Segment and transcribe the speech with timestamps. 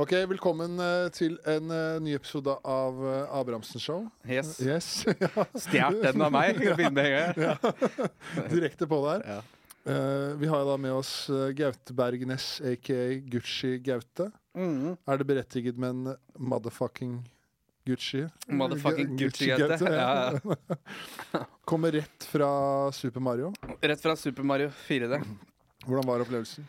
[0.00, 4.06] Ok, Velkommen eh, til en eh, ny episode av uh, Abrahamsen Show.
[4.24, 4.54] Yes.
[4.64, 4.86] Yes,
[5.20, 6.62] ja, Stjålet den av meg.
[7.44, 7.56] ja.
[8.48, 9.26] Direkte på der.
[9.28, 9.42] Ja.
[9.84, 11.12] Uh, vi har da med oss
[11.56, 12.96] Gaute Bergnes, aka
[13.28, 14.30] Gucci Gaute.
[14.56, 14.96] Mm.
[15.04, 16.16] Er det berettiget med en
[16.48, 17.18] motherfucking
[17.84, 18.24] Gucci?
[18.48, 19.94] Motherfucking Gucci, Gucci Gaute.
[20.00, 21.44] Ja.
[21.68, 22.50] Kommer rett fra
[22.96, 23.52] Super Mario.
[23.84, 25.20] Rett fra Super Mario 4D.
[25.84, 26.64] Hvordan var opplevelsen?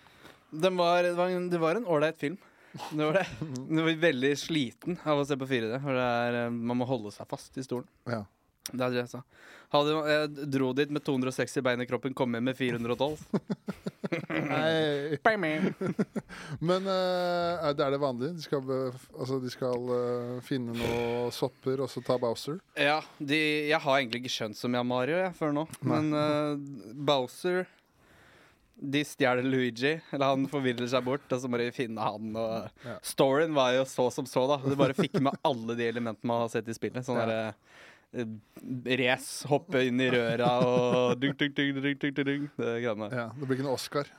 [0.51, 2.35] Den var, det var en- det var en ålreit film.
[2.71, 3.25] Det var det.
[3.67, 5.79] nå var veldig sliten av å se på 4D.
[5.83, 7.89] For det er, eh, man må holde seg fast i stolen.
[8.09, 8.23] Ja.
[8.71, 9.23] Det er det jeg sa.
[9.71, 13.17] Hadde, jeg dro dit med 260 bein i kroppen, kom hjem med 412.
[16.67, 18.35] Men uh, det er det vanlige?
[18.37, 18.61] De skal,
[19.17, 22.59] altså, de skal uh, finne noen sopper og så ta Bowser?
[22.75, 23.39] Ja, de,
[23.71, 25.67] jeg har egentlig ikke skjønt så mye av Mario jeg, før nå.
[25.87, 26.53] Men uh,
[26.95, 27.65] Bowser
[28.81, 32.31] De stjeler Luigi, eller han forvirrer seg bort, og så må de finne han.
[32.35, 32.95] Og Ja.
[33.05, 34.57] Storyen var jo så som så, da.
[34.65, 37.05] Du bare fikk med alle de elementene man har sett i spillet.
[37.05, 37.25] Sånn Ja.
[37.29, 37.53] derre
[38.13, 38.25] eh,
[38.97, 43.09] Race, hoppe inn i røra og dunk, dunk, dunk, dunk, dunk, dunk, dunk, Det greiene
[43.09, 43.17] der.
[43.21, 44.09] Ja, Det blir ikke noe Oscar?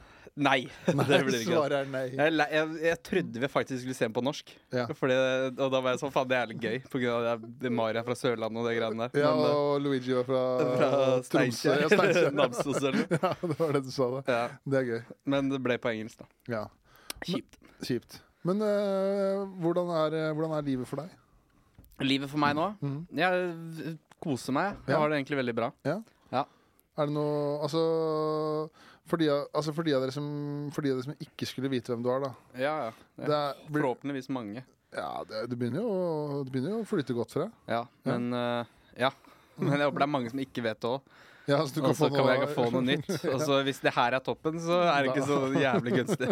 [0.41, 0.95] Nei, det
[1.27, 1.51] blir ikke.
[1.51, 2.03] Svaret er nei.
[2.17, 4.53] Jeg, jeg, jeg trodde vi faktisk skulle se den på norsk.
[4.73, 4.87] Ja.
[4.97, 5.17] Fordi,
[5.53, 7.75] og da var jeg sånn, faen det er litt gøy, på grunn av det er
[7.77, 9.21] Mario er fra Sørlandet og det greiene der.
[9.27, 10.43] Ja, Men, eh, og Luigi var fra,
[10.79, 10.89] fra
[11.35, 11.75] Tromsø.
[11.75, 11.93] Ja, Steinkjer.
[11.93, 12.31] Steinkjer.
[12.41, 14.23] Namsos eller ja, det var det du sa, da.
[14.33, 15.03] Ja, Det er gøy.
[15.35, 16.31] men det ble på engelsk, da.
[16.57, 16.63] Ja,
[17.29, 17.61] Kjipt.
[17.85, 18.17] Kjipt.
[18.49, 21.13] Men øh, hvordan, er, eh, hvordan er livet for deg?
[22.03, 22.71] Livet for meg nå?
[22.81, 22.97] Mm.
[23.21, 24.81] Jeg koser meg.
[24.89, 24.99] Jeg Ja.
[25.05, 25.69] har det egentlig veldig bra.
[26.93, 27.83] Er det noe Altså,
[29.11, 30.27] for de, altså for de av dere som
[30.75, 32.31] For de av dere som ikke skulle vite hvem du er, da.
[32.55, 32.93] Ja, ja.
[33.19, 34.63] Det, er, blir, Forhåpentligvis mange.
[34.95, 37.53] ja, det, det, begynner jo, det begynner jo å flyte godt for deg.
[37.73, 38.63] Ja, men uh,
[38.99, 39.11] Ja.
[39.59, 41.03] Men jeg håper det er mange som ikke vet det òg.
[41.51, 43.09] Ja, så du Og kan så få kan noe, jeg få noe nytt.
[43.33, 46.29] Og så hvis det her er toppen, så er det ikke så jævlig gunstig.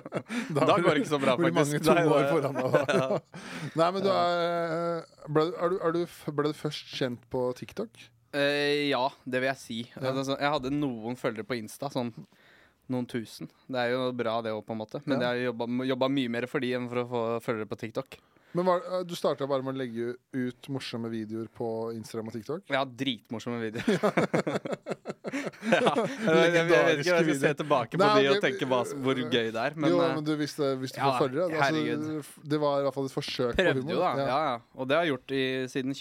[0.54, 1.84] Da går det ikke så bra, faktisk.
[1.84, 3.18] to Nei, det- da.
[3.78, 6.00] Nei, men du er, ble, er, du, er du,
[6.38, 7.90] ble du først kjent på TikTok?
[8.34, 9.78] Eh, ja, det vil jeg si.
[10.00, 12.12] Altså, jeg hadde noen følgere på Insta, sånn
[12.92, 13.48] noen tusen.
[13.70, 15.00] Det er jo bra, det òg, på en måte.
[15.06, 15.32] Men Ja.
[15.32, 18.18] jeg har jobba, mye mer for de enn for å få følgere på TikTok.
[18.54, 22.34] Men var, eh, Du starta bare med å legge ut morsomme videoer på Instagram og
[22.34, 22.62] TikTok?
[22.70, 23.98] Ja, dritmorsomme videoer.
[25.74, 25.94] ja,
[26.44, 28.84] jeg, jeg, vet ikke om jeg skal se tilbake på Nei, de og tenke hva,
[28.84, 31.26] hvor gøy det er, men, jo, eh, men du, hvis, det, hvis du ja, får
[31.26, 32.38] følgere altså.
[32.44, 33.94] Det var i hvert fall et forsøk på prøvde humor.
[33.96, 34.12] jo, da.
[34.14, 34.38] Ja.
[34.52, 35.44] ja, Og det har jeg gjort i,
[35.74, 35.98] siden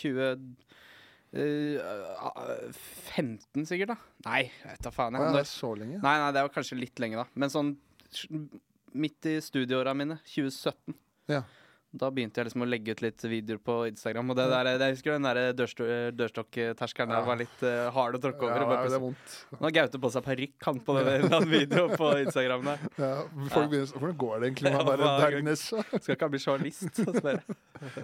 [1.33, 3.93] 2015, sikkert.
[3.93, 3.97] da
[4.29, 5.13] Nei, jeg vet da faen.
[5.17, 5.23] Jeg.
[5.25, 5.97] ja, det er så lenge.
[6.03, 7.27] Nei, nei, det var kanskje litt lenge, da.
[7.35, 7.73] Men sånn
[8.93, 10.93] midt i studieåra mine, 2017,
[11.31, 11.41] Ja.
[11.93, 14.29] da begynte jeg liksom å legge ut litt videoer på Instagram.
[14.29, 17.25] Og det der, jeg husker den der dørsto- dørstokkterskelen der Ja.
[17.25, 18.57] var litt uh, hard å tråkke over.
[18.61, 19.27] Ja, bare det er vondt.
[19.53, 22.77] Nå har Gaute på seg parykk, han, på den videoen på Instagram der.
[22.97, 25.61] Ja, folk begynner, Hvordan går det egentlig med han der Dagnes?
[25.69, 26.95] Skal ikke han bli journalist?
[26.97, 27.13] så.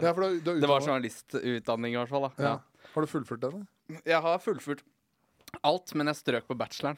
[0.02, 2.30] Ja, da er Det var journalistutdanning, i hvert fall.
[2.36, 2.60] da ja.
[2.90, 2.94] Ja.
[2.96, 3.52] Har du fullført det?
[3.54, 4.02] da?
[4.10, 4.82] Jeg har fullført
[5.66, 6.98] alt, men jeg strøk på bacheloren.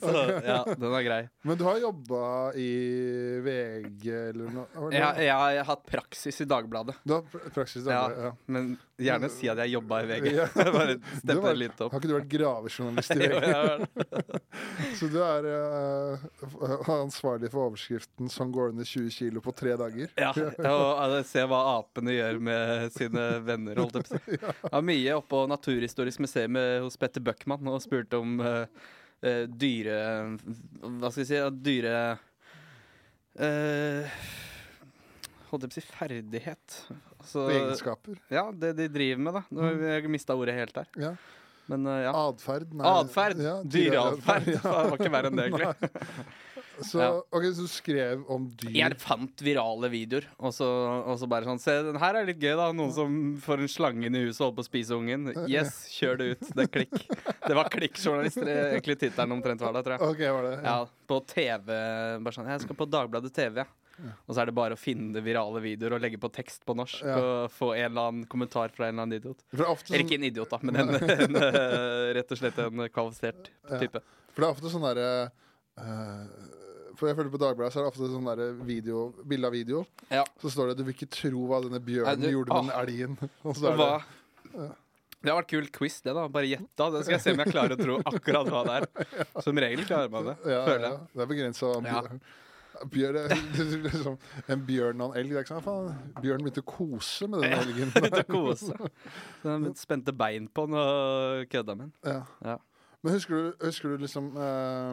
[0.00, 0.12] så
[0.44, 1.20] ja, den er grei.
[1.46, 2.20] Men du har jobba
[2.58, 2.68] i
[3.44, 4.90] VG eller noe?
[4.94, 6.96] Jeg, jeg har hatt praksis i Dagbladet.
[7.06, 8.30] Du har pr- praksis i Dagbladet, Ja.
[8.30, 8.32] Ja.
[8.50, 8.70] Men
[9.06, 10.28] gjerne si at jeg jobba i VG.
[10.40, 10.46] Ja.
[10.76, 11.92] Bare steppe var- det litt opp.
[11.92, 13.50] Har ikke du vært gravejournalist i VG?
[15.00, 20.10] Så du er uh, ansvarlig for overskriften 'Som går ned 20 kilo på tre dager'?
[20.20, 24.38] Ja, og altså, se hva apene gjør med sine venner, holdt jeg på å si.
[24.40, 28.66] Jeg var mye oppe på Naturhistorisk museum eh, hos Petter Bøckmann og spurte om eh,
[29.22, 29.98] eh, dyre
[30.82, 31.40] Hva skal jeg si?
[31.70, 31.94] Dyre
[33.38, 34.20] eh,
[35.50, 36.78] Holdt jeg på å si ferdighet.
[37.18, 38.20] Altså, Egenskaper?
[38.30, 39.44] ja, det de driver med, da.
[39.50, 40.90] Nå har Jeg mista ordet helt der.
[41.02, 41.14] Ja.
[41.70, 42.12] Men uh, ja.
[42.28, 42.70] Atferd?
[42.74, 42.86] nei.
[42.98, 43.40] Atferd!
[43.44, 44.48] Ja, Dyreatferd.
[44.56, 44.62] Ja.
[44.62, 45.90] Det var ikke verre enn det, egentlig.
[46.80, 47.08] Så, Ja.
[47.36, 50.64] ok, så du skrev om dyr Jeg fant virale videoer, og så,
[51.04, 52.70] og så bare sånn Se, den her er litt gøy, da.
[52.72, 55.26] Noen som får en slange inn i huset og holder på å spise ungen.
[55.50, 56.46] Yes, kjør det ut.
[56.56, 56.96] Det er klikk.
[57.44, 60.14] Det var klikkjournalister er egentlig tittelen omtrent var da, tror jeg.
[60.14, 60.54] Okay, var det?
[60.64, 60.78] Ja,
[61.12, 61.68] på TV.
[62.24, 63.60] Bare sånn Jeg skal på Dagbladet TV.
[64.00, 67.02] Og så er det bare å finne virale videoer og legge på tekst på norsk.
[67.04, 67.18] Ja.
[67.20, 69.44] Og få en eller annen kommentar fra en eller annen idiot.
[69.52, 70.94] For er ofte Eller sånn, ikke en idiot, da, men en,
[71.26, 73.50] en, eh, rett og slett en kvalifisert
[73.80, 74.02] type.
[74.32, 75.08] for det er ofte sånn derre
[75.80, 76.50] uh,
[76.98, 79.84] For jeg føler på Dagbladet så er det ofte sånn derre video, bilde av video.
[80.08, 80.24] Ja.
[80.42, 82.76] Så står det 'Du vil ikke tro hva denne bjørnen Nei, du- gjorde med den
[82.76, 82.84] ah.
[82.84, 83.30] elgen'.
[83.46, 84.70] Og så er hva det
[85.20, 86.28] Det har vært kult quiz, det, da.
[86.32, 86.90] Bare gjett, da.
[86.94, 88.86] Det skal jeg se om jeg klarer å tro akkurat hva det er.
[89.44, 91.10] Som regel klarer man det, ja, føler ja, jeg.
[91.12, 91.72] det er begrensa.
[91.84, 92.00] Ja.
[92.88, 93.16] Bjørn,
[93.56, 94.16] det liksom,
[94.48, 95.48] en bjørn og en elg.
[95.48, 97.92] Sånn, faen, Bjørn begynte å kose med den elgen.
[97.94, 98.76] begynte å kose.
[99.44, 101.94] Den spente bein på den og kødda med den.
[102.14, 102.22] Ja.
[102.44, 102.56] Ja.
[103.00, 104.90] Men husker du, husker du liksom eh,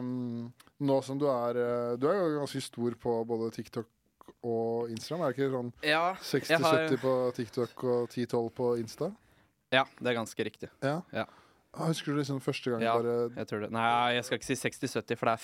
[0.88, 5.26] Nå som du er eh, Du er jo ganske stor på både TikTok og Instagram?
[5.26, 9.10] Er det ikke sånn Ja, 60-70 på TikTok og 10-12 på Insta?
[9.68, 10.70] ja, det er ganske riktig.
[10.80, 11.02] Ja.
[11.12, 11.26] Ja.
[11.78, 12.94] Ah, husker du liksom første gang Ja.
[12.98, 13.70] bare Jeg tror det.
[13.70, 15.42] Nei, jeg skal ikke si 60-70, for det er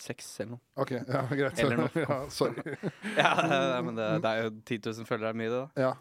[0.00, 0.60] 56 eller noe.
[0.82, 1.58] OK, ja, greit.
[1.62, 1.90] Eller noe.
[2.06, 2.78] ja, sorry.
[3.16, 5.62] Ja, men det, det er jo 10 000 følgere er mye, det.
[5.76, 5.86] da.
[5.88, 5.92] Ja.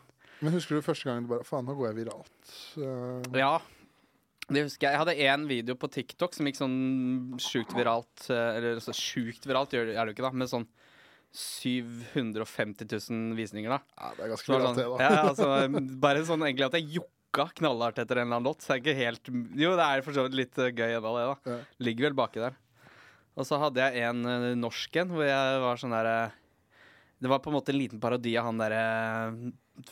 [0.42, 2.56] Men husker du første gang du bare Faen, nå går jeg viralt.
[2.76, 3.54] Uh, Ja,
[4.52, 4.98] det husker jeg.
[4.98, 8.26] Jeg hadde én video på TikTok som gikk sånn sjukt viralt.
[8.34, 10.66] eh, Eller så sjukt viralt det- er det jo ikke, da, med sånn
[11.32, 13.80] 750 000 visninger, da.
[14.02, 15.06] ja, det er ganske det viralt, det, sånn, da.
[15.06, 16.90] ja, altså, bare sånn egentlig at jeg
[17.32, 18.62] jokka knallhardt etter en eller annen låt.
[18.62, 21.26] Så er ikke helt Jo, det er for så vidt litt eh, gøy ennå, det,
[21.32, 21.58] da.
[21.80, 22.58] Ligger vel baki der.
[23.40, 26.16] Og så hadde jeg en uh, norsk en hvor jeg var sånn derre
[27.22, 28.82] Det var på en måte en liten parodi av han derre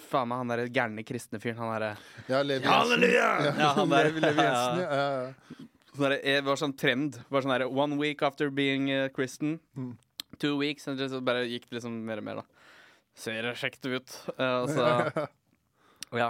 [0.09, 1.61] Faen meg, han derre gærne kristne fyren.
[1.61, 1.93] Han derre
[2.27, 2.75] Ja, Levi Jensen.
[2.75, 3.29] halleluja!
[3.47, 4.09] Ja, han der.
[4.09, 4.99] Levi Levi Jensen, ja.
[4.99, 5.69] ja.
[5.89, 7.17] Sånn der, det var sånn trend.
[7.31, 9.55] Var sånn der, One week after being uh, Christian.
[9.79, 9.95] Mm.
[10.37, 10.85] Two weeks.
[10.91, 12.69] Og så bare gikk det liksom mer og mer, da.
[13.17, 14.19] Ser det kjekt ut.
[14.35, 14.85] Uh, og så
[16.19, 16.29] Ja.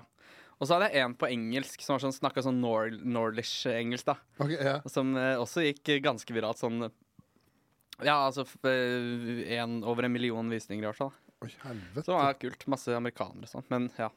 [0.59, 4.17] Og så hadde jeg en på engelsk som var sånn, snakka sånn nor Norlish-engelsk, da.
[4.43, 4.77] Ok, ja.
[4.91, 6.59] Som eh, også gikk ganske viralt.
[6.59, 6.81] Sånn
[8.03, 11.13] Ja, altså eh, en, over en million visninger, i hvert fall.
[11.43, 12.03] Oi, helvete.
[12.03, 12.65] Så det var kult.
[12.71, 13.65] Masse amerikanere og sånn.
[13.71, 14.09] Men ja.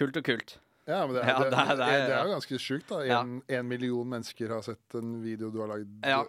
[0.00, 0.56] Kult og kult.
[0.88, 3.02] Ja, men det, Ja, det, det er- det, det er- er jo ganske sjukt, da.
[3.04, 3.20] Ja.
[3.20, 5.90] En, en million mennesker har sett en video du har lagd.
[6.08, 6.22] Ja.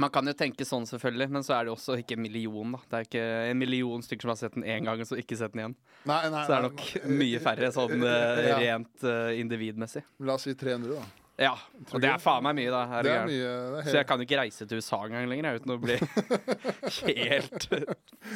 [0.00, 2.72] Man kan jo tenke sånn, selvfølgelig, men så er det jo også ikke en million.
[2.72, 5.18] da Det er ikke en million stykker som har sett den én gang, og så
[5.20, 5.74] ikke sett den igjen.
[6.08, 7.16] Nei, nei, Så det er nok nei.
[7.22, 8.56] mye færre sånn eh, Ja.
[8.62, 10.02] rent uh, individmessig.
[10.24, 11.04] La oss si 300, da.
[11.42, 11.52] Ja,
[11.90, 12.80] og det er faen meg mye, da.
[12.90, 13.52] Her Det er mye.
[13.72, 15.78] Det er Så jeg kan jo ikke reise til USA engang lenger jeg, uten å
[15.80, 15.96] bli
[17.32, 17.68] helt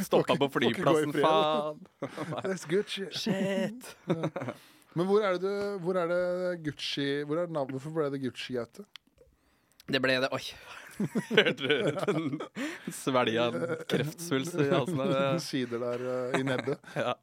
[0.04, 1.12] stoppa på flyplassen.
[1.16, 1.82] Faen.
[2.46, 3.06] That's Gucci.
[3.12, 3.92] Shit.
[4.96, 6.22] Men hvor er det du Hvor er det
[6.64, 8.86] Gucci hvor er det Hvorfor ble det Gucci, Gaute?
[9.86, 10.40] Det ble det Oi.
[11.30, 12.40] Hørte du den
[12.94, 13.48] svelga
[13.90, 15.38] kreftsvulst i halsen der?
[15.44, 16.80] Sider der uh, i nebbet.
[16.96, 17.14] Ja.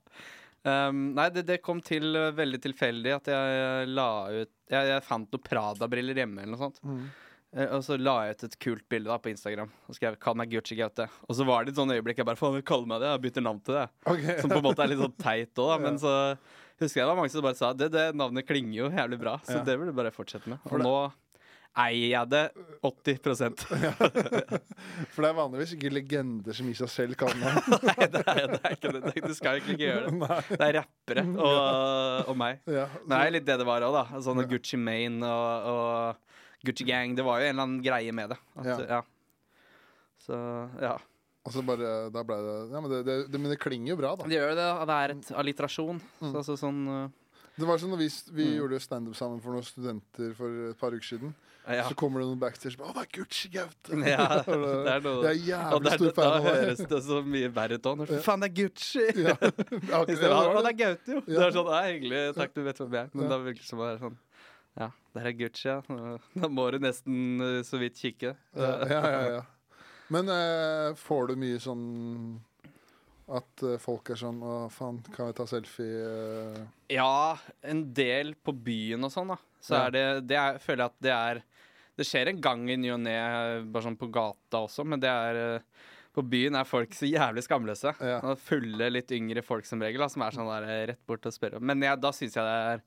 [0.63, 5.03] Um, nei, det, det kom til uh, veldig tilfeldig at jeg la ut Jeg, jeg
[5.03, 6.79] fant noen Prada-briller hjemme, eller noe sånt.
[6.87, 7.01] Mm.
[7.53, 9.73] Uh, og så la jeg ut et kult bilde da på Instagram.
[9.91, 11.09] Og skrev 'Kall meg Gucci Gaute'.
[11.27, 13.11] Og så var det et sånt øyeblikk jeg bare Faen, kall meg det.
[13.11, 13.87] Jeg bytter navn til det.
[14.07, 14.37] Okay.
[14.39, 15.75] Som på en måte er litt sånn teit òg.
[15.89, 16.13] Men så
[16.79, 19.35] husker jeg det var mange som bare sa det, det navnet klinger jo jævlig bra,
[19.43, 19.65] så Ja.
[19.67, 20.63] det vil du bare fortsette med.
[20.71, 20.95] Og nå
[21.73, 22.41] eier jeg det
[22.85, 23.63] 80%
[25.13, 27.53] For det er vanligvis ikke legender som i seg selv kan det.
[27.89, 29.13] Nei, det er, det er ikke det.
[29.25, 30.17] Du skal egentlig ikke gjøre det.
[30.21, 30.39] Nei.
[30.51, 32.59] Det er rappere og, og meg.
[32.69, 32.85] Ja.
[33.05, 34.21] Men det er litt det det var òg, da.
[34.25, 37.15] Sånn Gucci Mane og, og Gucci Gang.
[37.17, 38.39] Det var jo en eller annen greie med det.
[38.59, 38.77] At, Ja.
[38.97, 39.01] ja.
[40.23, 40.37] Så
[40.79, 40.93] ja.
[41.43, 42.21] Og så bare det
[42.71, 44.23] Ja, men det, det, men det klinger jo bra, da.
[44.29, 44.67] Det gjør jo det.
[44.87, 45.97] Det er et alliterasjon.
[46.21, 46.29] Mm.
[46.29, 47.01] Så, altså sånn uh,
[47.57, 48.53] Det var sånn når vi, vi Mm.
[48.61, 51.33] gjorde standup sammen for noen studenter for et par uker siden.
[51.67, 51.83] Ja.
[51.87, 53.99] Så kommer det noen backstage og bare, 'Å, det er Gucci Gaute'.
[54.07, 54.27] ja.
[54.43, 56.53] Det det- er noe Jeg er jævlig jævlig er, stor fan av deg.
[56.53, 58.03] høres det så mye verre ut òg.
[58.25, 59.05] Faen, det er Gucci!
[59.23, 59.35] Ja.
[59.93, 60.73] Ja, ja, det var «Å, det det.
[60.73, 61.21] er Gaute, jo.
[61.27, 63.09] Det er sånn, ja, hyggelig, takk, du vet hvem jeg er.
[63.13, 63.29] Men Ja.
[63.29, 64.17] da virker det som å være sånn
[64.75, 65.81] Ja, der er Gucci, ja.
[66.35, 68.35] Da må du nesten uh, så vidt kikke.
[68.57, 69.41] Ja, ja, ja, ja.
[70.09, 72.41] Men eh, får du mye sånn
[73.33, 76.65] at eh, folk er sånn 'Å, faen, kan vi ta selfie?' eh?»
[76.97, 79.37] Ja, en del på byen og sånn, da.
[79.63, 79.85] Så Ja.
[79.87, 81.43] er det, det er, føler jeg at det er
[81.97, 83.13] Det skjer en gang i ny og ne,
[83.69, 87.41] bare sånn på gata også, men det er eh, På byen er folk så jævlig
[87.45, 87.93] skamløse.
[88.01, 88.19] Ja.
[88.37, 91.33] Fulle, litt yngre folk som regel, da, som er sånn der eh, rett bort og
[91.33, 92.83] spør om Men jeg, da syns jeg det er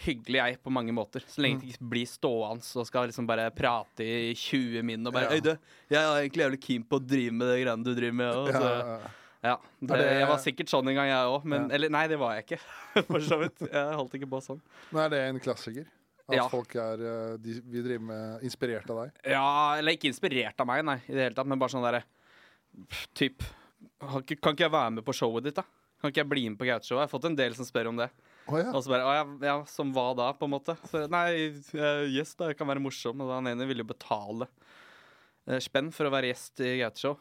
[0.00, 1.24] hyggelig, jeg, på mange måter.
[1.28, 5.12] Så lenge det ikke blir stående og skal liksom bare prate i 20 min og
[5.16, 5.32] bare.
[5.36, 5.50] Øy, du,
[5.92, 8.38] jeg er egentlig jævlig keen på å drive med det greiene du driver med.
[8.40, 9.10] Og, så, ja, ja.
[9.50, 11.44] ja, det, det- Jeg var sikkert sånn en gang, jeg òg.
[11.52, 11.74] Men Ja.
[11.76, 12.60] Eller nei, det var jeg ikke.
[13.12, 13.60] For så vidt.
[13.68, 14.60] Jeg holdt ikke på sånn.
[14.92, 15.88] Men er det en klassiker?
[16.30, 16.46] At Ja.
[16.48, 19.20] folk er eh, de, Vi driver med inspirert av deg?
[19.34, 19.44] Ja,
[19.80, 22.04] eller ikke inspirert av meg, nei, i det hele tatt, men bare sånn derre
[23.18, 23.42] Typ
[24.00, 25.64] Kan ikke jeg være med på showet ditt, da?
[26.00, 27.02] Kan ikke jeg bli med på Gaute-showet?
[27.02, 28.06] Jeg har fått en del som spør om det.
[28.48, 28.70] Oh, ja.
[28.72, 30.72] Og så bare ja, ja, som hva da, på en måte?
[30.88, 33.20] Så nei, eh, yes da, jeg kan være morsom.
[33.20, 34.46] Og han ene ville jo betale
[35.44, 37.18] eh, spenn for å være gjest i Gaute-show.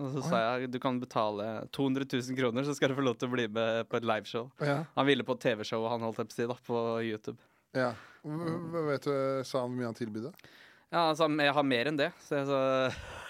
[0.00, 0.28] Og så Oi.
[0.30, 3.34] sa jeg du kan betale 200 000 kroner, så skal du få lov til å
[3.36, 4.48] bli med på et liveshow.
[4.64, 4.80] ja.
[4.96, 7.38] Han ville på TV-showet, han holdt jeg på å si, da, på YouTube.
[7.76, 7.92] ja.
[8.24, 10.30] Vet du, Sa han hvor mye han tilbød?
[10.94, 12.10] Ja, altså, jeg har mer enn det.
[12.22, 12.58] Så jeg, så,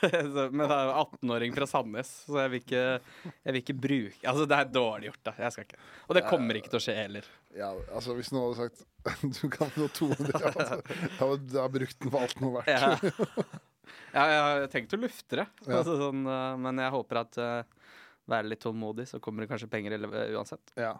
[0.35, 2.83] så, men jeg er jo 18-åring fra Sandnes, så jeg vil ikke,
[3.25, 5.35] jeg vil ikke bruke Altså, det er dårlig gjort, da.
[5.47, 5.79] Jeg skal ikke.
[6.09, 7.31] Og det kommer ikke til å skje heller.
[7.57, 8.85] Ja, altså Hvis noen hadde sagt
[9.39, 12.49] du kan få 200 ja, altså, Jeg hadde- jeg har brukt den for alt den
[12.49, 12.71] er verdt.
[12.75, 13.49] Ja.
[14.19, 17.89] ja, jeg har tenkt å lufte det, altså, sånn, eh, men jeg håper at uh,
[18.33, 19.97] være litt tålmodig, så kommer det kanskje penger
[20.37, 20.73] uansett.
[20.81, 20.95] Ja.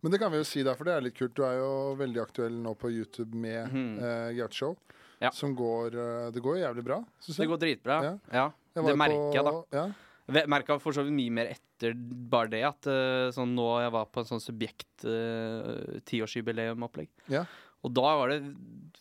[0.00, 1.34] Men det kan vi jo si, da, for det er litt kult.
[1.36, 3.90] Du er jo veldig aktuell nå på YouTube med mm.
[4.00, 4.76] uh, Gaute Show.
[5.20, 5.28] Ja.
[5.36, 7.98] Som går uh, Det går jævlig bra, syns Det går dritbra.
[8.06, 8.14] Ja.
[8.32, 8.46] Ja,
[8.78, 9.56] Jeg det merker jeg, da.
[9.76, 9.88] Ja.
[10.30, 11.96] Jeg merka for så vidt mye mer etter
[12.32, 17.10] bare det at uh, sånn nå jeg var på en sånn subjekt uh, tiårsjubileumopplegg.
[17.34, 17.44] Ja.
[17.84, 18.40] Og da var det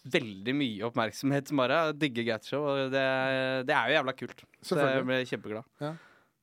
[0.10, 3.08] veldig mye oppmerksomhet som bare digger Gatshow, og det,
[3.68, 4.46] det er jo jævla kult.
[4.63, 5.68] Så jeg ble kjempeglad.
[5.84, 5.91] Ja.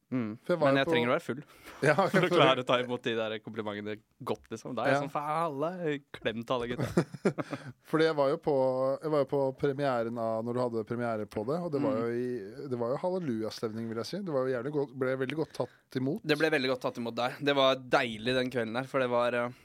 [0.06, 0.36] Mm.
[0.46, 0.92] Jeg Men jeg på...
[0.92, 1.40] trenger å være full
[1.88, 3.96] ja, for å klare å ta imot de der komplimentene
[4.28, 4.44] godt.
[4.52, 5.08] liksom Da er jeg ja.
[5.08, 7.34] sånn alle klem til alle gutta.
[7.90, 8.54] Fordi jeg var, jo på,
[9.02, 11.98] jeg var jo på premieren av når du hadde premiere på det, og det var
[11.98, 12.04] mm.
[12.04, 14.22] jo, i, det var jo hallelujastemning, vil jeg si.
[14.26, 16.22] Det var jo godt, ble veldig godt tatt imot.
[16.22, 17.38] Det ble veldig godt tatt imot der.
[17.50, 19.62] Det var deilig den kvelden der, for det var uh,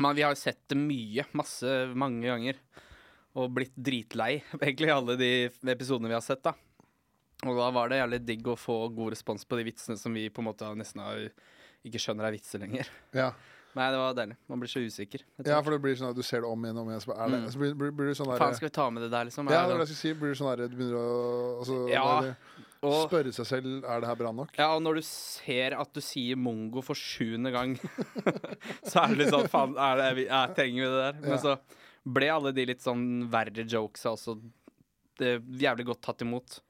[0.00, 2.64] Men vi har jo sett det mye, masse, mange ganger.
[3.36, 5.32] Og blitt dritlei, egentlig, alle de
[5.68, 6.56] episodene vi har sett, da.
[7.44, 10.28] Og da var det jævlig digg å få god respons på de vitsene som vi
[10.32, 11.26] på en måte nesten har,
[11.86, 12.88] ikke skjønner er vitser lenger.
[13.16, 13.34] Ja.
[13.76, 14.38] Nei, det var deilig.
[14.48, 15.20] Man blir så usikker.
[15.44, 17.02] Ja, for det blir sånn at du ser det om igjen og om igjen.
[17.04, 17.48] Så, det, mm.
[17.52, 19.50] så blir, blir, blir, du sånn der, Faen, skal vi ta med det der, liksom?
[19.52, 20.12] Ja, det var det jeg skal si.
[20.16, 21.26] Blir du sånn der, du begynner å
[21.58, 22.04] altså, ja,
[22.86, 24.56] og, spørre seg selv er det her bra nok.
[24.56, 27.76] Ja, og når du ser at du sier mongo for sjuende gang,
[28.88, 31.20] så er det litt sånn Faen, er det, er, trenger vi det der?
[31.26, 31.58] Men så
[32.16, 34.38] ble alle de litt sånn verre jokesa også
[35.20, 36.60] det, jævlig godt tatt imot.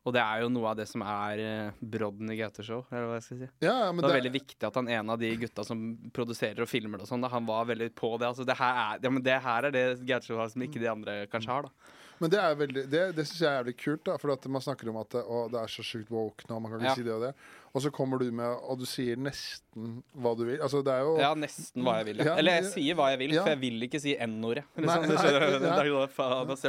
[0.00, 2.86] Og det er jo noe av det som er uh, brodden i Gaute-show.
[2.88, 3.48] eller hva jeg skal si.
[3.60, 5.82] Ja, ja, det er veldig viktig at han en av de gutta som
[6.16, 8.30] produserer og filmer det og sånn, han var veldig på det.
[8.30, 10.88] Altså, det, her er, ja, men det her er det Gaute-show har som ikke de
[10.88, 11.68] andre kanskje har.
[11.68, 11.96] da.
[12.20, 14.90] Men det er veldig, det, det syns jeg er jævlig kult, da, for man snakker
[14.92, 16.58] om at det, å, det er så sjukt woke nå.
[16.60, 17.30] man kan ikke si det Og det
[17.70, 20.58] Og så kommer du med, og du sier nesten hva du vil.
[20.58, 22.22] Altså, det er jo Ja, nesten hva jeg vil.
[22.26, 23.44] Ja, Eller jeg sier hva jeg vil, ja.
[23.46, 24.64] for jeg vil ikke si N-ordet.
[24.74, 25.30] Liksom, altså,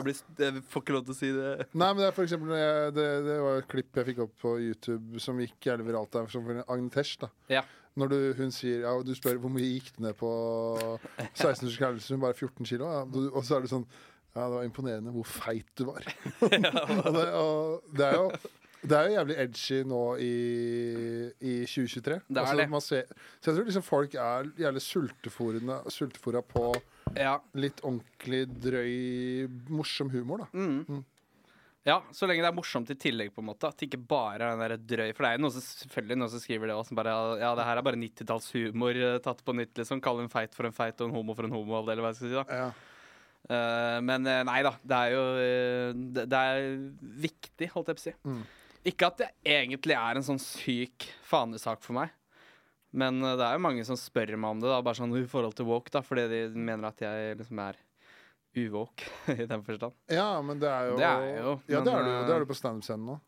[0.06, 1.50] jeg, jeg, får ikke lov til å si det.
[1.74, 2.54] Nei, men det er for eksempel
[2.98, 6.30] det, det var et klipp jeg fikk opp på YouTube som gikk jævlig viralt der,
[6.30, 7.18] som for Agnetesh.
[7.24, 7.66] da ja.
[8.00, 10.30] Når du, hun sier Ja, du spør hvor mye gikk du ned på
[11.34, 12.88] 16 ukers hun bare 14 kilo.
[12.88, 13.04] Ja.
[13.34, 13.90] Og så er det sånn
[14.32, 16.06] ja, det var imponerende hvor feit du var.
[16.46, 18.30] og, det, og det, er jo
[18.82, 20.34] det er jo jævlig edgy nå i,
[21.38, 22.18] i 2023.
[22.28, 22.82] Det er altså, det.
[22.82, 26.66] Ser, så jeg tror liksom folk er jævlig sultefòra på
[27.18, 27.36] ja.
[27.62, 28.94] litt ordentlig drøy,
[29.70, 30.50] morsom humor, da.
[30.58, 30.86] Mm.
[30.88, 31.04] Mm.
[31.86, 33.70] Ja, så lenge det er morsomt i tillegg, på en måte.
[33.70, 36.18] At det ikke bare er den der drøy For det er jo noen som, selvfølgelig
[36.20, 39.42] noen som skriver det òg, som bare Ja, det her er bare 90-tallshumor eh, tatt
[39.46, 40.02] på nytt, liksom.
[40.06, 42.22] Kalle en feit for en feit og en homo for en homo, eller hva jeg
[42.22, 42.40] skal si.
[42.40, 42.72] da ja.
[43.50, 45.22] Uh, men uh, nei da, det er jo
[46.14, 46.68] det, det, er
[47.24, 48.14] viktig, holdt jeg på å si.
[48.30, 48.44] Mm.
[48.88, 52.14] Ikke at det egentlig er en sånn syk fanesak for meg.
[52.92, 55.56] Men det er jo mange som spør meg om det, da, bare sånn i forhold
[55.56, 57.80] til woke, da, fordi de mener at jeg liksom er
[58.58, 59.06] uvåk
[59.38, 59.96] i den forstand.
[60.12, 62.44] Ja, men det er jo Det er jo Ja, men, det er du, det er
[62.44, 63.20] du på standup-scenen nå.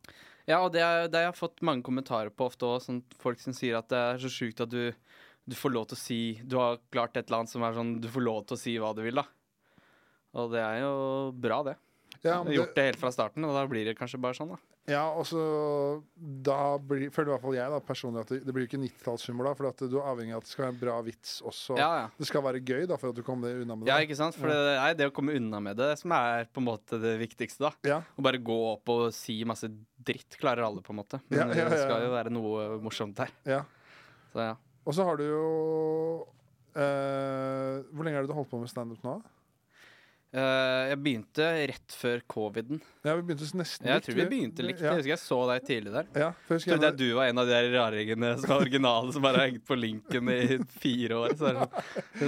[0.43, 3.39] Ja, og det, er, det har jeg fått mange kommentarer på ofte òg, sånn folk
[3.39, 4.91] som sier at det er så sjukt at du,
[5.47, 7.93] du får lov til å si Du har klart et eller annet som er sånn
[8.03, 9.23] Du får lov til å si hva du vil, da.
[10.41, 10.93] Og det er jo
[11.39, 11.77] bra, det.
[12.25, 12.57] Ja, det...
[12.57, 14.72] Gjort det helt fra starten, og da blir det kanskje bare sånn, da.
[14.89, 15.39] Ja, og så
[16.19, 19.47] da blir, føler i hvert fall jeg da, personlig at det, det blir ikke 90-tallshumor,
[19.47, 19.53] da.
[19.55, 21.77] For at du er avhengig av at det skal være en bra vits også.
[21.79, 22.09] Ja, ja.
[22.19, 23.93] Det skal være gøy da, for at du kommer unna med det.
[23.93, 24.35] Ja, ikke sant.
[24.35, 27.15] For det er det å komme unna med det som er på en måte det
[27.21, 27.71] viktigste, da.
[27.87, 28.01] Ja.
[28.03, 29.71] Å bare gå opp og si masse
[30.03, 31.21] dritt klarer alle, på en måte.
[31.31, 33.31] Men det skal jo være noe morsomt der.
[33.47, 33.61] Ja.
[34.33, 34.57] Så ja.
[34.83, 35.43] Og så har du jo
[36.75, 39.21] eh, Hvor lenge det du holdt på med standup nå?
[40.33, 42.79] Uh, jeg begynte rett før coviden.
[43.05, 44.79] Ja, vi begynte nesten Jeg tror vi begynte likt.
[44.81, 44.95] Ja.
[44.95, 46.07] Jeg husker jeg så deg tidlig der.
[46.17, 49.43] Ja, jeg trodde jeg du var en av de raringene som var originale, som bare
[49.43, 51.35] har hengt på linken i fire år.
[51.37, 51.51] Så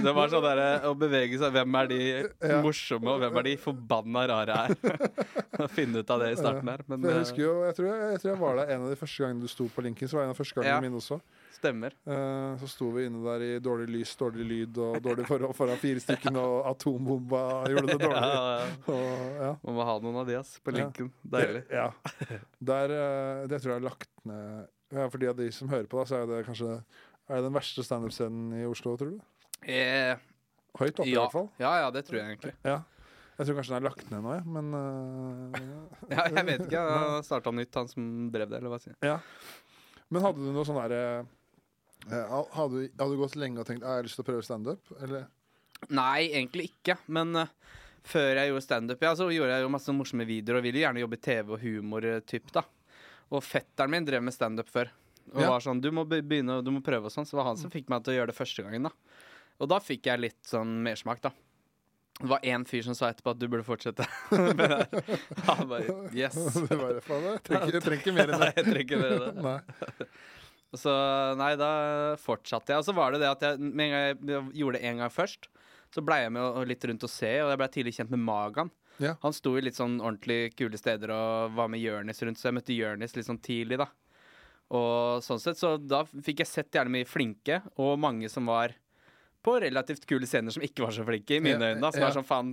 [0.06, 2.60] det var sånn der, å bevege seg Hvem er de ja.
[2.62, 5.02] morsomme, og hvem er de forbanna rare her?
[5.66, 6.86] Å finne ut av det i starten her.
[6.92, 9.00] Men, jeg husker jo, jeg tror jeg, jeg tror jeg, var der en av de
[9.00, 10.12] første gangene du sto på linken.
[10.12, 11.22] Så var det en av første gangene mine også.
[11.56, 11.94] Stemmer.
[12.04, 15.80] Uh, så sto vi inne der i dårlig lys, dårlig lyd og dårlig forhold foran
[15.80, 18.24] fire stykker, og atombomba gjorde det dårlig.
[18.26, 18.72] ja, ja.
[18.92, 19.52] Og, ja.
[19.64, 21.12] Man må ha noen av de ass, på linken.
[21.36, 21.62] Deilig.
[21.72, 21.88] Ja.
[22.60, 25.88] Der, uh, det tror jeg er lagt ned ja, For de av de som hører
[25.92, 29.24] på, da, så er det kanskje Er det den verste standup-scenen i Oslo, tror du?
[29.64, 30.20] Eh,
[30.76, 31.48] Høyt oppe, i hvert fall.
[31.62, 32.52] Ja, ja, det tror jeg egentlig.
[32.68, 32.82] Ja.
[33.40, 35.56] Jeg tror kanskje den er lagt ned nå, jeg, men uh,
[36.14, 36.84] Ja, jeg vet ikke.
[37.06, 39.16] Han starta nytt, han som drev det, eller hva sier jeg.
[39.16, 39.18] Ja.
[40.12, 41.24] Men hadde du noe sånn derre Eh,
[42.10, 44.94] hadde, hadde, du gått lenge og tenkt at jeg har lyst til å prøve standup?
[45.90, 46.98] Nei, egentlig ikke.
[47.14, 47.54] Men uh,
[48.06, 51.02] før jeg gjorde standup, ja, så gjorde jeg jo masse morsomme videoer og ville gjerne
[51.02, 52.54] jobbe i TV og humor-typ.
[52.56, 52.66] da
[53.34, 54.92] Og fetteren min drev med standup før.
[55.34, 55.50] Og ja.
[55.50, 57.28] var sånn du må begynne, du må prøve og sånn.
[57.28, 58.90] Så var han som fikk meg til å gjøre det første gangen.
[58.90, 58.94] da
[59.64, 61.34] Og da fikk jeg litt sånn mersmak, da.
[62.16, 64.06] Det var én fyr som sa etterpå at du burde fortsette.
[65.50, 66.38] Han bare Yes.
[66.38, 68.46] Det var det, faen, jeg trenger, jeg trenger ikke mer enn det.
[68.46, 69.44] Nei, jeg trenger ikke mer enn det.
[69.44, 70.08] Nei.
[70.79, 70.94] Så
[71.39, 71.70] nei, da
[72.22, 72.82] fortsatte jeg.
[72.84, 75.13] Og så var det det at jeg med en gang jeg gjorde det en gang
[75.13, 75.50] først,
[75.96, 78.72] så blei jeg med litt rundt og se, og jeg blei tidlig kjent med Magan.
[79.03, 79.13] Ja.
[79.24, 82.55] Han sto i litt sånn ordentlig kule steder og var med Jørnis rundt, så jeg
[82.60, 83.89] møtte Jørnis litt sånn tidlig, da.
[84.75, 88.74] Og sånn sett, så da fikk jeg sett gjerne mye flinke, og mange som var
[89.46, 91.82] på relativt kule scener som ikke var så flinke, i mine Ja, øyne.
[91.84, 92.08] da Som ja.
[92.08, 92.48] var sånn, faen,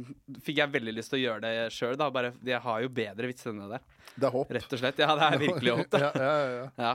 [0.45, 2.11] fikk jeg veldig lyst til å gjøre det sjøl, da.
[2.13, 3.87] Bare, jeg har jo bedre vitser enn det der.
[4.13, 4.51] Det er håp.
[4.59, 5.01] Rett og slett.
[5.01, 6.03] Ja, det er virkelig håp, det.
[6.03, 6.67] ja, ja.
[6.85, 6.93] Ja.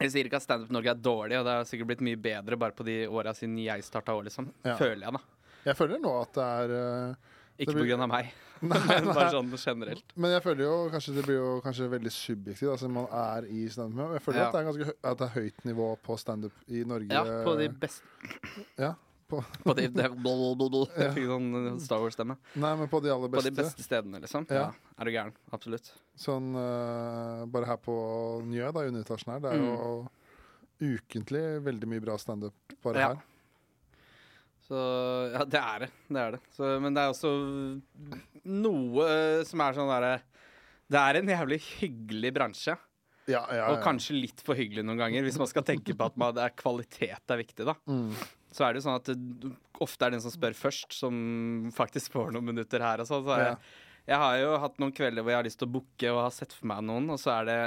[0.00, 2.58] Jeg sier ikke at Standup Norge er dårlig, og det har sikkert blitt mye bedre
[2.60, 4.50] bare på de åra siden jeg starta òg, liksom.
[4.66, 4.74] Ja.
[4.76, 5.22] Føler jeg, da.
[5.70, 7.14] Jeg føler nå at det er uh,
[7.56, 8.28] Ikke Det blir- av meg,
[8.66, 10.12] Nei, men bare sånn generelt.
[10.16, 13.64] Men jeg føler jo kanskje det blir jo kanskje veldig subjektivt, altså man er i
[13.72, 14.12] standup.
[14.18, 14.46] Jeg føler Ja.
[14.46, 17.08] at, det er ganske at det er høyt nivå på standup i Norge.
[17.12, 18.04] Ja, på de beste
[18.80, 18.92] Ja,
[19.28, 20.82] på, På de, det, blablabla.
[20.96, 21.10] ja.
[21.16, 22.36] fikk sånn Star Wars-stemme.
[22.62, 23.50] Nei, men på de aller På beste.
[23.52, 24.46] de beste stedene, liksom.
[24.50, 24.66] Ja.
[24.68, 24.92] Ja.
[25.00, 25.32] Er du gæren?
[25.56, 25.92] Absolutt.
[26.16, 27.96] Sånn uh, bare her på
[28.46, 29.42] Njø, da, i underetasjen her.
[29.44, 30.04] Det er jo
[30.96, 33.00] ukentlig veldig mye bra standup bare Mm.
[33.00, 33.08] Ja.
[33.14, 33.24] her.
[34.66, 34.78] Så
[35.32, 35.90] ja, det er det.
[36.10, 36.40] Det er det.
[36.56, 37.30] Så, men det er også
[38.50, 40.16] noe eh, som er sånn derre
[40.90, 42.74] Det er en jævlig hyggelig bransje.
[43.26, 46.18] Ja, ja, Og kanskje litt for hyggelig noen ganger, hvis man skal tenke på at
[46.20, 47.74] man, det er kvalitet er viktig, da.
[47.90, 48.12] Mm.
[48.56, 49.52] Så er det jo sånn at det,
[49.84, 51.16] ofte er det den som spør først, som
[51.76, 53.24] faktisk får noen minutter her og sånn.
[53.28, 53.50] Så Ja.
[53.52, 53.58] jeg,
[54.08, 56.32] jeg har jo hatt noen kvelder hvor jeg har lyst til å booke og har
[56.32, 57.58] sett for meg noen, og så er det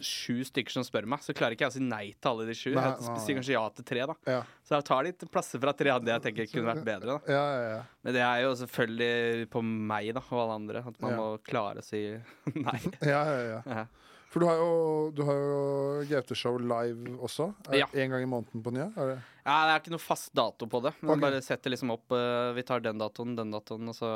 [0.00, 2.54] sju stykker som spør meg, så klarer ikke jeg å si nei til alle de
[2.56, 2.70] sju.
[2.72, 3.20] Nei, Jeg nei, nei.
[3.26, 4.14] sier kanskje ja til tre, da.
[4.32, 4.38] Ja.
[4.64, 7.18] Så jeg tar litt plasser fra tre det jeg tenker kunne vært bedre.
[7.18, 7.82] da Ja, ja, ja.
[8.06, 11.82] Men det er jo selvfølgelig på meg da og alle andre, at man må klare
[11.82, 12.00] å si
[12.54, 12.80] nei.
[13.12, 13.84] ja, ja, ja.
[14.30, 15.60] For du har jo, du har jo
[16.08, 17.50] GT-show live også.
[17.74, 18.88] En gang i måneden på nye?
[18.96, 19.18] Er det?
[19.44, 20.92] Ja, det er ikke noe fast dato på det.
[21.00, 21.24] Men okay.
[21.24, 24.12] bare setter liksom opp uh, Vi tar den datoen, den datoen, og så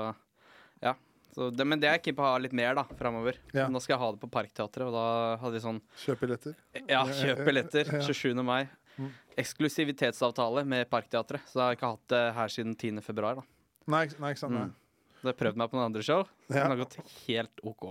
[0.85, 0.95] Ja.
[1.35, 3.40] Så det, men det er jeg keen på å ha litt mer da framover.
[3.57, 3.66] Ja.
[3.66, 5.07] Nå skal jeg ha det på Parkteatret, og da
[5.43, 6.54] hadde vi sånn Kjøp billetter?
[6.87, 7.90] Ja, kjøp billetter.
[7.90, 8.38] 27.
[8.47, 8.69] mai.
[8.95, 9.11] Mm.
[9.43, 11.43] Eksklusivitetsavtale med Parkteatret.
[11.50, 13.02] Så jeg har ikke hatt det her siden 10.
[13.02, 13.40] februar.
[13.40, 14.54] da Nei, nei ikke sant.
[14.54, 14.69] Nei.
[14.71, 14.81] Mm.
[15.25, 16.23] Så jeg prøvd meg på noen andre show.
[16.50, 16.54] Ja.
[16.54, 17.85] Den har gått helt OK.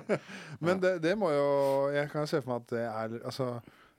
[0.66, 1.48] Men det, det må jo
[1.94, 3.48] Jeg kan se for meg at det er Altså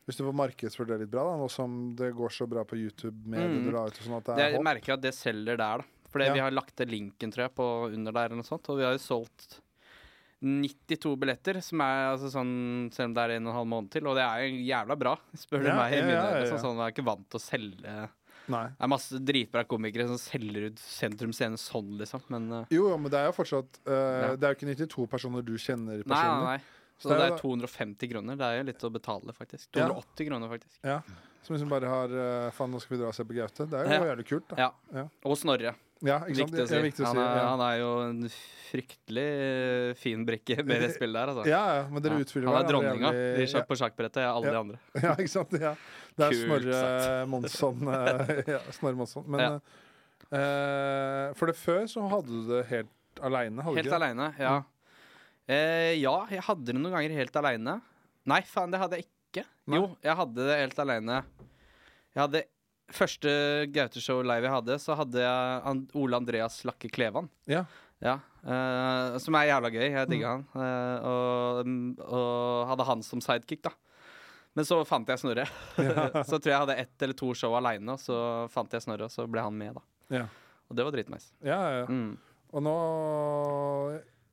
[0.05, 2.77] hvis du får markedsført det litt bra, da, nå som det går så bra på
[2.77, 3.65] YouTube med det Mm.
[3.65, 5.77] du la ut, og sånn at det Jeg er håp merker at det selger der,
[5.81, 5.83] da.
[6.11, 6.33] Fordi Ja.
[6.33, 8.69] vi har lagt til linken, tror jeg, på under der eller noe sånt.
[8.69, 9.59] Og vi har jo solgt
[10.41, 13.89] 92 billetter, som er altså sånn Selv om det er en og en halv måned
[13.95, 14.05] til.
[14.07, 15.93] Og det er jo jævla bra, spør du Ja, meg.
[15.93, 16.45] i mine ja, ja.
[16.51, 18.09] Sånn, sånn, jeg er ikke vant til å selge
[18.47, 18.67] Nei.
[18.77, 22.21] Det er masse dritbra komikere som selger ut Sentrum Scene sånn, liksom.
[22.29, 24.35] Men uh, Jo, jo, men det er jo fortsatt uh.
[24.37, 26.45] Det er jo ikke 92 personer du kjenner personlig.
[26.45, 26.59] nei, nei.
[26.97, 28.35] Så det det er er 250 kroner.
[28.39, 29.67] Det er jo litt å betale, faktisk.
[29.75, 29.87] Ja.
[29.89, 30.77] 280 kroner, faktisk.
[30.83, 31.01] Ja,
[31.43, 33.67] Som liksom bare har uh, Faen, nå skal vi dra og se på Gaute.
[33.69, 34.05] Det er jo Ja.
[34.15, 34.55] jævlig kult, da.
[34.57, 34.69] Ja.
[34.95, 35.03] Ja.
[35.25, 35.75] Og Snorre.
[36.01, 36.19] Ja?
[36.27, 36.79] Viktig å si.
[36.81, 37.21] Viktig å Han, si.
[37.21, 38.29] er, han er jo en
[38.71, 41.45] fryktelig eh, fin brikke med det spillet der, altså.
[41.47, 42.25] ja, ja, men dere Ja.
[42.25, 44.19] utfyller Han er dronninga jævlig- sjakk på sjakkbrettet.
[44.23, 44.51] Jeg er alle Ja.
[44.51, 44.79] de andre.
[45.05, 45.51] Ja, ikke sant?
[45.59, 45.75] Ja.
[46.15, 47.87] Det er Kult Snorre Monsson.
[47.87, 49.25] eh, ja, Snorre Monsson.
[49.27, 49.59] Men Ja.
[50.31, 54.55] eh, for det før så hadde du det helt aleine, Helt aleine, ja.
[55.45, 57.77] Eh, ja, jeg hadde det noen ganger helt aleine.
[58.25, 59.45] Nei, faen, det hadde jeg ikke.
[59.69, 59.79] Nei.
[59.79, 61.23] Jo, jeg hadde det helt aleine.
[62.15, 62.45] Jeg hadde
[62.93, 63.31] Første
[63.73, 67.25] Gaute-show live jeg hadde, så hadde jeg Ole Andreas Lakke Klevan.
[67.49, 67.63] Ja.
[68.03, 69.85] Ja, uh, Som er jævla gøy.
[69.87, 70.45] Jeg digga han.
[70.53, 71.73] Uh, og,
[72.05, 73.71] og hadde han som sidekick, da.
[74.55, 75.47] Men så fant jeg Snorre.
[76.29, 78.17] så tror jeg jeg hadde ett eller to show aleine, og så
[78.53, 80.19] fant jeg Snorre, og så ble han med, da.
[80.21, 80.27] Ja.
[80.69, 81.33] Og det var dritnice.
[81.43, 81.87] Ja, ja, ja.
[81.89, 82.13] Mm.
[82.55, 82.75] Og nå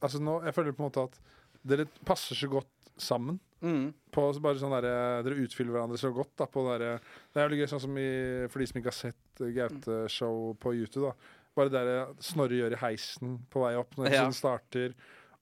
[0.03, 1.19] Altså nå, Jeg føler på en måte at
[1.65, 3.39] dere passer så godt sammen.
[3.63, 3.93] Mm.
[4.11, 6.33] På bare sånn der, Dere utfyller hverandre så godt.
[6.37, 6.99] da på der,
[7.33, 10.57] Det er jo gøy, sånn som i, for de som ikke har sett eh, Gaute-show
[10.59, 11.13] på YouTube.
[11.13, 11.15] da
[11.55, 14.11] Bare det Snorre gjør i heisen på vei opp når Ja.
[14.25, 14.95] episoden starter.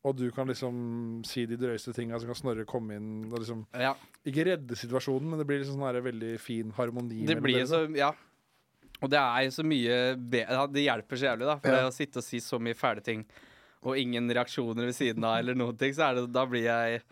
[0.04, 3.66] Og du kan liksom si de drøyeste tinga, så kan Snorre komme inn og liksom
[3.74, 3.94] Ja.
[4.26, 7.24] Ikke redde situasjonen, men det blir liksom sånn veldig fin harmoni.
[7.26, 8.12] Det blir så Ja.
[9.02, 10.46] Og det er så mye Det
[10.84, 11.56] hjelper så jævlig, da.
[11.58, 11.76] For Ja.
[11.76, 13.24] det å sitte og si så mye fæle ting,
[13.82, 17.02] og ingen reaksjoner ved siden av, eller noen ting, så er det, da blir jeg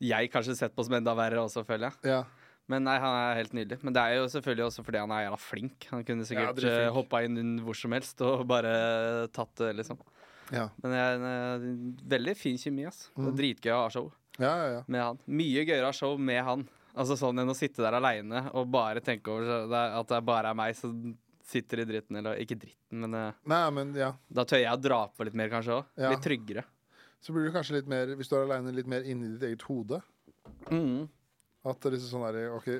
[0.00, 2.08] Jeg kanskje sett på som enda verre også, føler jeg.
[2.08, 2.22] Ja.
[2.70, 3.76] Men nei, han er helt nydelig.
[3.84, 5.86] Men det er jo selvfølgelig også fordi han er jævla flink.
[5.90, 9.98] Han kunne sikkert ja, uh, hoppa inn hvor som helst og bare tatt det, liksom.
[10.54, 10.68] Ja.
[10.82, 11.66] Men jeg, eh,
[12.14, 13.10] veldig fin kjemi, ass.
[13.14, 13.28] Det Mm.
[13.28, 14.82] er dritgøy å ha show ja, ja, ja.
[14.88, 15.18] med han.
[15.28, 16.64] Mye gøyere å ha show med han.
[16.96, 20.08] Altså sånn enn å sitte der aleine og bare tenke over så det er, at
[20.08, 20.96] det bare er meg som
[21.50, 22.18] sitter i dritten.
[22.20, 24.12] Eller ikke dritten, men eh, Nei, men ja.
[24.28, 25.94] da tør jeg å dra på litt mer, kanskje òg.
[26.00, 26.12] Ja.
[26.14, 26.66] Litt tryggere.
[27.20, 29.64] Så blir du kanskje litt mer, hvis du er aleine, litt mer inni ditt eget
[29.68, 30.00] hode.
[30.70, 31.08] Mm.
[31.68, 32.78] At det liksom sånn der, okay,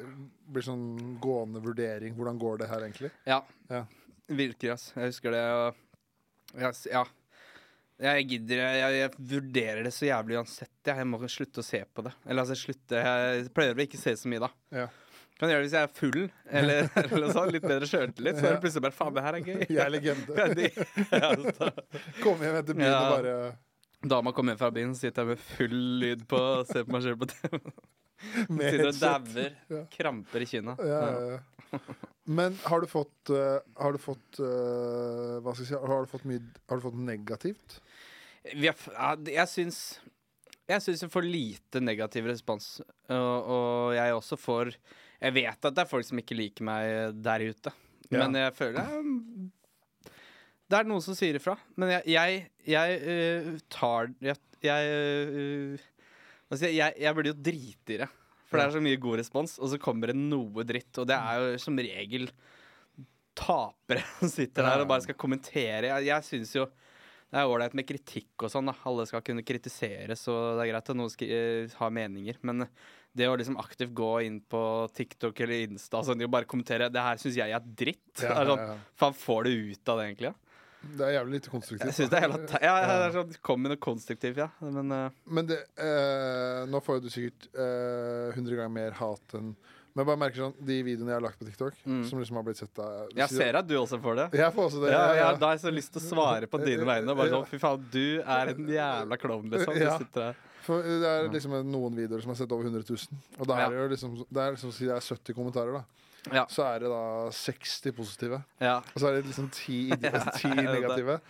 [0.49, 0.85] blir sånn
[1.21, 2.15] gående vurdering.
[2.17, 3.11] Hvordan går det her, egentlig?
[3.29, 3.43] Ja.
[3.69, 3.85] Ja.
[4.31, 4.87] Virkelig, ass.
[4.97, 7.05] Jeg husker det jeg, Ja.
[8.01, 10.73] Jeg gidder jeg, jeg vurderer det så jævlig uansett.
[10.89, 12.15] Jeg, jeg må slutte å se på det.
[12.25, 14.49] Eller altså slutte Jeg pleier å ikke se så mye, da.
[14.73, 14.87] Ja.
[15.41, 16.21] Kan gjøre det hvis jeg er full,
[16.61, 17.51] eller, eller sånn.
[17.55, 18.37] Litt bedre sjøltillit.
[18.37, 19.63] Så er det plutselig bare Faen, det her er gøy.
[19.65, 20.67] Jeg er legende.
[21.17, 21.71] ja, så,
[22.21, 22.99] Kom hjem etter byen Ja.
[23.01, 23.37] og bare
[24.11, 27.19] Dama kom hjem fra byen, sitter jeg med full lyd på ser på meg sjøl
[27.21, 27.59] på TV.
[28.21, 29.55] Sitter og dauer.
[29.73, 29.81] Ja.
[29.93, 30.75] Kramper i kinna.
[30.85, 31.01] Ja,
[31.35, 31.81] ja.
[32.29, 36.11] Men har du fått eh, Har du fått eh, Hva skal jeg si Har du
[36.11, 37.77] fått mye Har du fått negativt?
[38.99, 39.79] Har, jeg syns
[40.69, 42.67] Jeg syns jeg får lite negativ respons.
[43.11, 44.73] Og, og jeg også får
[45.21, 47.73] Jeg vet at det er folk som ikke liker meg der ute.
[48.11, 48.25] Ja.
[48.25, 49.51] Men jeg føler jeg,
[50.71, 51.57] Det er noen som sier ifra.
[51.79, 52.41] Men jeg, jeg,
[52.73, 54.97] jeg uh, tar Jeg, jeg,
[55.31, 55.85] uh,
[56.51, 58.09] Altså, jeg, jeg, burde jo drite i det.
[58.51, 60.91] For det er så mye god respons, og så kommer det noe dritt.
[60.99, 62.27] Og det er jo som regel
[63.39, 65.93] tapere som sitter der og bare skal kommentere.
[65.93, 66.67] Jeg, jeg syns jo
[67.31, 68.67] det er ålreit med kritikk og sånn.
[68.67, 72.41] da Alle skal kunne kritiseres, og det er greit at noen skri eh, har meninger.
[72.47, 72.65] Men
[73.17, 74.61] det å liksom aktivt gå inn på
[74.95, 78.23] TikTok eller Insta sånn, og bare kommentere 'Det her syns jeg er dritt'.
[78.23, 78.77] Ja, sånn, ja, ja.
[78.97, 80.35] Faen, får du ut av det, egentlig?
[80.81, 81.91] Det er jævlig lite konstruktivt.
[81.91, 84.49] Jeg synes det er jævlig, ja, det er sånn, Kom med noe konstruktivt, ja.
[84.63, 85.11] Men uh.
[85.27, 89.51] Men det, uh, nå får du sikkert uh, 100 ganger mer hat enn
[89.91, 92.05] Men jeg bare merker sånn de videoene jeg har lagt på TikTok, Mm.
[92.09, 94.39] som liksom har blitt sett av jeg ser at du også får det.
[94.39, 94.93] Jeg får også det.
[94.93, 95.33] Ja, ja, ja.
[95.37, 97.17] Da har jeg så lyst til å svare på dine vegne.
[97.19, 99.75] Bare sånn, Fy faen, du er en jævla klovn, liksom.
[99.75, 100.37] Du sitter der.
[100.71, 103.21] For det er liksom noen videoer som har sett over 100 000.
[103.39, 106.07] Og det er det jo liksom Det er liksom det er 70 kommentarer, da.
[106.37, 106.45] Ja.
[106.53, 107.03] Så er det da
[107.33, 108.43] 60 positive.
[108.61, 108.79] Ja.
[108.93, 111.21] Og så er det liksom 10, 10 negative.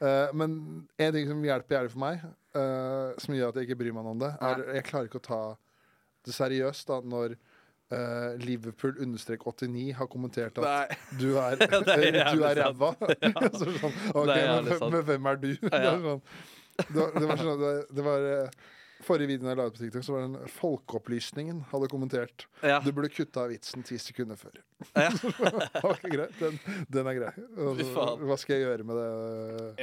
[0.00, 0.56] Uh, men
[0.98, 2.22] en ting som hjelper jævlig for meg,
[2.56, 5.26] uh, som gjør at jeg ikke bryr meg om det, er jeg klarer ikke å
[5.28, 5.40] ta
[6.26, 7.38] det seriøst da når
[7.90, 10.98] Uh, Liverpool understrek 89 har kommentert at Nei.
[11.18, 11.56] du er,
[12.36, 12.92] du er ræva.
[13.58, 15.48] så sånn, ok, men, men hvem er du?
[15.58, 15.96] Det, Ja.
[16.04, 16.20] sånn,
[16.76, 18.68] det, var, det var sånn det, var eh,
[19.04, 22.46] Forrige videoen jeg la ut på TikTok, så var den en Folkeopplysningen hadde kommentert.
[22.60, 22.80] Ja.
[22.84, 24.58] Du burde kutta vitsen ti sekunder før.
[24.96, 25.08] Ja.
[25.90, 26.36] okay, greit.
[26.40, 26.58] Den,
[26.92, 27.30] den er grei.
[27.56, 29.08] Hva skal jeg gjøre med det?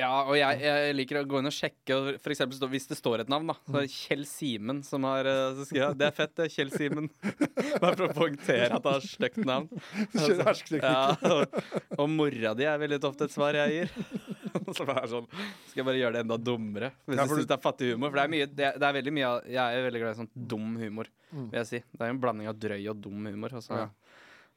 [0.02, 2.00] Ja, og jeg, jeg liker å gå inn og sjekke.
[2.24, 3.58] For eksempel, hvis det står et navn, da.
[3.66, 6.50] Så er det Kjell Simen som har eh, jeg, Det er fett, det.
[6.54, 7.10] Kjell Simen.
[7.82, 9.70] Bare for å poengtere at det har stygt navn.
[10.18, 10.80] Altså.
[10.82, 11.58] Ja, og,
[11.98, 14.37] og mora di er veldig ofte et svar jeg gir.
[14.78, 16.92] Som er sånn Skal jeg bare gjøre det enda dummere?
[17.08, 18.10] Hvis Ja, for syns det er fattig humor.
[18.12, 20.20] For det er, mye, det, det er veldig mye av- Jeg er veldig glad i
[20.24, 21.50] sånn dum humor, Mm.
[21.52, 21.80] vil jeg si.
[21.92, 23.52] Det er en blanding av drøy og dum humor.
[23.60, 23.76] Altså.
[23.76, 23.88] Ja.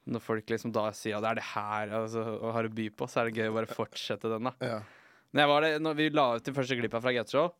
[0.07, 2.85] Når folk liksom da sier at det er det her altså, og har å by
[2.95, 4.53] på, så er det gøy å bare fortsette den, da.
[4.63, 4.77] Ja.
[5.33, 7.51] Når, jeg var det, når vi la ut den første glippa fra Get Show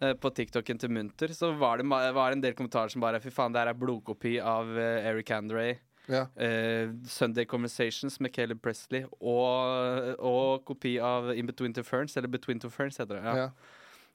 [0.00, 3.18] eh, på TikToken til Munter, så var det var det en del kommentarer som bare
[3.20, 5.74] Fy faen, det her er blodkopi av eh, Eric Andray.
[6.08, 6.24] Ja.
[6.36, 12.28] eh, Sunday Conversations med Caleb Presley og, og kopi av In Between Two Ferns, eller
[12.32, 13.24] Between Two Ferns heter det.
[13.24, 13.36] Ja.
[13.36, 13.50] Ja.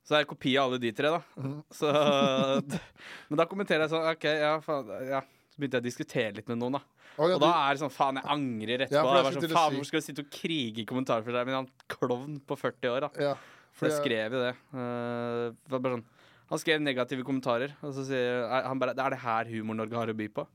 [0.05, 1.21] Så det er kopi av alle de tre, da.
[1.41, 1.61] Mm.
[1.73, 1.89] Så,
[3.29, 5.21] men da kommenterer jeg sånn OK, ja, faen, ja.
[5.55, 6.81] Så begynte jeg å diskutere litt med noen, da.
[7.15, 8.91] Oh, ja, Og da du- er det sånn faen, jeg angrer etterpå.
[8.91, 10.85] Ja, jeg var sånn, faen, Hvorfor skal du sitte og krige i
[11.37, 13.09] deg med han klovn på 40 år, da?
[13.29, 13.33] ja,
[13.75, 14.51] for jeg skrev jo det.
[14.75, 16.03] Uh, sånn,
[16.51, 19.95] han skrev negative kommentarer, og så sier er- han bare Det er det her Humor-Norge
[19.95, 20.45] har å by på.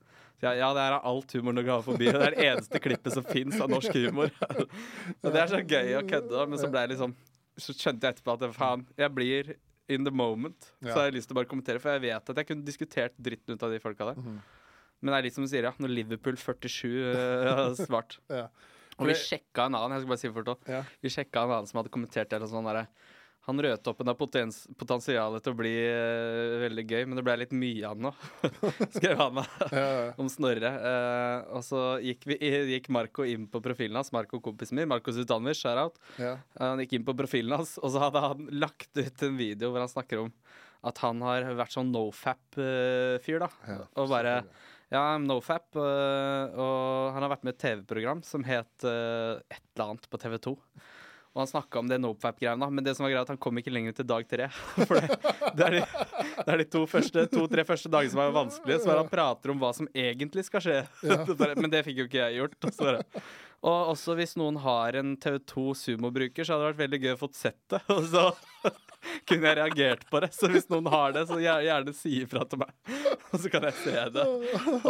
[0.41, 2.07] Jeg, ja, det er alt Humor-Norge har å forbi.
[2.09, 4.31] Det er det eneste klippet som fins av norsk humor.
[5.23, 7.13] og det er så gøy å kødde, men så ble jeg liksom
[7.61, 9.53] Så skjønte jeg etterpå at faen, jeg blir
[9.91, 10.71] in the moment.
[10.81, 10.93] Ja.
[10.93, 13.17] Så har jeg lyst til å bare kommentere, for jeg vet at jeg kunne diskutert
[13.21, 14.23] dritten ut av de folka der.
[14.23, 14.41] Mhm.
[15.01, 15.73] Men det er litt som du sier, ja.
[15.81, 18.19] Når Liverpool 47 uh, svart.
[18.29, 18.51] Ja.
[19.01, 20.73] Og vi sjekka en annen, jeg skal bare si det fort også.
[20.75, 20.81] Ja.
[21.01, 22.37] Vi sjekka en annen som hadde kommentert det.
[22.37, 22.85] eller sånn derre
[23.49, 27.55] han rødtoppen har potens, potensialet til å bli uh, veldig gøy, men det ble litt
[27.57, 28.11] mye av nå.
[28.97, 30.09] Skrev han meg Ja, ja.
[30.21, 30.71] om Snorre.
[30.77, 32.37] Uh, og så gikk, vi,
[32.75, 34.13] gikk Marco inn på profilen hans.
[34.15, 34.91] Marco kompisen min.
[34.93, 35.97] Marco Zutanovic, shout-out.
[36.21, 36.37] ja.
[36.61, 39.83] Han gikk inn på profilen hans, og så hadde han lagt ut en video hvor
[39.87, 40.35] han snakker om
[40.87, 43.51] at han har vært sånn nofap-fyr, da.
[44.01, 44.39] Og bare
[44.91, 45.69] Ja, nofap.
[45.77, 50.19] øh, og han har vært med i et TV-program som het et eller annet på
[50.19, 50.55] TV2.
[51.31, 53.71] Og han snakka om det nofap-greiene, men det som var greia, at han kom ikke
[53.71, 54.49] lenger til dag tre.
[54.89, 55.19] For det,
[55.55, 55.83] det er de,
[56.41, 59.63] det er de to-tre to, første dagene som er vanskelige, så bare han prater om
[59.63, 60.81] hva som egentlig skal skje.
[61.07, 61.21] Ja.
[61.61, 62.59] men det fikk jo ikke jeg gjort.
[62.67, 62.97] Og, så
[63.61, 67.21] og også hvis noen har en TV2 Sumo-bruker, så hadde det vært veldig gøy å
[67.21, 67.83] få sett det.
[67.95, 68.25] Og så
[69.29, 70.33] kunne jeg reagert på det.
[70.35, 72.75] Så hvis noen har det, så gjerne si ifra til meg.
[73.31, 74.27] Og så kan jeg se det.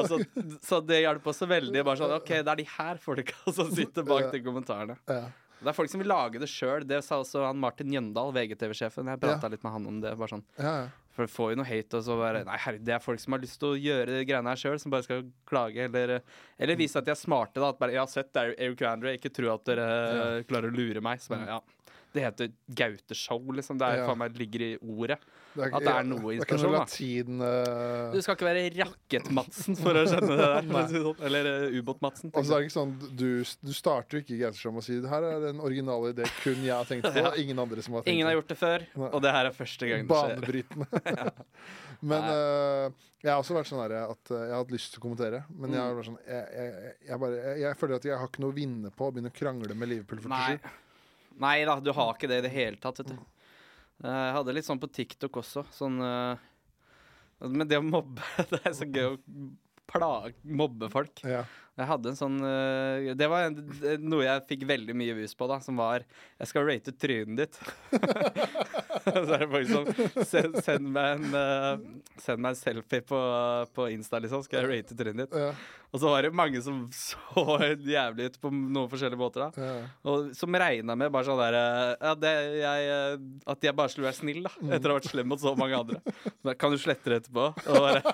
[0.09, 0.23] Så,
[0.65, 1.85] så det hjelper også veldig.
[1.85, 4.97] Bare sånn, OK, det er de her folka som sitter bak de kommentarene.
[5.11, 5.25] Ja.
[5.61, 6.87] Det er folk som vil lage det sjøl.
[6.89, 9.11] Det sa også han Martin Jøndal, VGTV-sjefen.
[9.13, 10.17] Jeg prata litt med han om det.
[10.19, 10.89] bare sånn Ja, ja.
[11.11, 13.35] For det får jo noe hate, og så bare Nei, herregud, det er folk som
[13.35, 16.21] har lyst til å gjøre greiene her sjøl, som bare skal klage, eller,
[16.57, 17.73] eller vise at de er smarte, da.
[17.75, 21.03] At bare Jeg har sett er Eric Andre, ikke tro at dere klarer å lure
[21.05, 21.21] meg.
[21.21, 21.59] Så bare, ja.
[22.13, 23.79] Det heter Gaute-show, liksom.
[23.79, 24.07] Det er Ja.
[24.09, 25.19] faen meg ligger i ordet.
[25.55, 26.79] Det At det er noe Det er ikke noe inspirasjon, da.
[26.79, 28.13] latin uh...
[28.15, 30.63] Du skal ikke være Rakett-Madsen for å skjønne det der.
[30.71, 31.25] for det sånn.
[31.27, 32.33] Eller uh, Ubåt-Madsen.
[32.35, 33.27] Altså, er ikke sånn Du,
[33.67, 36.63] du starter jo ikke i Gauteshow med å si her er en originale idé kun
[36.63, 37.15] jeg har tenkt på.
[37.19, 39.11] Det er ingen andre som har tenkt Ingen har gjort det før, Nei.
[39.11, 40.37] og det her er første gang det skjer.
[40.41, 40.87] Banebrytende.
[42.11, 45.03] men eh, jeg har også vært sånn her at eh, jeg har hatt lyst til
[45.03, 45.87] å kommentere, men jeg, Mm.
[45.91, 48.53] har vært sånn, jeg, jeg, jeg, bare, jeg, jeg føler at jeg har ikke noe
[48.55, 50.55] å vinne på å begynne å krangle med Liverpool Nei.
[51.41, 51.43] 47.
[51.45, 53.19] Nei da, du har ikke det i det hele tatt, vet du.
[54.01, 56.39] Jeg hadde litt sånn på TikTok også, sånn uh,
[57.45, 59.19] Men det å mobbe Det er så gøy å
[59.91, 61.21] plage, mobbe folk.
[61.27, 61.43] Ja.
[61.81, 63.57] Jeg hadde en sånn eh, Det var en,
[64.05, 67.61] noe jeg fikk veldig mye views på, da, som var Jeg skal rate trynet ditt.
[69.05, 73.21] så er det folk som send, send, meg en, eh, send meg en selfie på,
[73.77, 74.45] på Insta, liksom.
[74.45, 75.39] Skal jeg rate trynet ditt?
[75.41, 75.53] Ja,
[75.91, 77.45] Og så var det mange som så
[77.87, 79.47] jævlig ut på noen forskjellige måter.
[79.49, 79.89] da ja.
[80.11, 83.93] og som regna med bare sånn der eh, ja, det, jeg, eh, At jeg bare
[83.93, 84.55] skulle være snill, da.
[84.69, 86.01] Etter å ha vært slem mot så mange andre.
[86.45, 87.51] Men kan du slette det etterpå?
[87.71, 88.05] Og bare,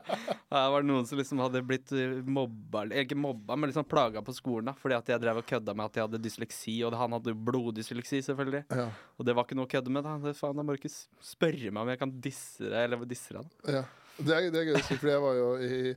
[0.72, 4.20] var det noen som liksom hadde blitt eh, mobba eller Ikke mobba, men liksom plaga
[4.26, 4.66] på skolen.
[4.68, 7.34] da Fordi at jeg drev og kødda med at jeg hadde dysleksi, og han hadde
[7.48, 8.64] bloddysleksi, selvfølgelig.
[8.70, 8.88] Ja,
[9.18, 10.04] Og det var ikke noe å kødde med.
[10.04, 10.92] da det, faen, Da må du ikke
[11.22, 13.46] spørre meg om jeg kan disse deg, eller disse deg.
[13.64, 13.72] da.
[13.80, 13.84] ja.
[14.16, 15.96] Det, er, det er gøy å si, for jeg var jo i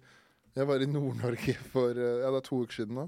[0.60, 2.98] jeg var i Nord-Norge for eh, ja, det er to uker siden.
[2.98, 3.06] nå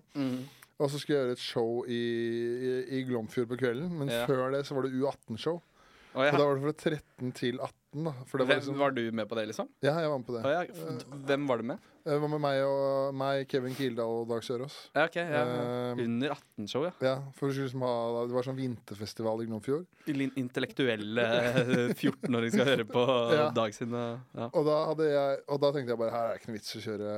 [0.79, 3.89] Og så skulle jeg gjøre et show i, i, i Glomfjord på kvelden.
[3.99, 4.25] Men Ja.
[4.29, 5.57] før det så var det U18-show.
[6.15, 6.31] Oh, ja.
[6.31, 7.75] Og da var det fra 13 til 18.
[7.91, 9.67] da For det var Hvem, liksom, var du med på det, liksom?
[9.83, 10.43] Ja, jeg var med på det.
[10.47, 11.15] Å, ja.
[11.27, 11.89] Hvem var du med?
[12.01, 14.73] Det var med meg og meg, Kevin Kildahl og Dag Sørås.
[14.95, 15.41] Ja, ok, ja.
[15.43, 16.93] Eh, Under 18-show, ja.
[17.05, 17.91] Ja, for vi liksom ha,
[18.25, 19.83] Det var sånn vinterfestival i Gnomfjord.
[20.09, 21.25] Intellektuelle
[21.93, 23.03] 14-åring skal høre på
[23.37, 23.49] Ja.
[23.53, 24.47] Dag sin uh, ja.
[24.47, 26.73] Og da, hadde jeg, og da tenkte jeg bare her er det ikke noe vits
[26.79, 27.11] å kjøre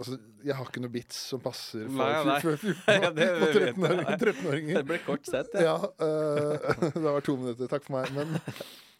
[0.00, 2.40] Altså, Jeg har ikke noe bits som passer for, Nei, nei.
[2.42, 3.76] for, for 14 Ja, det og vet jeg.
[3.76, 4.18] 13-åringer.
[4.24, 4.80] 13-åringer.
[4.80, 5.76] Det ble kort sett, ja.
[5.76, 7.70] Ja, uh, det var to minutter.
[7.70, 8.10] Takk for meg.
[8.16, 8.34] Men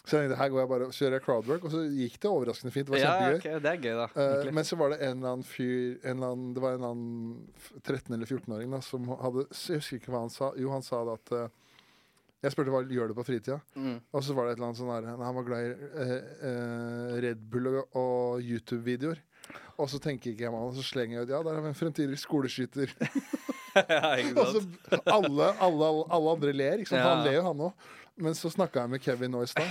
[0.06, 2.70] så jeg tenkte, her går jeg bare og kjører crowdwork, og så gikk det overraskende
[2.72, 2.86] fint.
[2.86, 3.36] Det var Ja, kjempegøy.
[3.36, 4.04] ok, det er gøy, da.
[4.14, 4.54] Eh, egentlig.
[4.54, 6.92] men så var det en eller annen fyr en eller annen, Det var en eller
[6.94, 7.48] annen
[7.82, 10.52] 13- eller 14-åring da, som hadde Jeg husker ikke hva han sa.
[10.56, 11.48] Jo, han sa det at eh,
[12.46, 14.00] Jeg spurte hva gjør du på fritida, Mm.
[14.12, 17.20] og så var det et eller annet sånn der Han var glad i eh, eh,
[17.26, 19.18] Red Bull og, og YouTube-videoer.
[19.78, 21.62] Og så tenker ikke jeg meg om, og så slenger jeg ut Ja, der har
[21.66, 22.94] vi en fremtidig skoleskyter.
[23.90, 25.02] ja, Og så sant?
[25.04, 26.78] alle, alle, alle andre ler.
[26.78, 27.02] Ikke sant?
[27.02, 27.10] Ja.
[27.14, 27.72] Han ler jo, han òg.
[28.16, 29.68] Men så snakka jeg med Kevin nå i stad.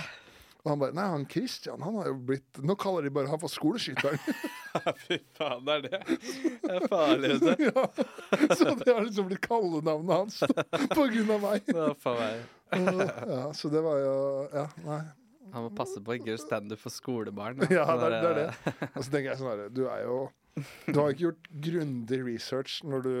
[0.66, 3.38] Og han bare Nei, han Christian, han har jo blitt Nå kaller de bare han
[3.38, 4.18] for skoleskytteren.
[5.06, 6.00] Fy faen, det er det.
[6.64, 7.66] Det er farlig, vet du.
[7.70, 7.84] ja.
[8.50, 10.40] Så det har liksom blitt kallenavnet hans
[10.90, 11.70] på grunn av meg.
[11.70, 12.42] Ja, for meg.
[13.30, 14.16] Ja, så det var jo
[14.56, 15.00] Ja, nei.
[15.54, 17.62] Han må passe på å ikke gjøre standup for skolebarn.
[17.70, 18.22] Ja, det er det.
[18.26, 18.88] Er det.
[18.90, 20.16] Og så tenker jeg sånn her Du er jo
[20.90, 23.14] Du har ikke gjort grundig research når du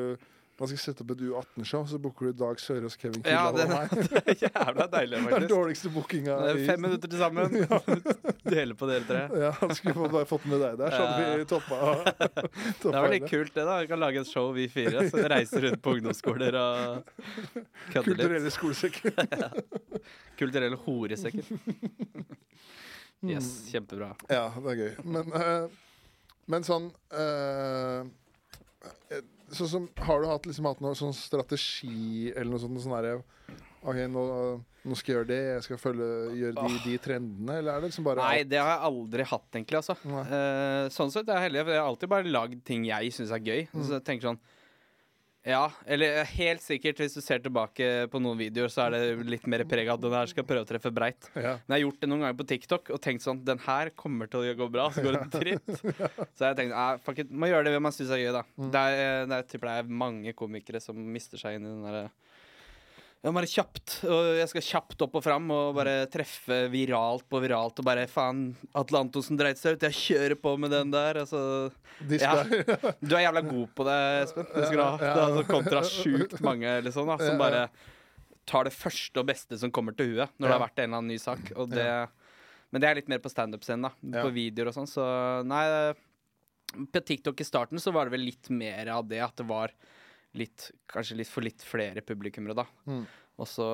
[0.58, 3.64] man skal sette opp et U18-show, så booker du Dag Sørås, Kevin Ja, Kildahl ja,
[3.66, 3.90] og meg.
[4.12, 6.36] det er jævla deilig, Det er den dårligste bookinga.
[6.40, 7.56] Det er i- Fem minutter til sammen.
[8.56, 9.20] Dele på dere tre.
[9.42, 11.80] Ja, skulle få bare fått med deg der, så hadde vi toppa,
[12.16, 13.66] toppa Det var litt kult, det.
[13.68, 15.04] da Vi kan lage et show, vi fire.
[15.12, 17.12] Så reiser rundt på ungdomsskoler og
[17.92, 18.24] kødder litt.
[18.24, 19.12] Kulturelle skolesekker.
[20.40, 21.52] Kulturelle horesekker.
[23.26, 24.12] Yes, kjempebra.
[24.30, 24.92] Ja, det er gøy.
[25.04, 25.68] Men, eh,
[26.52, 28.04] men sånn eh,
[29.54, 32.80] Sånn som Har du hatt, liksom, hatt noen sånn strategi eller noe sånt?
[32.82, 33.20] Sånn der,
[33.86, 34.22] OK, nå,
[34.86, 36.08] nå skal jeg gjøre det, jeg skal følge,
[36.40, 39.48] gjøre de, de trendene, eller er det liksom bare Nei, det har jeg aldri hatt,
[39.54, 39.78] egentlig.
[39.78, 39.94] altså.
[40.24, 43.30] Eh, Sånn sett er jeg heldig, for jeg har alltid bare lagd ting jeg syns
[43.36, 43.66] er gøy.
[43.70, 43.82] Mm.
[43.86, 44.40] Så jeg tenker sånn
[45.46, 49.44] Ja, eller helt sikkert, hvis du ser tilbake på noen videoer, så er det litt
[49.46, 51.28] mer preg av at den her skal prøve å treffe breit.
[51.38, 51.54] ja.
[51.62, 54.30] Men jeg har gjort det noen ganger på TikTok og tenkt sånn Den her kommer
[54.30, 55.70] til å gå bra, så går det dritt.
[56.34, 58.42] Så jeg tenkte ah, fuck it, må gjøre det man syns er gøy, da.
[58.58, 58.70] Mm.
[58.74, 61.86] Det, er, det, er, tipper det er mange komikere som mister seg inn i den
[61.86, 62.08] derre
[63.26, 63.96] ja, bare kjapt.
[64.06, 67.80] Og jeg skal kjapt opp og fram og bare treffe viralt på viralt.
[67.82, 69.86] Og bare faen, Atle Antonsen dreit seg ut.
[69.88, 71.18] Jeg kjører på med den der.
[71.24, 71.40] Altså,
[72.12, 72.36] Ja.
[73.02, 74.46] du er jævla god på det, Espen.
[74.52, 74.94] Det skal du ha.
[75.00, 77.64] Det er altså kontra sjukt mange liksom, da, som bare
[78.46, 81.00] tar det første og beste som kommer til huet når det har vært en eller
[81.02, 81.50] annen ny sak.
[81.58, 81.86] Og det,
[82.70, 84.20] Men det er litt mer på standup-scenen, da.
[84.22, 84.86] På videoer og sånn.
[84.90, 85.02] Så
[85.50, 85.66] nei
[86.94, 89.74] På TikTok i starten så var det vel litt mer av det at det var
[90.38, 92.64] litt Kanskje litt for litt flere publikummere, da.
[92.88, 93.04] Mm.
[93.36, 93.66] Og så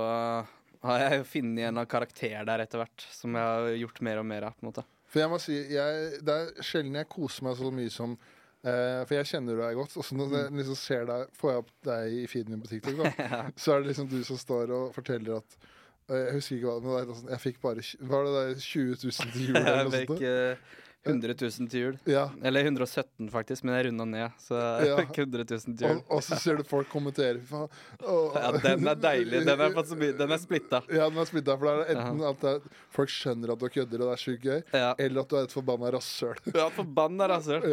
[0.83, 4.27] har jeg jo funnet en karakter der etter hvert, som jeg har gjort mer og
[4.27, 4.57] mer av.
[4.57, 7.71] på en måte For jeg må si, jeg, det er sjelden jeg koser meg så
[7.75, 9.95] mye som eh, For jeg kjenner deg godt.
[10.01, 12.73] Og så når jeg liksom ser deg, får jeg opp deg i feeden min på
[12.73, 16.59] TikTok, da, så er det liksom du som står og forteller at eh, Jeg husker
[16.59, 19.37] ikke hva det men det er sånn, Jeg fikk bare Var det der 20 000
[19.37, 20.71] til jul eller noe sånt?
[21.05, 21.97] Eh, 100 000 til jul.
[22.07, 22.29] Ja.
[22.47, 24.31] Eller 117, faktisk, men jeg runda ned.
[24.39, 24.55] Så
[24.89, 24.97] Ja.
[25.03, 26.03] 100 000 til jul.
[26.09, 27.41] og så ser du folk kommentere.
[27.49, 27.69] Faen.
[28.03, 29.43] Ja, den er deilig.
[29.47, 29.75] Den er,
[30.23, 30.83] den er splitta.
[30.93, 31.57] Ja, den er splitta.
[31.59, 32.61] For det er enten at er,
[32.95, 34.93] folk skjønner at du kødder, og det er sjukt gøy, Ja.
[34.99, 36.39] eller at du er et forbanna rasshøl.
[36.55, 37.67] Ja, forbanna rasshøl.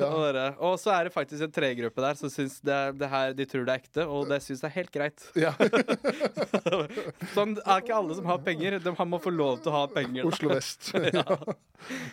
[0.59, 3.45] Og så er det faktisk en tregruppe der som syns det, er- det her, de
[3.45, 5.29] tror det er ekte, og det syns det er helt greit.
[5.37, 5.53] Ja.
[7.35, 8.79] Sånn er ikke alle som har penger.
[8.83, 10.23] De må få lov til å ha penger.
[10.23, 10.29] da.
[10.29, 10.89] Oslo vest.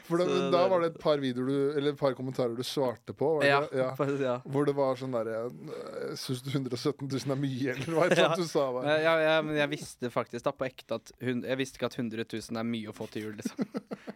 [0.06, 3.30] For da, da var det et par videoer du, eller par kommentarer du svarte på.
[3.46, 3.80] Ja, det?
[3.80, 3.88] ja.
[4.00, 4.36] faktisk, ja.
[4.44, 5.46] Hvor det var sånn derre
[6.18, 8.32] Syns du 117 000 er mye, eller hva Ja.
[8.36, 8.66] du sa?
[8.74, 8.90] Var?
[9.04, 12.60] Ja, men jeg visste faktisk da på ekte at Jeg visste ikke at 100 000
[12.62, 13.66] er mye å få til jul, liksom.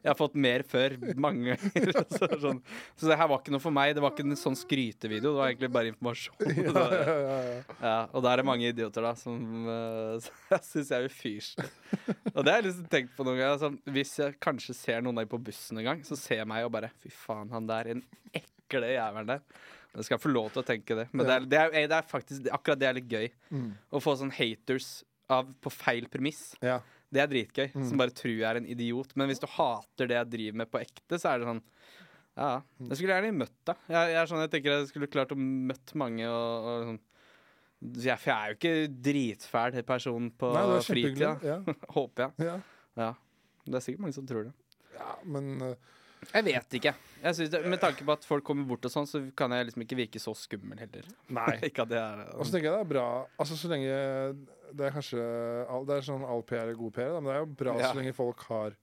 [0.01, 1.99] Jeg har fått mer før, mange ganger.
[2.17, 2.61] Så, sånn.
[2.97, 3.93] så det her var ikke noe for meg.
[3.97, 6.39] Det var ikke en sånn skrytevideo, det var egentlig bare informasjon.
[6.57, 7.97] Ja, ja, ja, ja.
[8.17, 9.37] og da er det mange idioter da som
[9.69, 10.31] uh,
[10.65, 11.69] syns jeg er ufyselig.
[12.33, 13.53] Og det har jeg liksom tenkt på noen ganger.
[13.59, 16.49] Altså, hvis jeg kanskje ser noen av dem på bussen en gang, så ser jeg
[16.49, 18.03] meg og bare Fy faen, han der, en
[18.35, 19.41] ekle jævelen der.
[19.95, 21.09] Jeg skal få lov til å tenke det.
[21.13, 23.29] Men det, er, det, er, det er faktisk akkurat det er litt gøy.
[23.51, 23.71] Mm.
[23.91, 26.55] Å få sånn haters av, på feil premiss.
[26.63, 26.81] ja.
[27.11, 27.73] Det er dritgøy.
[27.75, 27.85] Mm.
[27.89, 29.17] Som bare tror jeg er en idiot.
[29.19, 31.63] Men hvis du hater det jeg driver med på ekte, så er det sånn
[32.39, 32.87] Ja, Mm.
[32.87, 33.77] jeg skulle gjerne møtt deg.
[33.91, 37.01] Jeg, jeg, sånn, jeg tenker jeg skulle klart å møtt mange og, og sånn.
[38.05, 41.33] Jeg, for jeg er jo ikke dritfæl person på Nei, fritida.
[41.43, 41.59] Ja.
[41.97, 42.47] håper jeg.
[42.47, 42.55] Ja.
[43.03, 43.11] Ja.
[43.67, 44.55] Det er sikkert mange som tror det.
[44.95, 45.75] ja, men uh,
[46.35, 46.93] Jeg vet ikke.
[47.23, 49.83] Jeg det, med tanke på at folk kommer bort og sånn, så kan jeg liksom
[49.85, 51.09] ikke virke så skummel heller.
[51.33, 51.57] Nei.
[51.69, 53.07] ikke at det er Og så tenker jeg det er bra
[53.41, 53.97] Altså så lenge
[54.77, 55.25] Det er kanskje
[55.69, 57.75] all, Det er sånn all PR er god PR, da, men det er jo bra
[57.81, 57.91] Ja.
[57.91, 58.77] så lenge folk har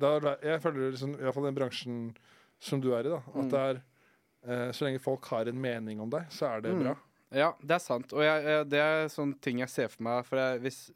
[0.00, 2.00] er Jeg føler liksom, i hvert fall den bransjen
[2.60, 3.50] som du er i, da, at Mm.
[3.50, 3.82] det er
[4.48, 6.82] eh, Så lenge folk har en mening om deg, så er det Mm.
[6.84, 6.94] bra.
[7.32, 8.12] Ja, det er sant.
[8.12, 10.24] Og jeg, jeg, det er sånne ting jeg ser for meg.
[10.26, 10.90] For jeg, hvis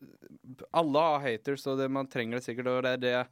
[0.75, 2.67] Alle har haters, og det, man trenger det sikkert.
[2.73, 3.27] Og det er det jeg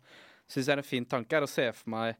[0.54, 2.16] syns er en fin tanke, er å se for meg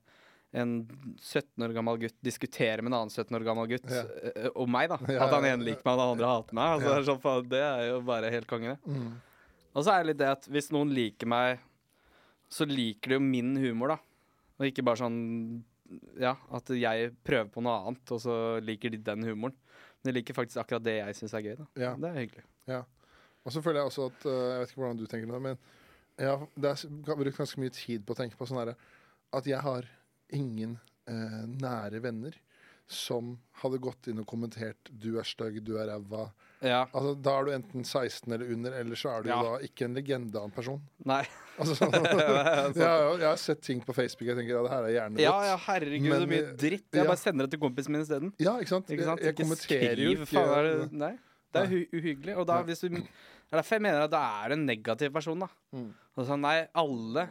[0.53, 0.73] en
[1.17, 4.03] 17 år gammel gutt diskutere med en annen 17 år gammel gutt Ja.
[4.35, 4.99] eh, om meg, da.
[5.09, 6.73] Ja, At han ja, ene liker meg, og den andre hater meg.
[6.77, 6.97] Altså, Ja.
[6.99, 8.75] det, sånn, faen, det er jo bare helt konge.
[8.77, 8.93] det.
[8.93, 9.13] Mm.
[9.75, 11.61] Og så er det litt det at hvis noen liker meg,
[12.53, 13.99] så liker de jo min humor, da.
[14.61, 15.63] Og ikke bare sånn
[16.21, 18.35] ja, at jeg prøver på noe annet, og så
[18.65, 19.57] liker de den humoren.
[20.03, 21.57] Men De liker faktisk akkurat det jeg syns er gøy.
[21.59, 21.67] da.
[21.81, 21.95] Ja.
[21.97, 22.45] Det er hyggelig.
[23.45, 25.59] Og så føler jeg også at eh, Jeg vet ikke hvordan du tenker det, men
[26.21, 28.77] jeg har det er, har brukt ganske mye tid på å tenke på sånn herre
[29.35, 29.89] At jeg har
[30.37, 32.37] ingen eh, nære venner
[32.93, 36.31] som hadde gått inn og kommentert 'du er stygg', 'du er ræva'.
[36.63, 36.85] Ja.
[36.95, 39.43] Altså, da er du enten 16 eller under, eller så er du Ja.
[39.43, 40.83] da ikke en legende av en person.
[41.05, 41.25] Nei.
[41.59, 44.85] Altså, sånn, jeg, har, jeg har sett ting på Facebook jeg tenker ja, det her
[44.85, 45.25] er hjernedødt.
[45.25, 46.87] Ja, ja, herregud, Men, så mye eh, dritt.
[46.93, 48.33] Jeg bare sender det til kompisen min isteden.
[48.39, 48.91] Ja, ikke sant?
[48.91, 49.21] Ikke sant?
[49.21, 51.15] Jeg, jeg Ikke kommenterer jo ikke er det, Nei.
[51.53, 52.37] Det er uhyggelig.
[52.41, 55.11] Og da, hvis du, det er derfor jeg mener at da er du en negativ
[55.13, 55.51] person, da.
[55.77, 55.91] Mm.
[56.17, 57.27] Og sånn, nei, alle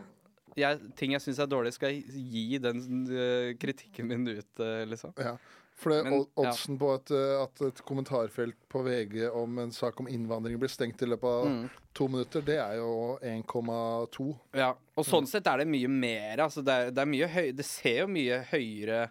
[0.56, 4.86] jeg, ting jeg syns er dårlig, skal jeg gi den eh, kritikken min ut, eh,
[4.86, 5.14] liksom.
[5.18, 5.38] Ja.
[5.82, 9.72] For det, Men, od- oddsen på at, eh, at et kommentarfelt på VG om en
[9.74, 11.70] sak om innvandring blir stengt i løpet av Mm.
[11.94, 14.36] to minutter, det er jo 1,2.
[14.54, 15.10] Ja, og Mm.
[15.12, 16.38] sånn sett er det mye mer.
[16.38, 19.10] Altså det, er, det, er mye høy, det ser jo mye høyere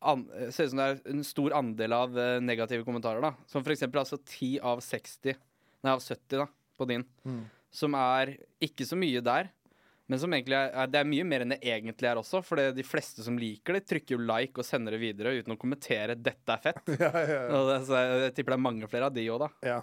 [0.00, 2.10] an, Ser ut som det er en stor andel av
[2.40, 3.20] negative kommentarer.
[3.20, 5.34] da Som eksempel altså 10 av 60
[5.84, 6.46] Nei, av 70 da
[6.78, 7.04] på din.
[7.26, 7.44] Mm.
[7.70, 9.50] Som er ikke så mye der.
[10.08, 12.40] Men som egentlig er, det er mye mer enn det egentlig er også.
[12.42, 15.52] For det- de fleste som liker det, trykker jo like og sender det videre uten
[15.52, 16.88] å kommentere 'dette er fett'.
[17.04, 17.62] Ja, ja, ja.
[17.68, 19.48] Det, så jeg, tipper det er mange flere av de òg, da.
[19.62, 19.82] ja.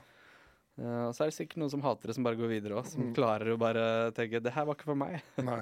[0.77, 2.85] Eh, og så er det sikkert noen som hater det, som bare går videre òg.
[2.89, 3.13] Som Mm.
[3.15, 5.21] klarer å bare tenke 'det her var ikke for meg'.
[5.45, 5.61] Nei.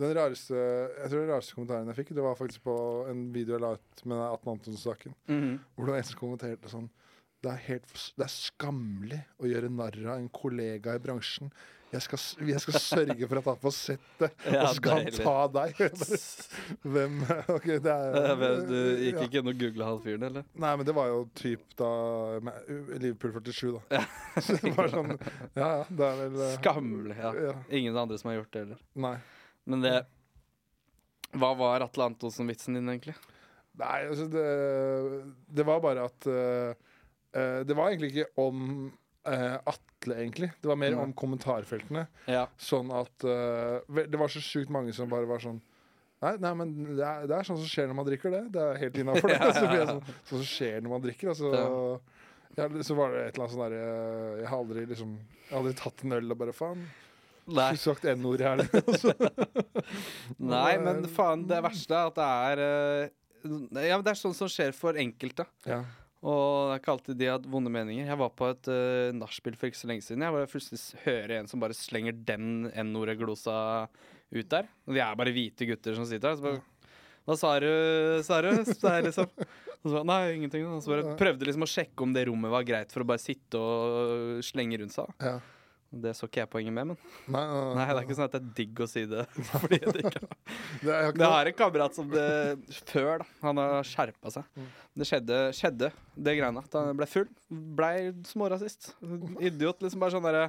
[0.00, 3.52] Den rareste, jeg tror den rareste kommentaren jeg fikk, det var faktisk på en video
[3.54, 5.14] jeg la ut med 18 Antonsen-saken.
[5.28, 5.60] Mhm.
[5.76, 6.88] Hvor det var en som kommenterte sånn
[7.42, 11.50] det er, helt, det er skammelig å gjøre narr av en kollega i bransjen.
[11.92, 15.02] Jeg skal, jeg skal sørge for at han får sett det, Ja, og så skal
[15.02, 15.82] han ta deg.
[16.94, 17.18] Hvem
[17.52, 19.26] OK, det er men Du gikk ja.
[19.26, 20.46] ikke inn og googla han fyren, eller?
[20.64, 21.90] Nei, men det var jo typ da
[22.96, 24.04] Liverpool 47, da.
[24.38, 25.12] Så det var sånn
[25.58, 27.18] Ja ja, det er vel eh, Skammelig.
[27.20, 27.54] ja.
[27.68, 28.80] Ingen andre som har gjort det heller.
[29.04, 29.14] Nei.
[29.68, 29.94] Men det
[31.36, 33.18] Hva var Atle Antonsen-vitsen din, egentlig?
[33.82, 34.48] Nei, altså det,
[35.48, 36.72] det var bare at uh,
[37.64, 38.90] Det var egentlig ikke om
[39.28, 40.52] eh, Atle, egentlig.
[40.60, 42.06] Det var mer om kommentarfeltene.
[42.30, 42.46] Ja.
[42.60, 45.60] Sånn at uh, Det var så sjukt mange som bare var sånn
[46.22, 48.42] Nei, nei men det er, det er sånn som skjer når man drikker, det.
[48.54, 49.38] Det er helt innafor, det.
[49.58, 51.32] Så blir jeg sånn, sånn som skjer når man drikker.
[51.32, 51.48] Altså,
[52.52, 53.84] ja, så var det et eller annet sånn derre
[54.42, 56.82] Jeg har aldri liksom Jeg har aldri tatt en øl og bare faen.
[57.50, 57.70] Nei.
[57.72, 58.62] Ikke sagt n-ord her.
[58.82, 59.14] Altså.
[60.38, 64.36] Nei, men faen, det verste er at det er eh, Ja, men det er sånn
[64.36, 65.48] som skjer for enkelte.
[65.66, 65.80] Ja.
[66.22, 68.06] Og det er ikke alltid de har vonde meninger.
[68.06, 70.22] Jeg var på et uh, nachspiel for ikke så lenge siden.
[70.22, 73.56] Jeg var plutselig hører en som bare slenger den n-ordet-glosa
[74.32, 74.68] ut der.
[74.86, 76.38] Og de er bare hvite gutter som sitter der.
[76.38, 76.92] Så bare,
[77.26, 77.72] Hva sa du,
[78.26, 78.52] sa du?
[78.70, 79.34] Så liksom
[79.82, 80.66] og så, Nei, ingenting.
[80.70, 83.22] Og så bare prøvde liksom å sjekke om det rommet var greit for å bare
[83.22, 85.10] sitte og slenge rundt seg.
[85.18, 85.40] Ja.
[85.92, 86.96] Det så ikke jeg poenget med, men
[87.28, 89.24] Nei, nei, Nei, det er ikke sånn at det er digg å si det.
[89.52, 90.22] Fordi det ikke
[90.86, 92.28] Det er, Det har en kamerat som det
[92.88, 93.26] før, da.
[93.42, 94.46] Han har skjerpa seg.
[94.56, 94.70] Mm.
[95.02, 96.62] Det skjedde, skjedde det greiene.
[96.64, 97.28] At han ble full.
[97.50, 97.96] Blei
[98.28, 98.94] smårasist.
[99.40, 99.84] Idiot.
[99.84, 100.46] liksom bare sånn derre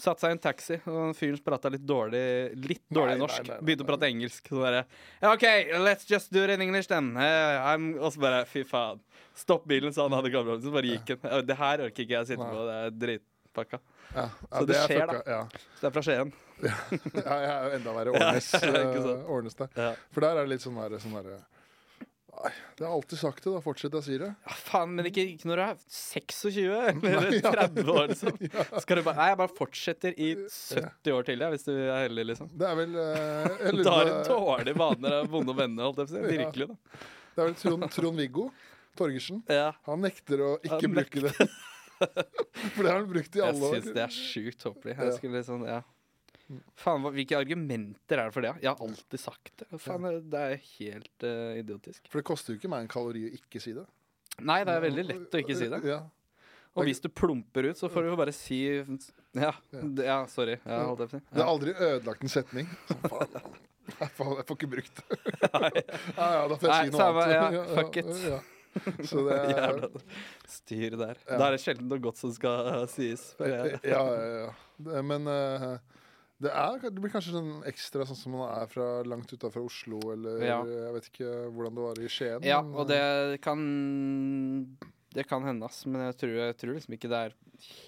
[0.00, 2.22] Satt seg i en taxi, og fyren prata litt dårlig
[2.64, 3.50] Litt dårlig norsk.
[3.60, 4.46] Begynte å prate engelsk.
[4.48, 4.86] Så bare
[5.28, 5.44] OK,
[5.84, 7.12] let's just do it in English then.
[7.18, 9.02] Uh, I'm, og så bare Fy faen.
[9.36, 10.64] Stopp bilen, sa han hadde kameraet.
[10.64, 11.44] Så bare gikk han.
[11.44, 12.64] Det her orker ikke jeg å sitte på.
[12.70, 12.96] Det er
[13.50, 13.78] dritpakka.
[14.14, 15.48] ja, ja, Så det det skjer, fucka, Ja.
[15.74, 16.32] Så det er fra Skien.
[16.60, 18.10] ja, jeg er jo enda verre.
[18.16, 19.96] Årnes, eh, Årnes der.
[20.12, 21.40] For der er det litt sånn derre sånn der
[22.40, 23.60] Nei, det har alltid sagt det, da.
[23.60, 24.28] Fortsett å sier det.
[24.46, 27.50] Ja, faen, men ikke, ikke når du er 26 eller Nei, ja.
[27.52, 28.38] 30 år, liksom.
[28.80, 32.04] Skal du bare Nei, jeg bare fortsetter i 70 år til, jeg, hvis du er
[32.06, 32.52] heldig, liksom.
[32.54, 35.90] Det er vel eh, jeg lurer Du har du en dårlig vaner av vonde venner,
[35.90, 36.38] holdt jeg på å si.
[36.38, 37.04] Virkelig, da.
[37.34, 38.48] Det er vel Trond, Trond-Viggo
[38.96, 39.42] Torgersen.
[39.50, 39.72] Ja.
[39.88, 41.50] Han nekter å ikke Han bruke det.
[42.74, 43.78] For det har han brukt i Jeg alle år.
[43.78, 44.96] syns det er sjukt tåpelig.
[44.98, 45.80] Jeg skulle liksom, ja.
[46.80, 48.52] Faen, hvilke argumenter er det for det?
[48.64, 49.68] Jeg har alltid sagt det.
[49.78, 52.08] Faen, det er helt uh, idiotisk.
[52.10, 53.84] For det koster jo ikke meg en kalori å ikke si det.
[54.40, 55.80] Nei, det er veldig lett å ikke si det.
[55.86, 56.00] Ja.
[56.78, 58.60] Og hvis du plumper ut, så får du jo bare si
[59.34, 59.52] Ja,
[60.06, 60.56] ja sorry.
[60.64, 61.24] Ja, holdt jeg på å si.
[61.30, 62.70] Det har aldri ødelagt en setning.
[62.90, 63.50] Så faen,
[63.90, 65.18] jeg får, jeg får ikke brukt det.
[66.20, 67.56] Ja, ja, da får jeg Nei, si noe samme, annet.
[67.58, 68.10] ja, fuck it.
[69.10, 69.88] Så det er Jævla
[70.48, 71.22] styr der.
[71.26, 71.36] Ja.
[71.36, 73.32] Da er det sjelden noe godt som skal uh, sies.
[73.40, 73.80] jeg.
[73.84, 74.52] Ja, ja, ja.
[74.80, 75.74] Det, men uh,
[76.40, 80.00] det, er, det blir kanskje sånn ekstra sånn som man er fra langt utafor Oslo,
[80.14, 80.62] eller Ja.
[80.64, 82.46] jeg vet ikke hvordan det var i Skien.
[82.48, 83.60] Ja, men, og det kan
[85.10, 85.82] Det kan hende, ass.
[85.90, 87.32] Men jeg tror, jeg tror liksom ikke det er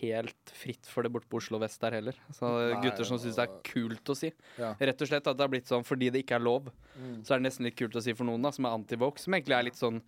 [0.02, 2.16] helt fritt for det borte på Oslo vest der heller.
[2.34, 4.32] Så Nei, gutter som syns det er kult å si.
[4.58, 4.72] Ja.
[4.74, 6.66] Rett og slett at det har blitt sånn fordi det ikke er lov.
[6.98, 7.22] Mm.
[7.22, 9.22] Så er det nesten litt kult å si for noen, da, som er anti-woke.
[9.22, 10.02] Som egentlig er litt sånn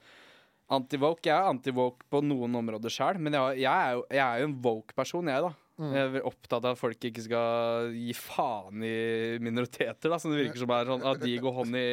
[0.73, 1.29] anti-woke.
[1.29, 4.49] Jeg er anti-woke på noen områder sjøl, men jeg, jeg, er jo, jeg er jo
[4.49, 5.53] en woke-person, jeg, da.
[5.75, 5.91] Mm.
[5.91, 8.95] Jeg er opptatt av at folk ikke skal gi faen i
[9.43, 10.21] minoriteter, da.
[10.23, 11.87] Som det virker som er sånn at de går hånd i,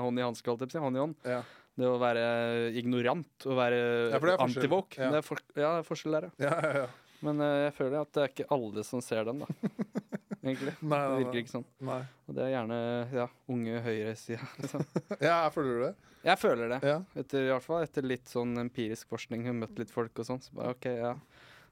[0.00, 0.82] hånd i hanske, holdt jeg.
[0.82, 1.16] Hånd i hånd.
[1.28, 1.42] Ja.
[1.80, 2.24] Det å være
[2.76, 4.98] ignorant og være anti-woke.
[5.00, 5.12] Ja.
[5.14, 6.50] Det er for, ja, det er forskjell der, ja.
[6.50, 6.88] Ja, ja.
[7.20, 9.70] Men uh, jeg føler at det er ikke alle som ser den, da.
[10.40, 10.72] Egentlig.
[10.80, 11.66] Nei, Det virker ikke sånn.
[11.84, 12.00] nei.
[12.24, 12.78] Og det er gjerne
[13.12, 14.46] ja, unge høyresida.
[14.62, 14.86] Liksom.
[15.28, 15.90] Ja, føler du det?
[16.26, 16.80] Jeg føler det.
[16.84, 16.98] Ja.
[17.16, 20.42] Etter, I hvert fall etter litt sånn empirisk forskning, har møtt litt folk og sånn.
[20.44, 21.14] Så bare OK, ja.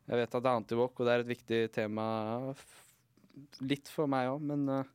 [0.09, 2.07] Jeg vet at det er antivåk og det er et viktig tema
[3.69, 4.87] litt for meg òg, men uh,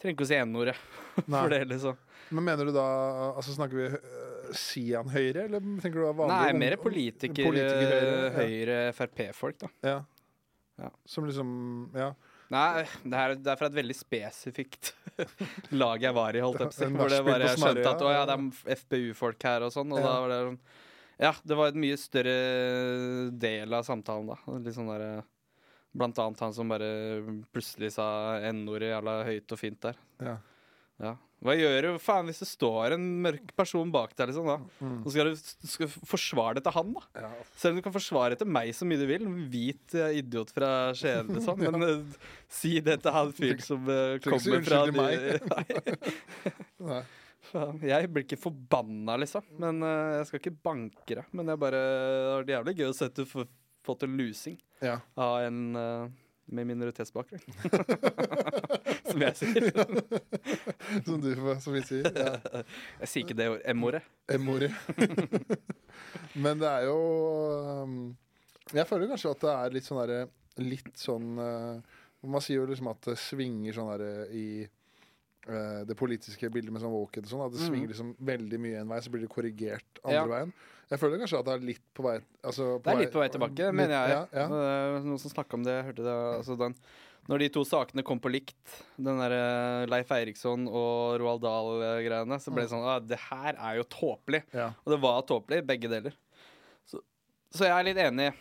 [0.00, 0.76] trenger ikke å si n-ordet
[1.26, 1.98] for det, liksom.
[2.34, 2.84] Men mener du da
[3.30, 8.34] Altså Snakker vi uh, Sian Høyre, eller tenker du da vanlig Nei, mer politiker, politiker
[8.36, 8.96] Høyre, eh, ja.
[8.96, 9.70] Frp-folk, da.
[9.84, 9.98] Ja.
[10.78, 10.90] Ja.
[11.08, 11.50] Som liksom
[11.96, 12.12] Ja.
[12.50, 14.92] Nei, det er, det er fra et veldig spesifikt
[15.82, 16.90] lag jeg var i, holdt jeg på å.
[16.96, 18.26] Hvor det bare jeg skjønte at å ja, ja.
[18.30, 19.92] det er FPU-folk her og sånn.
[19.92, 20.06] Og Ja.
[20.06, 20.60] da var det sånn
[21.18, 22.36] Ja, det var et mye større
[23.44, 24.38] del av samtalen, da.
[24.64, 25.24] Litt sånn der,
[25.98, 26.88] Blant annet han som bare
[27.52, 28.06] plutselig sa
[28.52, 29.96] n-ordet jævla høyt og fint der.
[30.22, 30.36] ja.
[30.98, 31.14] Ja.
[31.38, 34.56] Hva gjør du faen hvis det står en mørk person bak deg, liksom, da?
[34.82, 34.96] Mm.
[35.04, 37.04] Så skal du, skal forsvare det til han, da.
[37.22, 37.30] ja.
[37.54, 39.28] Selv om du kan forsvare det til meg så mye du vil.
[39.28, 41.62] En hvit eh, idiot fra Skien, liksom.
[41.62, 42.18] Men uh,
[42.50, 46.18] si det til han fyren som uh, kommer fra unnskyld meg.
[46.90, 47.02] Nei.
[47.86, 49.46] Jeg blir ikke forbanna, liksom.
[49.62, 49.78] Men
[50.18, 51.28] Jeg skal ikke banke deg.
[51.38, 51.84] Men jeg bare
[52.44, 53.46] det jævlig gøy å se at du får
[53.86, 54.98] fått en lusing Ja.
[55.16, 55.62] av en
[56.48, 57.42] med minoritetsbakgrunn.
[59.10, 59.68] som jeg sier.
[61.06, 61.30] Som du
[61.60, 62.08] som vi sier.
[62.14, 62.62] Ja.
[63.02, 64.02] Jeg sier ikke det ord- M-ordet.
[64.38, 64.72] M-ordet.
[66.42, 66.98] Men det er jo
[67.84, 67.94] um,
[68.76, 70.18] Jeg føler kanskje at det er litt sånn derre
[70.62, 71.80] Litt sånn uh,
[72.28, 74.44] Man sier jo liksom at det svinger sånn derre i
[75.48, 77.44] uh, det politiske bildet med sånn wokehead og sånn.
[77.46, 77.68] At det Mhm.
[77.72, 80.26] svinger liksom veldig mye en vei, så blir det korrigert andre Ja.
[80.34, 80.52] veien.
[80.88, 83.28] Jeg føler kanskje at det er litt på vei altså, Det er litt på vei
[83.32, 84.14] tilbake, mener jeg.
[84.14, 84.46] Ja, ja.
[84.46, 85.76] Eh, Noen som snakka om det.
[85.76, 86.76] Jeg hørte det altså den,
[87.28, 89.36] Når de to sakene kom på likt, den der
[89.90, 94.44] Leif Eiriksson og Roald Dahl-greiene, så ble det sånn ah, Det her er jo tåpelig.
[94.56, 94.70] Ja.
[94.86, 96.16] Og det var tåpelig, begge deler.
[96.88, 97.02] Så,
[97.52, 98.32] så jeg er litt enig.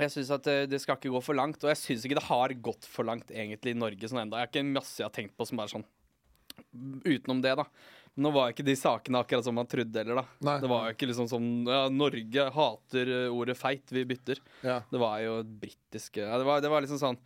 [0.00, 2.28] Jeg syns at eh, det skal ikke gå for langt, og jeg syns ikke det
[2.30, 4.40] har gått for langt egentlig i Norge sånn enda.
[4.40, 5.84] Jeg har ikke masse jeg har tenkt på som bare sånn
[7.04, 7.66] utenom det, da.
[8.20, 10.24] Nå var ikke de sakene akkurat som man trodde heller, da.
[10.44, 10.56] Nei.
[10.60, 14.42] Det var jo ikke liksom sånn ja, Norge hater eh, ordet feit, vi bytter.
[14.60, 14.82] Ja.
[14.90, 17.22] Det var jo britiske ja, det, var, det var liksom sånn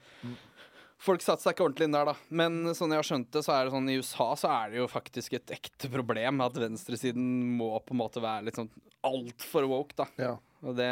[1.02, 2.14] Folk satte seg ikke ordentlig inn der, da.
[2.32, 4.78] Men sånn jeg har skjønt det, så er det sånn i USA så er det
[4.78, 7.26] jo faktisk et ekte problem at venstresiden
[7.58, 8.70] må på en måte være litt sånn
[9.04, 10.06] altfor woke, da.
[10.16, 10.34] ja.
[10.64, 10.88] Og det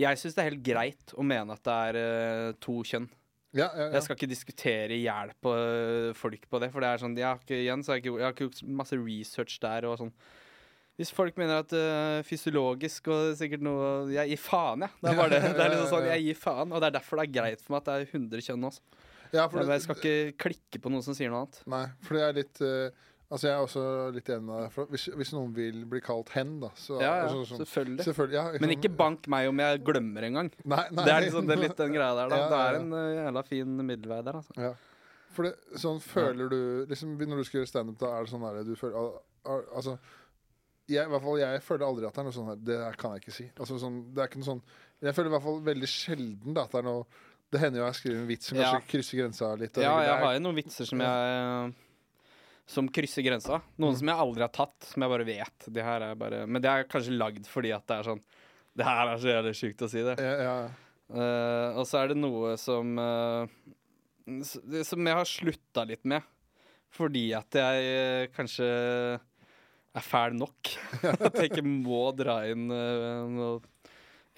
[0.00, 3.10] Jeg syns det er helt greit å mene at det er uh, to kjønn.
[3.52, 3.88] Ja, ja, ja.
[3.98, 7.16] Jeg skal ikke diskutere i hjel på øh, folk på det, for det er sånn
[7.18, 9.88] Jeg har ikke, igjen, så har jeg, ikke, jeg har ikke gjort masse research der
[9.90, 10.14] og sånn.
[11.00, 14.92] Hvis folk mener at uh, fysiologisk og sikkert noe Jeg gir faen, jeg.
[15.00, 15.40] Det er bare det.
[15.56, 17.74] Det er liksom sånn, Jeg gir faen, og det er derfor det er greit for
[17.74, 19.00] meg at det er 100 kjønn også.
[19.32, 21.62] ja for Jeg, skal ikke klikke på noen som sier noe annet.
[21.72, 24.78] Nei, for det er litt eh, Altså, jeg er også litt enig med.
[24.92, 28.04] Hvis, hvis noen vil bli kalt hen, da, så Ja, ja, altså, sånn- selvfølgelig.
[28.04, 28.36] Selvfølgelig.
[28.36, 30.50] Ja, Men ikke bank meg om jeg glemmer en gang.
[30.74, 31.04] Nei, nei.
[31.08, 32.36] Det er liksom det er litt den greia der, da.
[32.42, 34.56] Ja, Det er en uh, jævla fin middelvei der, altså.
[34.60, 34.72] Ja.
[35.32, 36.58] For det, sånn føler du
[36.90, 39.14] liksom, Når du skal gjøre standup, da er det sånn der du føler al-
[39.48, 39.94] al- Altså
[40.90, 43.14] jeg, i hvert fall, jeg føler aldri at det er noe sånn her Det kan
[43.14, 43.46] jeg ikke si.
[43.56, 44.60] Altså, sånn, det er ikke noe sånn
[45.06, 47.06] Jeg føler i hvert fall veldig sjelden da, at det er noe
[47.54, 49.80] Det hender jo jeg skriver en vits som kanskje krysser grensa litt.
[49.80, 51.72] Ja, jeg har jo noen vitser som jeg
[52.72, 53.58] Som krysser grensa.
[53.82, 55.66] Noen som jeg aldri har tatt, som jeg bare vet.
[55.76, 58.22] Det her er bare Men det er kanskje lagd fordi at det er sånn
[58.80, 60.16] Det her er så jævlig sjukt å si det.
[60.22, 60.56] ja, ja,
[61.12, 63.44] Uh, og så er det noe som uh,
[64.88, 66.24] Som jeg har slutta litt med.
[66.96, 68.68] Fordi at jeg uh, kanskje
[69.92, 70.70] er fæl nok.
[71.26, 73.58] at jeg ikke må dra inn noe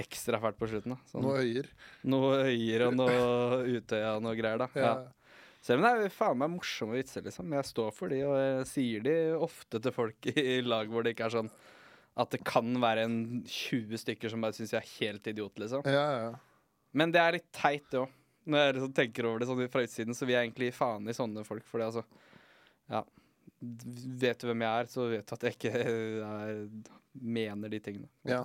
[0.03, 0.97] ekstra fælt på slutten.
[1.07, 1.69] Sånn, Noe øyer.
[2.11, 4.67] noe øyer og noe Utøya og noe greier, da.
[4.75, 4.89] Ja.
[4.89, 5.24] Ja.
[5.65, 7.53] Selv om det er faen meg morsomme vitser, liksom.
[7.57, 11.15] Jeg står for de, og jeg sier de ofte til folk i lag hvor det
[11.15, 11.49] ikke er sånn
[12.21, 15.83] at det kan være en 20 stykker som bare syns jeg er helt idiot, liksom.
[15.91, 16.29] Ja, ja.
[16.95, 18.13] Men det er litt teit, det òg.
[18.45, 21.17] Når jeg liksom tenker over det sånn fra utsiden, så vil jeg egentlig faen i
[21.17, 21.65] sånne folk.
[21.67, 22.05] For det, altså
[22.93, 23.01] Ja.
[24.21, 26.59] Vet du hvem jeg er, så vet du at jeg ikke er,
[27.25, 28.11] mener de tingene.
[28.29, 28.45] ja.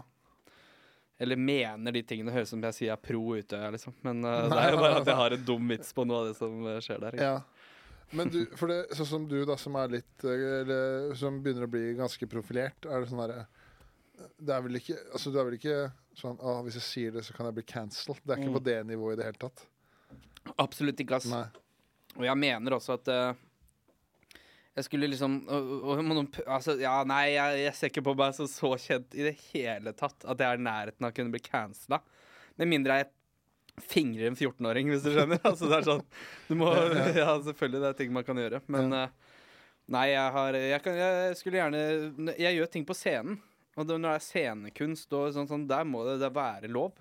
[1.19, 2.31] Eller mener de tingene.
[2.31, 3.93] Høres ut som jeg sier jeg er pro Utøya, liksom.
[4.07, 6.29] Men uh, det er jo bare at jeg har en dum vits på noe av
[6.29, 7.17] det som uh, skjer der.
[7.17, 7.31] ikke?
[7.33, 7.41] Ja.
[8.15, 11.67] Men du, for det, sånn som du, da, som er litt eh, Eller som begynner
[11.67, 13.43] å bli ganske profilert, er det sånn derre
[14.41, 15.75] Det er vel ikke Altså, du er vel ikke
[16.17, 18.17] sånn Å, hvis jeg sier det, så kan jeg bli cancelled.
[18.25, 18.57] Det er ikke Mm.
[18.57, 19.61] på det nivået i det hele tatt.
[20.57, 21.29] Absolutt ikke, ass.
[21.29, 21.45] Nei.
[22.17, 23.45] Og jeg mener også at eh,
[24.79, 28.35] jeg skulle liksom og, og, noen altså, Ja, nei, jeg, jeg ser ikke på meg
[28.37, 31.33] som så kjent i det hele tatt at jeg er i nærheten av å kunne
[31.33, 32.01] bli cancela.
[32.59, 33.09] Med mindre jeg
[33.79, 35.41] fingrer en 14-åring, hvis du skjønner.
[35.49, 36.05] altså, det er sånn
[36.49, 36.71] Du må
[37.15, 38.61] Ja, selvfølgelig, det er ting man kan gjøre.
[38.71, 39.35] Men eh,
[39.95, 43.39] nei, jeg har jeg, kan, jeg skulle gjerne Jeg gjør ting på scenen.
[43.79, 46.97] Og når det er scenekunst og sånn, sånn der må det, det være lov.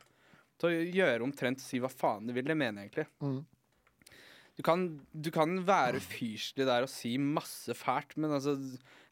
[0.59, 2.47] Til å gjøre omtrent si hva faen du vil.
[2.47, 3.09] Det mener jeg egentlig.
[3.22, 3.41] Mm.
[4.59, 8.56] Du kan, du kan være ufyselig der og si masse fælt, men altså,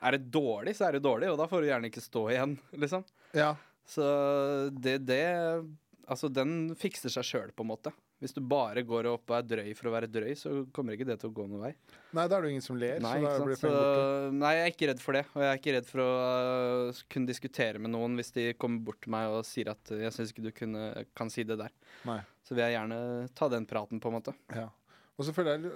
[0.02, 2.56] er det dårlig, så er det dårlig, og da får du gjerne ikke stå igjen,
[2.82, 3.06] liksom.
[3.36, 3.52] Ja.
[3.86, 4.06] Så
[4.74, 5.22] det, det
[6.06, 7.90] Altså, den fikser seg sjøl, på en måte.
[8.22, 11.08] Hvis du bare går opp og er drøy for å være drøy, så kommer ikke
[11.08, 11.72] det til å gå noen vei.
[12.16, 13.58] Nei, da er det jo ingen som ler, Nei, så da blir?
[13.60, 13.72] Så,
[14.32, 15.24] nei, jeg er ikke redd for det.
[15.34, 18.86] Og jeg er ikke redd for å uh, kunne diskutere med noen hvis de kommer
[18.86, 20.86] bort til meg og sier at uh, 'jeg syns ikke du kunne,
[21.18, 21.74] kan si det der'.
[22.08, 22.20] Nei.
[22.46, 23.00] Så vil jeg gjerne
[23.34, 24.36] ta den praten, på en måte.
[24.54, 24.70] Ja.
[25.18, 25.70] Og så føler jeg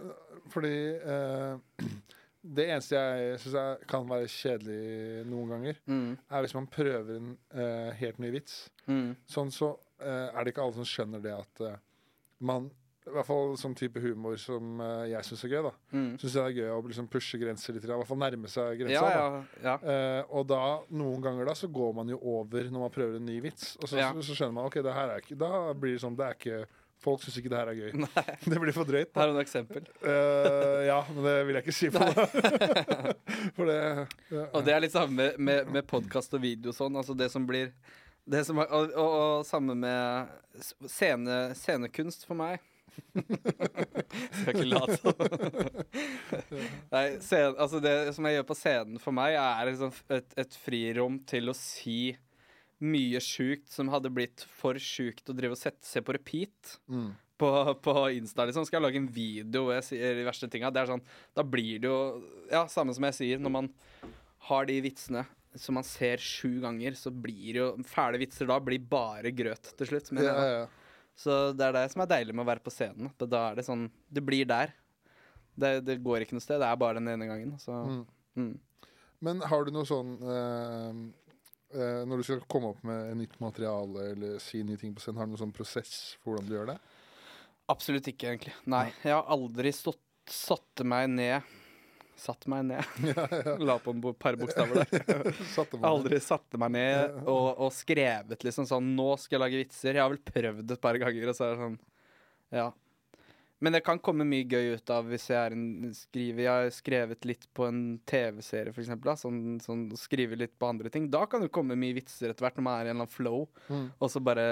[0.53, 1.85] Fordi eh,
[2.57, 6.17] det eneste jeg syns kan være kjedelig noen ganger, Mm.
[6.31, 8.71] er hvis man prøver en eh, helt ny vits.
[8.89, 9.15] Mm.
[9.29, 11.77] Sånn så eh, er det ikke alle som skjønner det at eh,
[12.41, 12.71] man
[13.11, 15.63] I hvert fall sånn type humor som uh, jeg syns er gøy.
[15.65, 16.11] da Mm.
[16.21, 17.85] Syns jeg det er gøy å liksom pushe grenser litt.
[17.85, 19.09] I hvert fall nærme seg grensa.
[19.09, 19.75] Ja, ja, ja.
[19.81, 20.59] uh, og da,
[20.93, 23.73] noen ganger da, så går man jo over når man prøver en ny vits.
[23.81, 26.17] Og så, så, så skjønner man ok, det her er ikke Da blir det sånn
[26.21, 26.61] det er ikke
[27.01, 28.07] Folk syns ikke det her er gøy.
[28.53, 29.13] det blir for drøyt.
[29.17, 29.87] Har er noen eksempel.
[30.05, 32.27] Uh, ja, men det vil jeg ikke si på det.
[33.57, 34.45] for det ja.
[34.45, 36.99] Og det er litt samme med, med, med podkast og video og sånn.
[37.01, 37.73] Altså det som blir
[38.31, 40.29] det som og, og, og samme med
[40.87, 42.61] scene, scenekunst for meg.
[44.37, 45.15] Skal ikke late som.
[46.93, 50.59] Nei, scen, altså det som jeg gjør på scenen for meg, er liksom et, et
[50.67, 52.13] frirom til å si
[52.81, 57.11] mye sjukt som hadde blitt for sjukt å drive og sette, se på repeat Mm.
[57.39, 57.51] på,
[57.85, 58.47] på Insta.
[58.49, 58.65] Liksom.
[58.67, 61.03] Skal jeg lage en video hvor jeg sier de verste tinga, det er sånn
[61.37, 63.71] Da blir det jo Ja, samme som jeg sier, når man
[64.49, 65.27] har de vitsene
[65.59, 69.87] som man ser sju ganger, så blir jo fæle vitser da blir bare grøt til
[69.89, 70.13] slutt.
[70.15, 70.67] Men, ja, ja.
[71.19, 73.11] Så det er det som er deilig med å være på scenen.
[73.19, 74.71] Da er det sånn Det blir der.
[75.59, 76.61] Det, det går ikke noe sted.
[76.63, 77.57] Det er bare den ene gangen.
[77.59, 78.07] Så Mm.
[78.37, 78.59] mm.
[79.21, 80.95] Men har du noe sånn eh,
[81.75, 85.21] eh, Når du skal komme opp med nytt materiale eller si nye ting på scenen,
[85.21, 86.79] har du noen sånn prosess for hvordan du gjør det?
[87.71, 88.55] Absolutt ikke, egentlig.
[88.71, 88.89] Nei.
[89.05, 91.57] Jeg har aldri stått, satte meg ned
[92.21, 92.85] Satt meg ned.
[93.65, 95.31] La på en par bokstaver der.
[95.55, 95.79] Satte?
[95.89, 99.97] Aldri satte meg ned og, og skrevet liksom sånn Nå skal jeg lage vitser.
[99.97, 101.79] Jeg har vel prøvd et par ganger, og så er det sånn
[102.61, 102.67] Ja.
[103.61, 107.27] Men det kan komme mye gøy ut av hvis jeg en skriver Jeg har skrevet
[107.29, 108.97] litt på en TV-serie.
[109.05, 111.11] Da, sånn, sånn, skriver litt på andre ting.
[111.13, 113.13] Da kan det komme mye vitser etter hvert, når man er i en eller annen
[113.19, 113.45] flow.
[113.69, 113.87] Mm.
[113.99, 114.47] Og så bare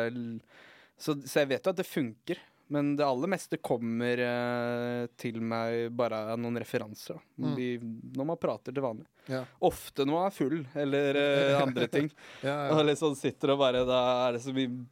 [0.99, 2.45] så, så jeg vet jo at det funker.
[2.69, 7.17] Men det aller meste kommer eh, til meg bare av noen referanser.
[7.41, 7.55] Mm.
[7.57, 7.69] Vi,
[8.19, 9.07] når man prater til vanlig.
[9.29, 9.41] Ja.
[9.65, 12.11] Ofte når man er full, eller eh, andre ting.
[12.45, 14.85] Ja, Og liksom sitter og bare Da er det så mye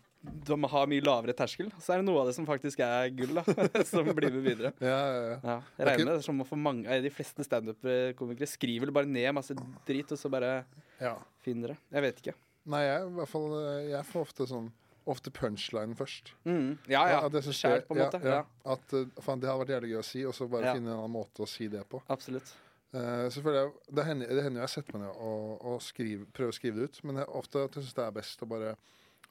[0.46, 1.68] Man har mye lavere terskel.
[1.82, 3.44] Så er det noe av det som faktisk er gull, da.
[3.90, 4.72] som blir med videre.
[4.78, 5.36] ja, ja, ja.
[5.42, 9.56] Ja, jeg regner med det som for mange De fleste standup-komikere skriver bare ned masse
[9.88, 10.58] drit, og så bare
[11.00, 11.16] ja.
[11.44, 11.78] finner det.
[11.94, 12.36] Jeg vet ikke.
[12.66, 14.74] Nei, jeg, i hvert fall, eh, jeg får ofte sånn
[15.06, 16.32] Ofte punchline først.
[16.42, 16.80] Mm.
[16.90, 17.18] Ja ja.
[17.22, 18.18] At jeg synes Skjær, det- på en måte.
[18.24, 18.72] Ja, Ja, ja.
[18.74, 20.96] At eh, faen, det hadde vært jævlig gøy å si, og så bare finne en
[20.96, 22.00] annen måte å si det på.
[22.10, 22.50] Absolutt.
[22.90, 26.56] Uh, så jeg, det hender, jo jeg setter meg ned og, og skriver, prøver å
[26.56, 28.76] skrive det ut, men jeg, ofte at jeg syns det er best å bare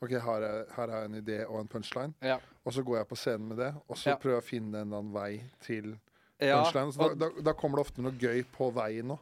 [0.02, 2.40] OK, her er, her er en idé og en punchline, Ja.
[2.66, 4.16] og så går jeg på scenen med det, og så Ja.
[4.18, 5.96] prøver jeg å finne en eller annen vei til
[6.42, 6.92] ja punchline.
[6.94, 9.20] Så da, da, da kommer det ofte noe gøy på veien òg.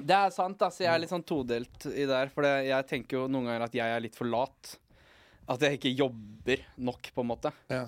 [0.00, 0.80] det er sant, altså.
[0.82, 2.28] Jeg er litt sånn todelt i det her.
[2.34, 4.78] For det, jeg tenker jo noen ganger at jeg er litt for lat.
[5.46, 7.52] At jeg ikke jobber nok, på en måte.
[7.70, 7.84] Ja.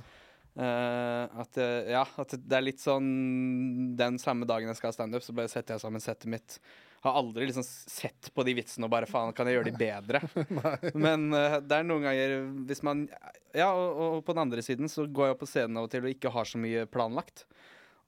[0.56, 4.96] Eh, at, eh, ja, at det er litt sånn Den samme dagen jeg skal ha
[4.96, 6.56] standup, så bare setter jeg sammen settet mitt.
[7.04, 10.22] Har aldri liksom sett på de vitsene og bare faen, kan jeg gjøre de bedre?
[11.06, 12.38] Men uh, det er noen ganger
[12.70, 13.04] hvis man
[13.52, 15.92] Ja, og, og på den andre siden så går jeg opp på scenen av og
[15.92, 17.44] til og ikke har så mye planlagt.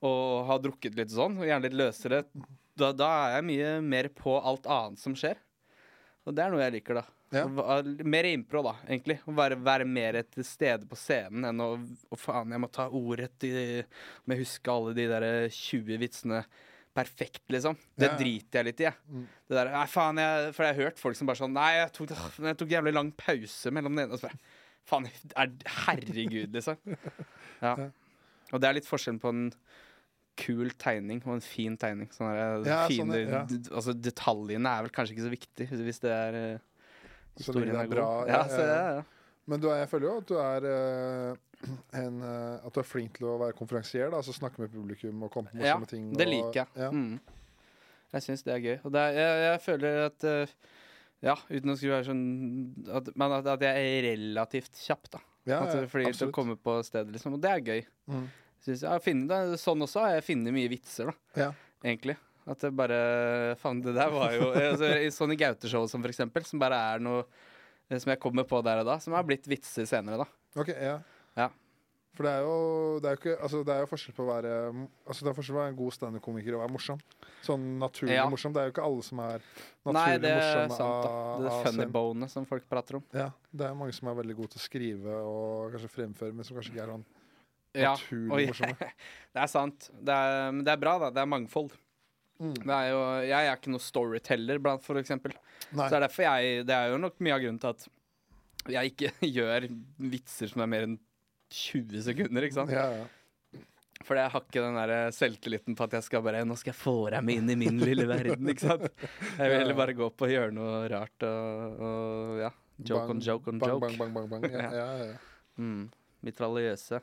[0.08, 2.22] Og har drukket litt sånn, og gjerne litt løsere.
[2.78, 5.36] Da, da er jeg mye mer på alt annet som skjer.
[6.24, 7.17] Og det er noe jeg liker, da.
[7.34, 7.42] Ja.
[8.08, 9.18] Mer impro, da, egentlig.
[9.26, 13.44] Være, være mer til stede på scenen enn å Å, faen, jeg må ta ordet
[13.44, 13.52] i
[14.24, 16.42] Må jeg huske alle de der 20 vitsene
[16.98, 17.76] perfekt, liksom.
[17.94, 18.16] Det Ja.
[18.18, 18.96] driter jeg litt i, jeg.
[19.12, 19.26] Mm.
[19.46, 21.92] Det der, nei, faen, jeg, For jeg har hørt folk som bare sånn Nei, jeg
[21.94, 22.14] tok,
[22.48, 24.32] jeg tok jævlig lang pause mellom den ene og så
[24.88, 25.04] Faen,
[25.36, 25.52] er,
[25.84, 26.80] herregud, liksom.
[27.62, 27.74] Ja.
[27.76, 27.90] Ja.
[28.54, 29.44] Og det er litt forskjellen på en
[30.38, 32.08] kul tegning og en fin tegning.
[32.14, 33.42] Sånne Ja, fine, sånn, ja.
[33.74, 36.58] altså Detaljene er vel kanskje ikke så viktig hvis det er eh,
[37.44, 38.08] Så lenge det er bra.
[38.28, 39.04] Ja, så, ja, ja.
[39.48, 43.16] Men du jeg føler jo at du er eh, en, eh, At du er flink
[43.16, 44.12] til å være konferansier.
[44.14, 46.10] Altså snakke med publikum og komme på Ja, morsomme ting.
[46.18, 46.68] Det liker jeg.
[46.76, 46.90] Ja.
[46.92, 47.16] Mm.
[48.16, 48.76] Jeg syns det er gøy.
[48.88, 50.58] Og er, jeg, jeg føler at eh,
[51.28, 52.26] Ja, uten å skulle være sånn
[53.00, 55.24] at, Men at, at jeg er relativt kjapp, da.
[55.48, 57.38] Ja, at, ja, fordi til å komme på stedet, liksom.
[57.38, 57.82] Og det er gøy.
[58.12, 58.28] Mm.
[58.66, 61.44] Synes jeg finner, sånn også har jeg funnet mye vitser, da.
[61.46, 61.52] Ja.
[61.86, 62.18] Egentlig.
[62.48, 62.98] At det bare
[63.60, 67.04] Faen, det der var jo altså, I Sonny Gaute-showet, som for eksempel, som bare er
[67.04, 70.28] noe eh, som jeg kommer på der og da, som har blitt vitser senere, da.
[70.58, 70.98] Ok, ja.
[71.38, 71.50] Ja.
[72.18, 72.54] For det er jo
[72.98, 74.52] det er jo ikke Altså det er jo forskjell på å være
[75.06, 77.02] Altså det er forskjell på å være en god standup-komiker og være morsom.
[77.46, 78.24] Sånn naturlig Ja.
[78.32, 78.54] morsom.
[78.56, 81.12] Det er jo ikke alle som er naturlig Nei, det er morsomme sant, da.
[81.44, 83.04] Det av funny-bonet bone som folk prater om.
[83.14, 86.48] Ja, det er mange som er veldig gode til å skrive og kanskje fremføre, men
[86.48, 87.06] som kanskje ikke er sånn
[87.78, 88.50] naturlig ja.
[88.50, 88.90] morsomme.
[89.36, 89.90] Det er sant.
[89.94, 91.12] Det er, men det er bra, da.
[91.14, 91.76] Det er mangfold.
[92.38, 92.54] Mm.
[92.70, 95.34] Er jo, jeg er ikke noe storyteller, blant, for eksempel.
[95.72, 95.84] Nei.
[95.84, 97.88] Så det er derfor jeg Det er jo nok mye av grunnen til at
[98.74, 99.68] jeg ikke gjør
[100.12, 100.98] vitser som er mer enn
[101.54, 102.74] 20 sekunder, ikke sant?
[102.74, 103.06] Ja, ja.
[104.06, 106.78] For jeg har ikke den der selvtilliten på at jeg skal bare Nå skal jeg
[106.78, 108.86] få deg med inn i min lille verden, ikke sant?
[108.86, 112.52] Jeg vil heller bare gå opp og gjøre noe rart og, og ja.
[112.78, 113.88] Joke on joke on bang, joke.
[113.98, 114.52] Bang, bang, bang, bang.
[114.54, 114.90] Ja, Ja.
[115.00, 115.16] ja, ja.
[115.58, 115.88] Mm.
[116.22, 117.00] Mitraljøse.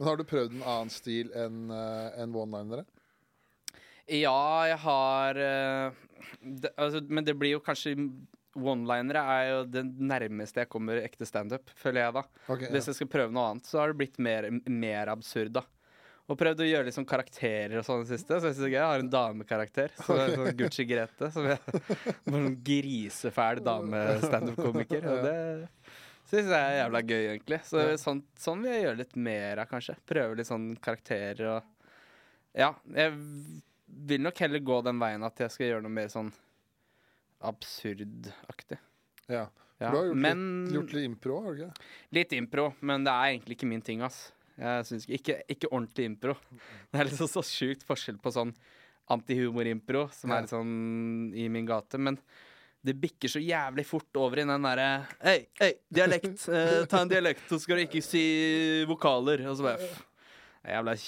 [0.00, 2.86] Men har du prøvd en annen stil enn uh, en one-linere?
[4.10, 5.98] Ja, jeg har eh,
[6.40, 7.94] det, altså, Men det blir jo kanskje
[8.58, 12.22] One-linere er jo det nærmeste jeg kommer ekte standup, føler jeg da.
[12.50, 12.72] Okay, ja.
[12.74, 15.62] Hvis jeg skal prøve noe annet, så har det blitt mer, mer absurd, da.
[16.30, 18.36] Og prøvd å gjøre liksom karakterer og sånn siste.
[18.38, 18.78] Så jeg synes det er gøy.
[18.80, 19.94] Jeg har en damekarakter.
[19.98, 21.30] Så det er sånn Gucci Grete.
[21.34, 21.62] Som er
[22.38, 25.08] en grisefæl dame-standup-komiker.
[25.10, 25.34] Og det
[26.30, 27.58] syns jeg er jævla gøy, egentlig.
[27.66, 29.96] Så sånn, sånn vil jeg gjøre litt mer av, kanskje.
[30.10, 31.76] Prøve litt sånn karakterer og
[32.58, 32.72] Ja.
[32.94, 33.14] Jeg
[33.90, 36.32] vil nok heller gå den veien at jeg skal gjøre noe mer sånn
[37.40, 38.78] absurdaktig.
[39.28, 39.48] ja.
[39.80, 39.88] Ja.
[39.90, 41.84] Du har gjort, Men litt, gjort litt impro, har du ikke?
[42.12, 44.18] Litt impro, men det er egentlig ikke min ting, ass.
[44.60, 46.34] Jeg synes ikke, ikke, ikke ordentlig impro.
[46.92, 48.52] Det er liksom så sjukt forskjell på sånn
[49.08, 50.36] antihumor-impro, som Ja.
[50.36, 52.18] er litt sånn i min gate, men
[52.84, 56.44] det bikker så jævlig fort over i den derre Hei, hei, dialekt!
[56.52, 59.46] Eh, ta en dialekt, så skal du ikke si vokaler.
[59.48, 59.88] Og så bare
[60.68, 60.98] Jævla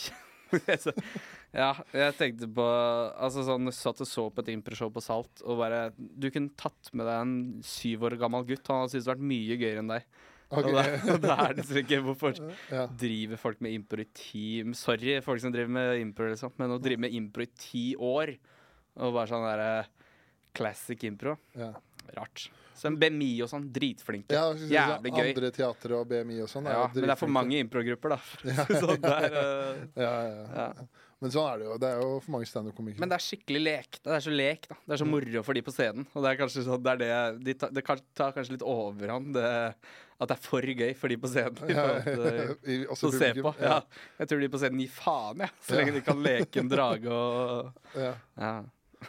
[1.53, 5.61] Ja, jeg tenkte på Altså sånn, satt og så på et improshow på Salt, og
[5.61, 7.35] bare Du kunne tatt med deg en
[7.67, 8.65] syv år gammel gutt.
[8.71, 10.07] Han hadde syntes det vært mye gøyere enn deg.
[10.53, 10.97] Okay.
[11.15, 12.37] Og da, er det så ikke Hvorfor
[12.77, 12.87] ja.
[13.01, 14.47] driver folk med impro i ti
[14.77, 18.35] Sorry, folk som driver med impro, liksom, men å drive med impro i ti år
[19.01, 19.87] og bare sånn derre
[20.53, 21.71] classic impro ja.
[22.13, 22.51] Rart.
[22.77, 24.35] Så en BMI og sånn, dritflinke.
[24.35, 25.29] Ja, jeg Jævlig gøy.
[25.31, 26.67] Andre teatre og BMI og sånn.
[26.69, 28.19] Ja, men det er for mange improgrupper, da.
[28.83, 30.67] Så der, eh, Ja, ja, ja.
[31.23, 31.75] Men sånn er det jo.
[31.79, 32.99] Det er jo for mange standup-komikere.
[33.03, 33.99] Men det er skikkelig lek.
[34.03, 34.77] Det er så lek, da.
[34.83, 36.07] Det er så moro for de på scenen.
[36.13, 37.11] Og det er kanskje sånn, det er det,
[37.47, 37.85] de tar, det
[38.19, 39.53] tar kanskje litt overhånd, det
[40.23, 41.71] at det er for gøy for de på scenen.
[41.71, 43.55] Ja, Ja, å se på.
[43.59, 43.79] Ja.
[44.21, 45.55] Jeg tror de på scenen gir faen, jeg.
[45.67, 47.73] Så lenge de kan leke en drage og
[48.07, 48.15] Ja.
[48.39, 48.55] ja.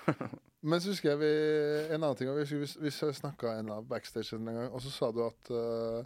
[0.64, 1.32] Men så husker jeg vi,
[1.92, 5.10] en annen ting Vi, vi, vi snakka en av backstage en gang, og så sa
[5.14, 6.06] du at uh,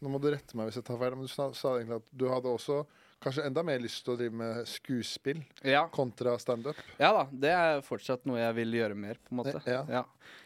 [0.00, 2.08] Nå må du rette meg hvis jeg tar feil, men du sa, sa egentlig at
[2.14, 2.80] du hadde også
[3.22, 5.86] kanskje enda mer lyst til å drive med skuespill ja.
[5.94, 6.78] kontra standup.
[7.00, 9.62] Ja da, det er fortsatt noe jeg vil gjøre mer, på en måte.
[9.66, 10.04] Ja.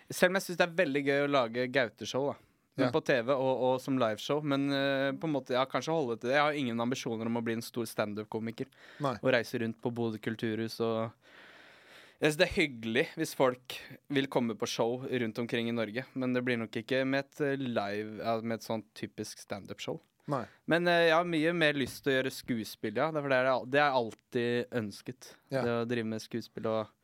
[0.08, 2.40] Selv om jeg syns det er veldig gøy å lage gauteshow, da.
[2.74, 2.92] Men Ja.
[2.92, 4.40] På TV og, og som liveshow.
[4.44, 6.38] Men uh, på en måte, ja, kanskje holde til det.
[6.38, 8.70] Jeg har ingen ambisjoner om å bli en stor standup-komiker
[9.12, 11.10] og reise rundt på Bodø kulturhus og
[12.22, 13.76] Jeg synes det er hyggelig hvis folk
[14.14, 17.40] vil komme på show rundt omkring i Norge, men det blir nok ikke med et
[17.42, 19.98] eh, live ja, Med et sånn typisk standup-show.
[20.30, 20.44] Nei.
[20.70, 23.08] Men eh, jeg har mye mer lyst til å gjøre skuespill, ja.
[23.10, 25.30] Det er det jeg alltid ønsket.
[25.50, 25.62] Ja.
[25.66, 26.98] Det å drive med skuespill og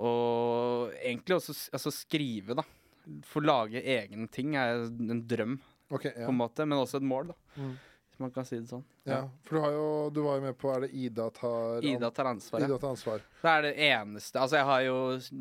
[0.00, 2.64] Og egentlig også altså skrive, da.
[3.28, 5.58] Få lage egen ting er en drøm,
[5.90, 6.24] okay, Ja.
[6.24, 7.34] på en måte, men også et mål, da.
[7.60, 7.74] Mm.
[8.22, 8.84] Man kan si det sånn.
[9.08, 9.20] ja.
[9.46, 12.30] For du, har jo, du var jo med på Er det Ida tar Ida tar
[12.30, 12.64] ansvar.
[12.64, 13.24] Ida tar ansvar.
[13.42, 14.96] Det er det eneste Altså, jeg har jo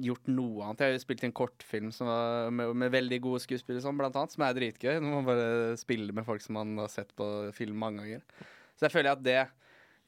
[0.10, 0.84] gjort noe annet.
[0.84, 4.00] Jeg har jo spilt i en kortfilm som var med, med veldig gode skuespillere, sånn,
[4.02, 4.94] blant annet, som er dritgøy.
[4.98, 5.50] Når man bare
[5.82, 7.28] spiller med folk som man har sett på
[7.58, 8.48] film mange ganger.
[8.76, 9.42] Så jeg føler at det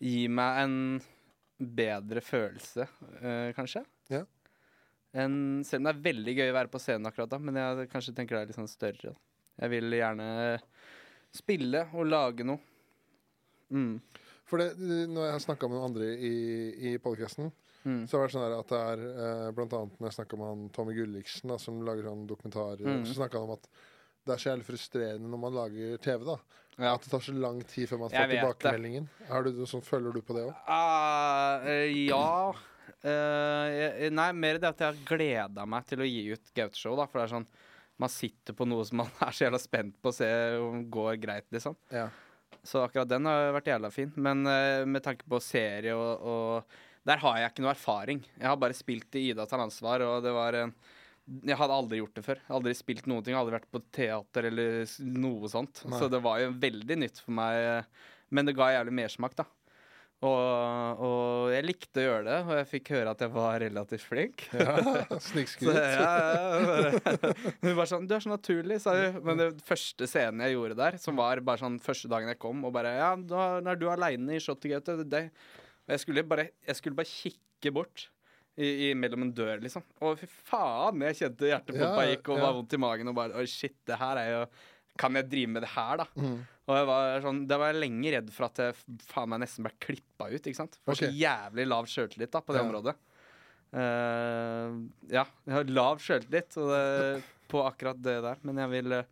[0.03, 0.77] gir meg en
[1.63, 2.87] bedre følelse,
[3.21, 3.83] øh, kanskje.
[4.11, 4.23] Ja.
[5.13, 7.89] En, selv om det er veldig gøy å være på scenen akkurat da, men jeg
[7.91, 9.13] kanskje tenker det er litt sånn større.
[9.13, 9.15] Da.
[9.61, 10.27] Jeg vil gjerne
[11.33, 12.61] spille og lage noe.
[13.73, 13.97] Mm.
[14.45, 14.73] For det,
[15.09, 16.33] når jeg har snakka med noen andre i,
[16.93, 17.51] i podkasten,
[17.83, 18.05] Mm.
[18.07, 20.47] så har det vært sånn at det er eh, Blant annet når jeg snakka med
[20.47, 23.01] han Tommy Gulliksen, da, som lager sånn dokumentarer, Mm.
[23.03, 23.67] så snakka han om at
[24.23, 26.37] det er så jævlig frustrerende når man lager TV, da.
[26.77, 26.93] Ja.
[26.93, 29.09] At det tar så lang tid før man får tilbakemeldingen.
[29.27, 30.55] Har du, sånn, følger du på det òg?
[30.63, 32.53] Uh, eh, ja
[33.03, 36.95] Uh, Nei, mer det at jeg har gleda meg til å gi ut Gauteshow.
[36.95, 37.47] da For det er sånn
[38.03, 40.29] Man sitter på noe som man er så jævla spent på å se
[40.59, 41.77] om går greit, liksom.
[41.93, 42.09] Ja.
[42.63, 44.11] Så akkurat den har vært jævla fin.
[44.15, 48.21] Men uh, med tanke på serie og, og Der har jeg ikke noe erfaring.
[48.37, 50.75] Jeg har bare spilt i Ida tar ansvar, og det var en
[51.23, 52.39] jeg hadde aldri gjort det før.
[52.51, 53.35] Aldri spilt noen ting.
[53.39, 55.79] Aldri vært på teater eller noe sånt.
[55.87, 55.99] Nei.
[55.99, 57.87] Så det var jo veldig nytt for meg.
[58.33, 59.45] Men det ga jævlig mersmak, da.
[60.23, 64.05] Og, og jeg likte å gjøre det, og jeg fikk høre at jeg var relativt
[64.07, 64.45] flink.
[64.55, 64.75] ja.
[65.25, 65.75] Snikskryt.
[65.97, 66.13] ja,
[66.63, 67.33] ja,
[67.65, 69.19] hun var sånn 'Du er så naturlig', sa hun.
[69.27, 72.63] Men den første scenen jeg gjorde der, som var bare sånn første dagen jeg kom,
[72.63, 74.41] og bare 'Ja, da du er aleine i
[75.83, 78.09] Og jeg skulle bare, jeg skulle bare kikke bort.
[78.53, 79.81] I, i, mellom en dør, liksom.
[80.05, 82.43] Og fy faen, jeg kjente hjertepumpa Ja, gikk og ja.
[82.43, 83.09] var vondt i magen.
[83.09, 84.43] Og bare Oi, shit, det her er jo
[84.99, 86.05] Kan jeg drive med det her, da?
[86.15, 86.35] Mm.
[86.69, 89.65] Og jeg var sånn, Da var jeg lenge redd for at jeg faen meg nesten
[89.65, 90.37] ble klippa ut.
[90.45, 90.77] ikke sant?
[90.85, 91.09] For okay.
[91.09, 92.67] så jævlig lav sjøltillit da, på det Ja.
[92.67, 92.95] området.
[93.73, 96.53] Uh, ja, jeg har lav sjøltillit
[97.49, 99.07] på akkurat det der, men jeg vil eh,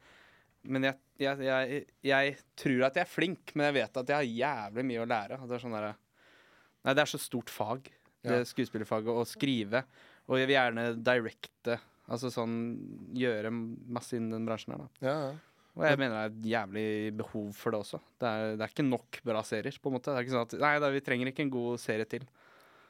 [0.69, 4.19] Men jeg, jeg, jeg, jeg tror at jeg er flink, men jeg vet at jeg
[4.19, 5.39] har jævlig mye å lære.
[5.49, 5.87] Det er sånn der,
[6.85, 7.89] Nei, det er så stort fag,
[8.21, 8.45] det Ja.
[8.45, 9.81] skuespillerfaget, å skrive.
[10.29, 11.79] Og jeg vil gjerne directe.
[12.11, 12.53] Altså sånn
[13.17, 14.89] gjøre masse innen den bransjen her, da.
[15.01, 15.33] Ja, ja.
[15.77, 16.85] Og jeg mener det er et jævlig
[17.21, 17.99] behov for det også.
[18.19, 20.11] Det er, det er ikke nok bra serier, på en måte.
[20.11, 22.25] Det er ikke sånn at, nei, da, vi trenger ikke en god serie til.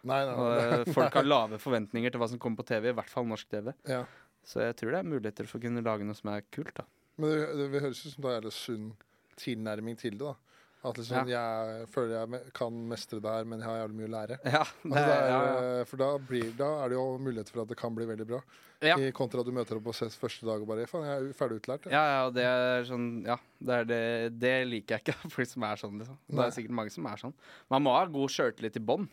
[0.09, 0.55] Nei, nei, nei.
[0.81, 3.51] eh, folk har lave forventninger til hva som kommer på TV, i hvert fall norsk
[3.53, 3.69] TV.
[3.91, 4.01] Ja.
[4.41, 6.87] Så jeg tror det er muligheter for å kunne lage noe som er kult, da.
[7.21, 8.87] Men det, det, det høres ut som det er en sunn
[9.37, 10.31] tilnærming til det.
[10.31, 14.09] da At liksom, jeg føler jeg kan mestre det her, men jeg har jævlig mye
[14.09, 14.39] å lære.
[14.49, 15.63] Ja, Altså, det, det er, ja, ja.
[15.77, 18.27] eh, For da, blir, da er det jo muligheter for at det kan bli veldig
[18.33, 18.41] bra.
[18.81, 18.95] Ja.
[18.97, 21.33] I kontra at du møter opp på SES første dag og bare Faen, jeg er
[21.37, 21.83] ferdig utlært.
[21.85, 21.93] jeg».
[21.93, 23.99] Ja, ja, det er sånn Ja, det, er det,
[24.41, 25.29] det liker jeg ikke.
[25.35, 26.17] Folk som er sånn, liksom.
[26.27, 26.45] Det Nei.
[26.47, 27.35] er sikkert mange som er sånn.
[27.69, 29.05] Man må ha god sjøltillit i bånn.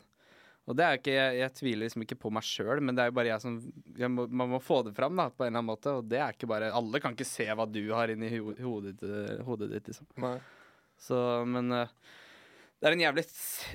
[0.68, 3.08] Og det er ikke, jeg, jeg tviler liksom ikke på meg sjøl, men det er
[3.08, 3.54] jo bare jeg som
[3.96, 5.94] jeg må, Man må få det fram da, på en eller annen måte.
[6.00, 8.96] Og det er ikke bare Alle kan ikke se hva du har inni ho hodet,
[9.00, 10.08] ditt- hodet ditt, liksom.
[10.24, 10.34] Nei.
[11.00, 11.16] Så,
[11.48, 11.92] men eh,
[12.80, 13.24] det er en jævlig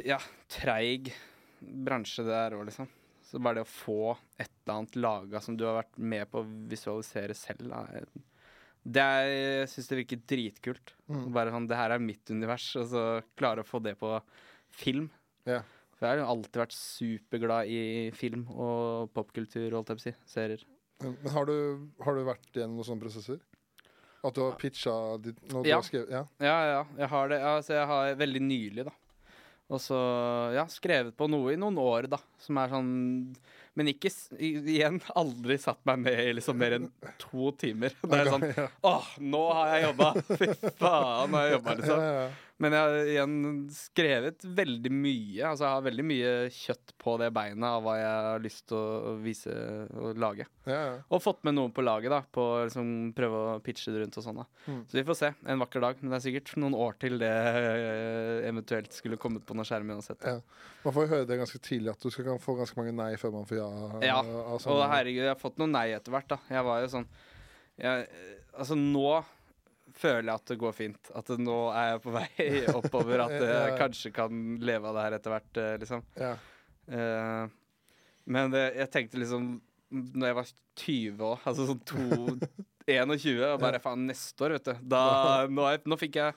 [0.06, 0.18] ja,
[0.54, 1.14] treig
[1.64, 2.90] bransje det er òg, liksom.
[3.34, 6.44] Så bare det å få et eller annet laga som du har vært med på
[6.44, 7.82] å visualisere selv, da,
[8.84, 9.30] det er,
[9.64, 10.92] jeg syns det virker dritkult.
[11.08, 11.24] Mm.
[11.34, 13.04] Bare sånn, Det her er mitt univers, og så
[13.40, 14.12] klare å få det på
[14.76, 15.08] film.
[15.48, 15.64] Ja.
[15.96, 17.82] For jeg har jo alltid vært superglad i
[18.14, 20.16] film og popkultur, og alt jeg vil si.
[20.30, 20.66] Serier.
[21.02, 23.42] Men men har, du, har du vært gjennom noen sånne prosesser?
[24.24, 25.64] At du har pitcha ditt ja.
[25.64, 26.22] du har skrevet, ja.
[26.44, 27.40] Ja, ja, jeg har det.
[27.44, 28.94] Altså, jeg har veldig nylig, da.
[29.74, 29.98] Og så,
[30.54, 32.20] ja, skrevet på noe i noen år, da.
[32.42, 32.92] Som er sånn
[33.74, 36.90] Men ikke igjen aldri satt meg ned i liksom mer enn
[37.22, 37.96] to timer.
[38.06, 38.46] Det er sånn.
[38.86, 40.10] Åh, nå har jeg jobba!
[40.30, 42.04] Fy faen, nå har jeg jobba, liksom.
[42.64, 43.38] Men jeg har igjen
[43.76, 45.42] skrevet veldig mye.
[45.50, 48.80] Altså jeg har veldig mye kjøtt på det beinet av hva jeg har lyst til
[48.80, 49.56] å vise
[50.00, 50.48] og lage.
[50.64, 50.94] Ja, ja.
[51.12, 52.22] Og fått med noen på laget, da.
[52.24, 54.40] På å liksom prøve å pitche det rundt og sånn.
[54.70, 54.80] Mm.
[54.88, 55.32] Så vi får se.
[55.52, 56.00] En vakker dag.
[56.00, 59.92] Men det er sikkert noen år til det eh, eventuelt skulle kommet på noen skjerm
[59.98, 60.24] uansett.
[60.24, 60.40] Ja.
[60.86, 63.48] Man får høre det ganske tidlig at du skal få ganske mange nei før man
[63.50, 63.70] får ja.
[64.08, 66.40] Ja, av Og herregud, jeg har fått noen nei etter hvert, da.
[66.52, 67.08] Jeg var jo sånn
[67.82, 68.08] jeg,
[68.54, 69.24] Altså, nå
[69.98, 71.12] føler jeg at det går fint.
[71.16, 72.30] At nå er jeg på vei
[72.80, 73.26] oppover.
[73.28, 73.78] At jeg Ja.
[73.80, 76.04] kanskje kan leve av det her etter hvert, eh, liksom.
[76.20, 76.34] ja.
[76.84, 77.48] Uh,
[78.28, 79.46] men det, jeg tenkte liksom
[79.94, 80.50] Når jeg var
[80.82, 82.04] 20 òg, altså sånn to
[82.92, 84.82] 21, og bare faen, neste år, vet du.
[84.92, 85.04] Da,
[85.48, 86.36] nå, er, nå fikk jeg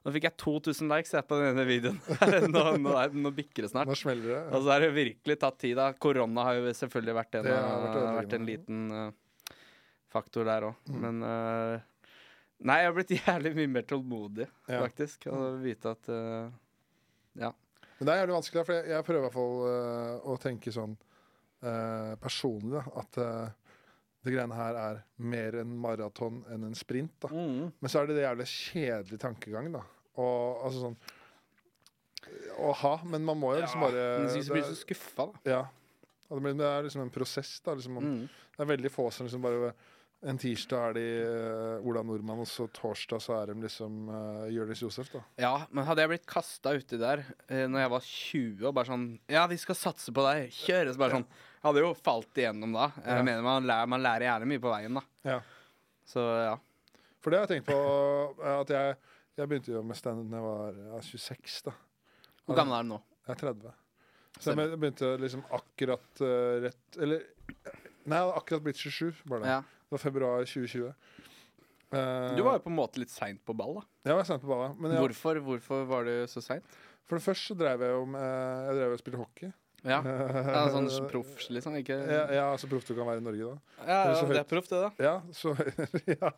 [0.00, 1.98] nå fikk jeg 2000 likes jeg, på denne videoen.
[2.54, 3.90] nå, nå, er, nå bikker det snart.
[3.90, 4.38] Nå smeller det.
[4.54, 5.74] Og så har det virkelig tatt tid.
[5.76, 9.10] da Korona har jo selvfølgelig vært en, vært vært en liten uh,
[10.14, 10.78] faktor der òg.
[10.88, 11.02] Mm.
[11.04, 11.89] Men uh,
[12.60, 14.80] Nei, jeg har blitt jævlig mye mer tålmodig, Ja.
[14.84, 15.26] faktisk.
[15.32, 16.50] Å vite at uh,
[17.40, 17.52] Ja.
[17.98, 20.72] Men det er jævlig vanskelig, for jeg, jeg prøver i hvert fall uh, å tenke
[20.72, 20.92] sånn
[21.64, 23.20] uh, personlig, da, at
[24.20, 27.12] det greiene her er mer en maraton enn en sprint.
[27.24, 27.28] da.
[27.32, 29.80] Men så er det det jævlig kjedelig tankegang, da.
[30.20, 30.96] Og altså sånn
[32.60, 35.40] Å ha, men man må jo liksom bare Men jeg blir så skuffa, da.
[35.48, 35.60] Ja.
[36.28, 37.72] Det, blir- det er liksom en prosess, da.
[37.78, 38.28] Liksom, man, Mm.
[38.56, 39.70] Det er veldig få som liksom bare
[40.20, 44.42] En tirsdag er de uh, Ola Nordmann, og så torsdag så er de liksom uh,
[44.52, 45.22] Jonis Josef, da.
[45.40, 48.90] Ja, men hadde jeg blitt kasta uti der uh, når jeg var 20 og bare
[48.90, 50.50] sånn Ja, vi skal satse på deg.
[50.52, 50.92] Kjøre.
[50.92, 52.90] Så bare sånn Jeg hadde jo falt igjennom da.
[53.00, 53.24] Jeg Ja.
[53.30, 55.04] mener man lærer, man lærer gjerne mye på veien, da.
[55.30, 55.38] Ja.
[56.12, 56.52] Så ja.
[57.24, 59.00] For det har jeg tenkt på at jeg,
[59.40, 61.58] jeg begynte jo med standup da jeg var ja, 26.
[61.70, 61.76] da
[62.44, 63.00] Hvor gammel er du nå?
[63.24, 63.74] Jeg er 30.
[64.40, 67.24] Så jeg begynte liksom akkurat uh, rett Eller
[68.04, 69.24] Nei, jeg hadde akkurat blitt 27.
[69.28, 69.52] Bare det.
[69.56, 69.60] Ja.
[69.90, 70.92] Det var februar 2020.
[71.90, 73.82] Uh, Du var jo på en måte litt seint på ball, da.
[74.06, 74.76] Jeg var sent på ballet.
[74.78, 76.64] Men jeg, Hvorfor, hvorfor var du så seint?
[77.10, 79.48] for det første så drev jeg jo med Jeg drev og spilte hockey.
[79.86, 80.00] Ja.
[80.54, 81.76] ja sånn proff, liksom?
[81.80, 83.84] Ikke Ja, ja, så proff du kan være i Norge da.
[83.88, 84.90] ja, ja, det er proff, det, da.
[85.00, 85.54] Ja, så
[86.14, 86.32] ja.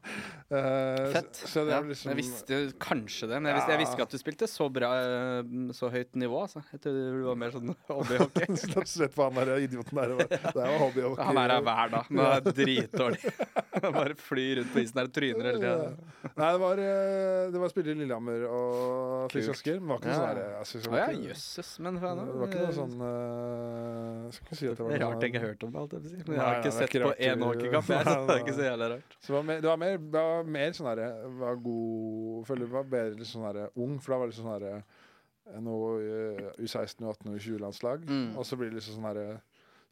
[0.53, 1.41] Uh, Fett.
[1.41, 4.15] Så, så liksom Jeg visste jo kanskje det, men jeg visste, jeg visste ikke at
[4.15, 6.63] du spilte så bra eh, Så høyt nivå, altså.
[6.71, 8.59] Jeg trodde du var mer sånn hobbyhockey.
[8.63, 10.15] Slett sett på han der idioten der.
[10.23, 11.27] Det er jo hobbyhockey.
[11.31, 13.35] Han er her hver dag, men han er dritdårlig.
[13.83, 16.31] Bare flyr rundt på isen der og tryner hele tida.
[16.37, 19.51] Nei, det var, eh, det var spille i Lillehammer og Kult.
[19.53, 19.81] Asker.
[19.83, 22.77] Men det var ikke noe sånn altså, ja, jøsses, men faen Det var ikke noe
[22.77, 22.97] sånn
[24.33, 25.83] Skal ikke si at det var Det er rart jeg ikke har hørt om det.
[25.93, 26.03] jeg.
[26.03, 27.87] Men Nei, jeg har ikke er sett ikke på én hockeykamp.
[27.93, 29.17] Så det er ikke så jævlig rart.
[29.21, 31.09] Så det var mer, det var mer, det var mer sånn herre
[31.43, 34.75] Var god Føler det var bedre sånn herre ung, for da var det sånn herre
[35.53, 38.07] eh, U16, U18 og U20-landslag.
[38.09, 38.29] Mm.
[38.39, 39.27] Og så blir det liksom sånn herre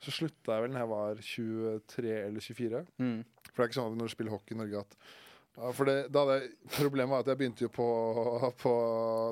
[0.00, 2.84] Så slutta jeg vel når jeg var 23 eller 24.
[3.02, 3.18] Mm.
[3.50, 4.96] For det er ikke sånn at når du spiller hockey i Norge at
[5.56, 7.86] ja, for det, da hadde jeg, Problemet var at jeg begynte jo på,
[8.62, 8.70] på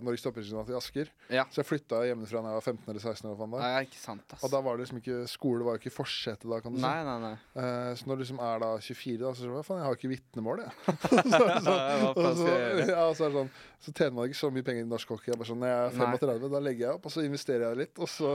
[0.04, 1.12] Norges toppidrettsgymnas i Asker.
[1.32, 1.44] Ja.
[1.52, 3.36] Så jeg flytta hjemmefra da jeg var 15 eller 16 år.
[3.38, 3.48] Da.
[3.62, 4.42] Nei, ikke sant, ass.
[4.44, 6.84] Og da var det liksom ikke skole var jo ikke forsetet da, kan du si.
[6.84, 7.32] Nei, nei, nei.
[7.62, 9.98] Eh, så når du liksom er da 24, da, så sier du faen, jeg har
[10.00, 10.72] ikke vitnemål, jeg.
[11.68, 11.76] så,
[12.12, 12.88] Og så, jeg gjøre?
[12.92, 13.52] ja, så, er sånn,
[13.86, 15.32] så tjener man ikke så mye penger i norsk hockey.
[15.32, 16.48] Jeg bare sånn, Når jeg er Nei.
[16.58, 18.02] da legger jeg opp, og så investerer jeg litt.
[18.02, 18.32] Og så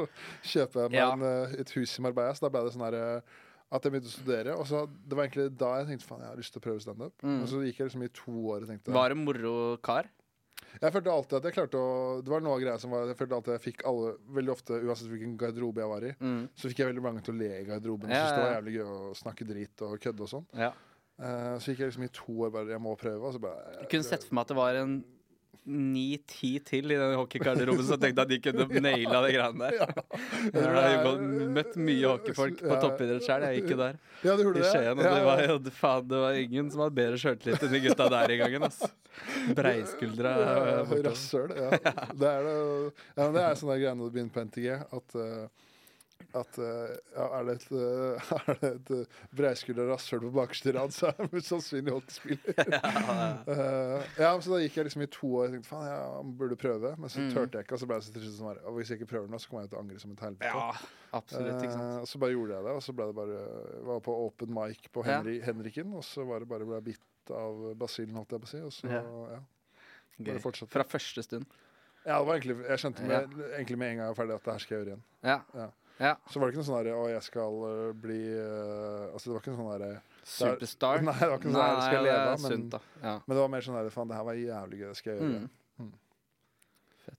[0.52, 1.12] kjøper jeg meg Ja.
[1.14, 2.34] en, eh, et hus i Marbella.
[2.34, 3.38] Så da ble det sånn her eh,
[3.70, 4.54] at jeg begynte å studere.
[4.58, 6.80] Og så Det var egentlig da jeg tenkte faen, jeg har lyst til å prøve
[6.82, 7.14] standup.
[7.22, 7.42] Mm.
[7.42, 10.08] Og så gikk jeg liksom i to år og tenkte Var det moro kar?
[10.80, 13.34] Jeg følte alltid at jeg klarte å Det var noe greia som var Jeg følte
[13.38, 16.42] alltid jeg fikk alle Veldig ofte, uansett hvilken garderobe jeg var i, Mm.
[16.54, 18.10] så fikk jeg veldig mange til å le i garderoben.
[18.10, 20.46] Ja, Syntes det var jævlig gøy å snakke drit og kødde og sånn.
[20.54, 20.72] Ja.
[21.20, 23.22] Uh, så gikk jeg liksom i to år bare Jeg må prøve.
[23.28, 25.04] Og så bare Jeg kunne sett for meg at det var en
[25.68, 30.02] ni-ti til i den hockeygarderoben som tenkte at de kunne naila de greiene der.
[30.54, 31.20] Jeg har
[31.56, 33.46] møtt mye hockeyfolk på toppidrett sjøl.
[33.48, 34.64] Jeg gikk jo der i?
[34.70, 37.82] Skien, og det var jo faen, det var ingen som hadde bedre sjøltillit enn de
[37.86, 38.66] gutta der i gangen.
[38.68, 38.82] ass.
[39.56, 40.34] Breiskuldra.
[40.40, 40.94] Eh.
[41.06, 41.70] Rasshøl, ja.
[41.80, 42.54] Det er, det,
[43.16, 44.68] ja, det er sånne greiene du begynner på NTG,
[45.00, 45.68] at eh,
[46.34, 50.92] at eh, ja, Er det et, eh, er det et uh, rasshøl på bakerste rad,
[50.94, 52.60] så er det mest sannsynlig hockeyspiller.
[53.48, 56.58] uh, ja, så da gikk jeg liksom i to år og tenkte faen, jeg burde
[56.60, 56.92] prøve.
[57.00, 57.30] Men så Mm.
[57.34, 57.76] turte jeg ikke.
[57.76, 59.62] Og så ble det så trist her, «Å, Hvis jeg ikke prøver nå, så kommer
[59.66, 60.50] jeg til å angre som et helvete.
[60.50, 60.70] Ja,
[61.20, 61.62] absolutt.
[61.62, 61.94] ikke sant?
[61.96, 63.40] Uh, og så bare gjorde jeg det, og så ble det bare
[63.90, 65.20] var på open mic på Ja.
[65.48, 68.54] Henriken, og så var det bare ble jeg bitt av basillen, holdt jeg på å
[68.54, 68.62] si.
[68.66, 69.02] Og så, Ja.
[69.36, 69.40] ja.
[70.20, 70.70] Bare fortsatte.
[70.72, 71.46] Fra første stund.
[72.04, 74.44] Ja, det var egentlig, jeg skjønte med, egentlig med en gang jeg var ferdig at
[74.44, 75.02] det her skal jeg gjøre igjen.
[75.22, 75.66] Ja.
[76.00, 76.06] Ja.
[76.10, 76.12] ja.
[76.32, 79.34] Så var det ikke noe sånn derre Å, jeg skal øh, bli uh, Altså, det
[79.34, 79.90] var ikke noe sånn derre
[80.30, 81.02] Superstar.
[81.06, 82.78] Nei, det var ikke sånn der, skal jeg leve av, men- sunt.
[83.02, 83.14] Ja.
[83.26, 85.20] Men det var mer sånn derre Faen, det her var jævlig gøy, det skal jeg
[85.24, 85.50] gjøre Mm.
[85.80, 85.92] Mm.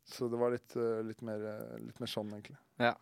[0.08, 1.46] Så det var litt, uh, litt, mer,
[1.84, 2.58] litt mer sånn, egentlig.
[2.80, 2.94] Ja.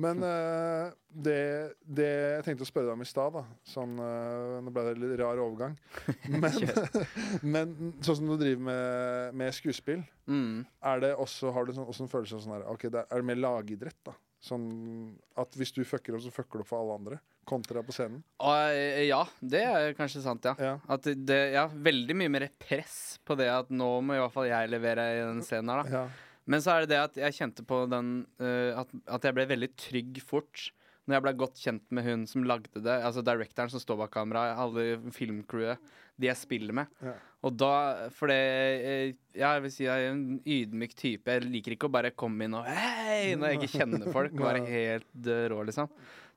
[0.00, 1.36] Men uh, det,
[1.84, 3.36] det jeg tenkte å spørre deg om i stad,
[3.68, 5.74] sånn, uh, Nå ble det litt rar overgang.
[6.42, 6.56] Men,
[7.54, 10.60] men sånn som du driver med, med skuespill, Mm.
[10.86, 13.06] er det også, har du sånn, også en følelse av sånn her okay, det er,
[13.10, 14.12] er det mer lagidrett, da?
[14.40, 17.18] Sånn at hvis du fucker opp, så fucker du opp for alle andre?
[17.50, 18.22] Kontra på scenen?
[18.40, 20.54] Eh, ja, det er kanskje sant, ja.
[20.58, 20.74] Ja.
[20.88, 24.32] At det- det, ja, veldig mye mer press på det at nå må i hvert
[24.32, 25.90] fall jeg levere i den scenen her, da.
[25.90, 26.08] ja.
[26.46, 29.44] Men så er det det at jeg kjente på den uh, at, at jeg ble
[29.46, 30.70] veldig trygg fort.
[31.10, 34.12] Når jeg ble godt kjent med hun som lagde det, altså directoren som står bak
[34.14, 35.90] kameraet, alle filmcrewet,
[36.20, 36.90] de jeg spiller med.
[37.02, 37.16] Ja.
[37.48, 37.74] Og da
[38.14, 41.32] For det eh, Ja, jeg vil si jeg er en ydmyk type.
[41.32, 44.34] Jeg liker ikke å bare komme inn og hei når jeg ikke kjenner folk.
[44.38, 45.90] Og være helt eh, rå, liksom.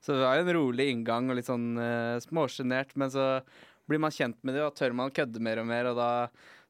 [0.04, 2.92] Så det var en rolig inngang og litt sånn uh, småsjenert.
[3.00, 3.28] Men så
[3.88, 5.88] blir man kjent med det, og tør man å kødde mer og mer.
[5.92, 6.10] Og da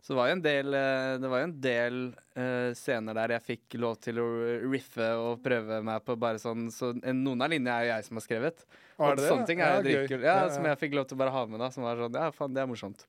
[0.03, 1.97] så var jo en del, eh, det var jo en del
[2.35, 4.25] uh, scener der jeg fikk lov til å
[4.67, 8.05] riffe og prøve meg på bare sånn Så en- noen av linjene er jo jeg
[8.09, 8.65] som har skrevet.
[8.99, 9.29] Og er det det?
[9.31, 9.93] sånne ting er Ja, jo gøy.
[9.93, 10.23] dritkult.
[10.27, 10.49] Ja, Ja, ja.
[10.57, 11.59] Som jeg fikk lov til å bare ha med.
[11.59, 13.05] da Som var sånn, ja faen, det er morsomt.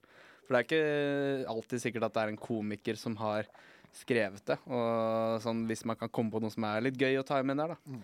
[0.46, 3.44] For det er ikke alltid sikkert at det er en komiker som har
[3.92, 4.58] skrevet det.
[4.68, 7.56] Og sånn hvis man kan komme på noe som er litt gøy å ta med
[7.56, 7.76] der, da.
[7.88, 8.02] Mm.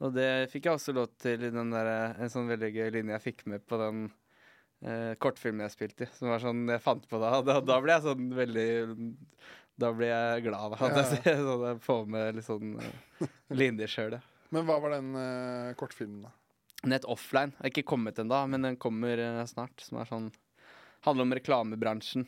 [0.00, 3.14] Og det fikk jeg også lov til i den der, en sånn veldig gøy linje
[3.20, 4.10] jeg fikk med på den
[4.82, 6.10] eh, kortfilmen jeg spilte i.
[6.16, 7.36] Som var sånn jeg fant på da.
[7.46, 8.68] Da, da ble jeg sånn veldig
[9.80, 13.26] Da ble jeg glad av at jeg ser- sånn, jeg får med litt sånn uh,
[13.50, 14.22] linjer sjøl, ja.
[14.54, 16.30] Men hva var den eh, kortfilmen, da?
[16.86, 17.54] Nett offline.
[17.58, 19.80] Er ikke kommet ennå, men den kommer eh, snart.
[19.82, 20.28] Som er sånn
[21.04, 22.22] Handler om reklamebransjen.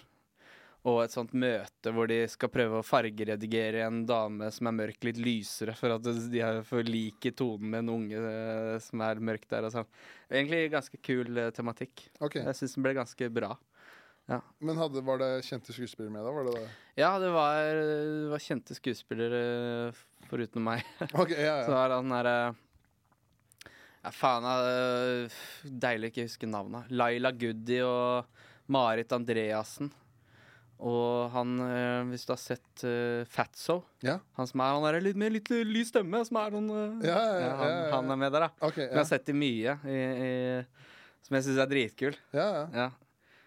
[0.87, 5.01] Og et sånt møte hvor de skal prøve å fargeredigere en dame som er mørk,
[5.09, 9.03] litt lysere, for at de er for like i tonen med en unge eh, som
[9.03, 9.67] er mørk der.
[9.67, 9.89] Og sånn.
[10.31, 12.07] Egentlig ganske kul eh, tematikk.
[12.21, 12.45] Okay.
[12.47, 13.57] Jeg syns den ble ganske bra.
[14.59, 16.33] Men hadde, var det kjente skuespillere med, da?
[16.35, 16.69] Var det det?
[16.99, 19.43] Ja, det var, det var kjente skuespillere
[19.89, 20.87] eh, foruten meg.
[21.13, 21.67] Ok, ja, ja.
[21.67, 22.39] Så var det han derre
[24.03, 26.91] Ja, faen uh, Deilig ikke huske navnet.
[26.91, 29.93] Laila Goody og Marit Andreassen.
[30.77, 34.19] Og han, eh, hvis du har sett uh, Fatso Ja.
[34.37, 37.17] Han som er han er litt med litt lys stemme, som er noen eh, Ja,
[37.17, 38.69] ja, ja, han, han er med der, da.
[38.69, 39.97] Men Jeg har sett dem mye i,
[40.29, 40.31] i,
[41.25, 42.23] som jeg syns er dritkul.
[42.37, 42.69] ja, ja.
[42.85, 42.89] Ja.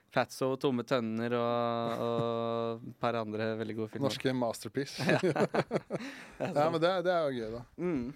[0.09, 4.09] Fatso, Tomme tønner og, og et par andre veldig gode filmer.
[4.09, 5.05] Norske masterpiece.
[6.39, 7.61] ja, men det, det er jo gøy, da.
[7.77, 8.07] Mm.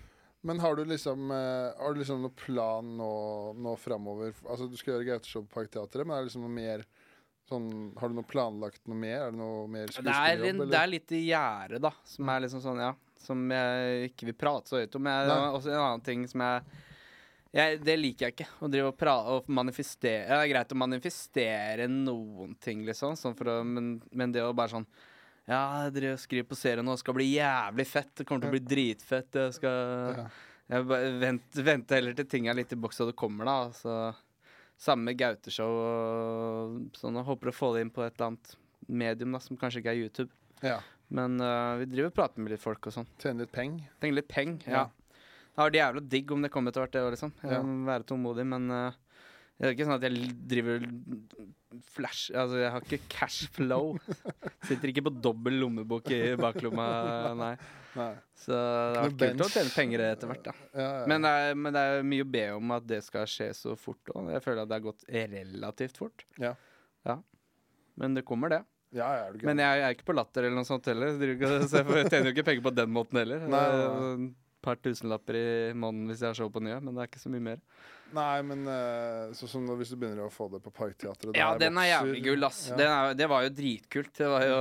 [0.44, 3.12] Men har du liksom eh, Har du liksom noen plan nå,
[3.56, 4.34] nå framover?
[4.44, 6.84] Altså, du skal gjøre Gauteshow på Parkteatret, men er det liksom noe mer
[7.54, 7.68] sånn
[8.00, 9.28] Har du noe planlagt noe mer?
[9.28, 11.94] Er det noe mer Det er, skuespillerjobb, en, det er litt i gjerdet, da.
[12.10, 12.92] Som er liksom sånn, ja
[13.24, 15.12] Som jeg ikke vil prate så høyt om.
[15.12, 15.54] Jeg, det Nei.
[15.60, 16.84] også en annen ting som jeg,
[17.60, 18.50] jeg Det liker jeg ikke.
[18.60, 23.38] Å drive og, prate og manifestere Det er greit å manifestere noen ting, liksom, sånn
[23.38, 24.90] å, men, men det å bare sånn
[25.44, 28.14] ja, jeg driver og skriver på serien nå, skal bli jævlig fett.
[28.16, 29.36] Det kommer til å bli dritfett.
[29.36, 30.22] Jeg skal
[30.72, 30.86] jeg
[31.20, 33.58] vent, venter heller til ting er litt i boks og det kommer, da.
[33.76, 33.98] Så,
[34.84, 37.16] samme med Gauteshow og sånn.
[37.20, 38.56] Jeg håper å få det inn på et eller annet
[38.88, 40.32] medium da, som kanskje ikke er YouTube.
[40.64, 40.80] Ja.
[41.14, 43.08] Men øh, vi driver og prater med litt folk og sånn.
[43.22, 43.78] Tjene litt peng?
[44.02, 44.58] Tjener litt peng.
[44.68, 44.84] Ja.
[44.84, 44.86] Ja.
[45.54, 47.34] Det hadde vært jævla digg om det kom etter hvert, det òg, liksom.
[47.44, 47.62] Jeg Ja.
[47.62, 48.96] må være tålmodig, men øh,
[49.60, 50.86] det er ikke sånn at jeg driver
[51.94, 53.94] flash Altså, jeg har ikke cash flow.
[54.68, 56.88] Sitter ikke på dobbel lommebok i baklomma,
[57.40, 57.54] nei.
[57.94, 58.10] Nei.
[58.38, 60.54] Så det vært kult å tjene penger etter hvert, da.
[60.74, 61.06] Ja, ja.
[61.10, 63.76] Men det, er, men det er mye å be om at det skal skje så
[63.80, 64.32] fort òg.
[64.34, 66.26] Jeg føler at det har gått relativt fort.
[66.42, 66.56] Ja.
[67.08, 67.20] Ja.
[68.02, 68.64] Men det kommer, det.
[68.98, 71.14] ja, er det Men jeg, jeg er ikke på Latter eller noe sånt heller.
[71.70, 73.46] Så jeg tjener jo ikke penger på den måten heller.
[73.46, 76.96] Nei, nei, er Et par tusenlapper i måneden hvis jeg har show på nye, men
[76.96, 77.62] det er ikke så mye mer.
[78.14, 78.68] Nei, men
[79.38, 82.46] sånn som hvis du begynner å få det på Parkteatret Ja, den er jævlig gull,
[82.48, 82.60] ass.
[82.72, 82.78] Ja.
[82.80, 84.12] Den er, det var jo dritkult.
[84.18, 84.58] Det var jo,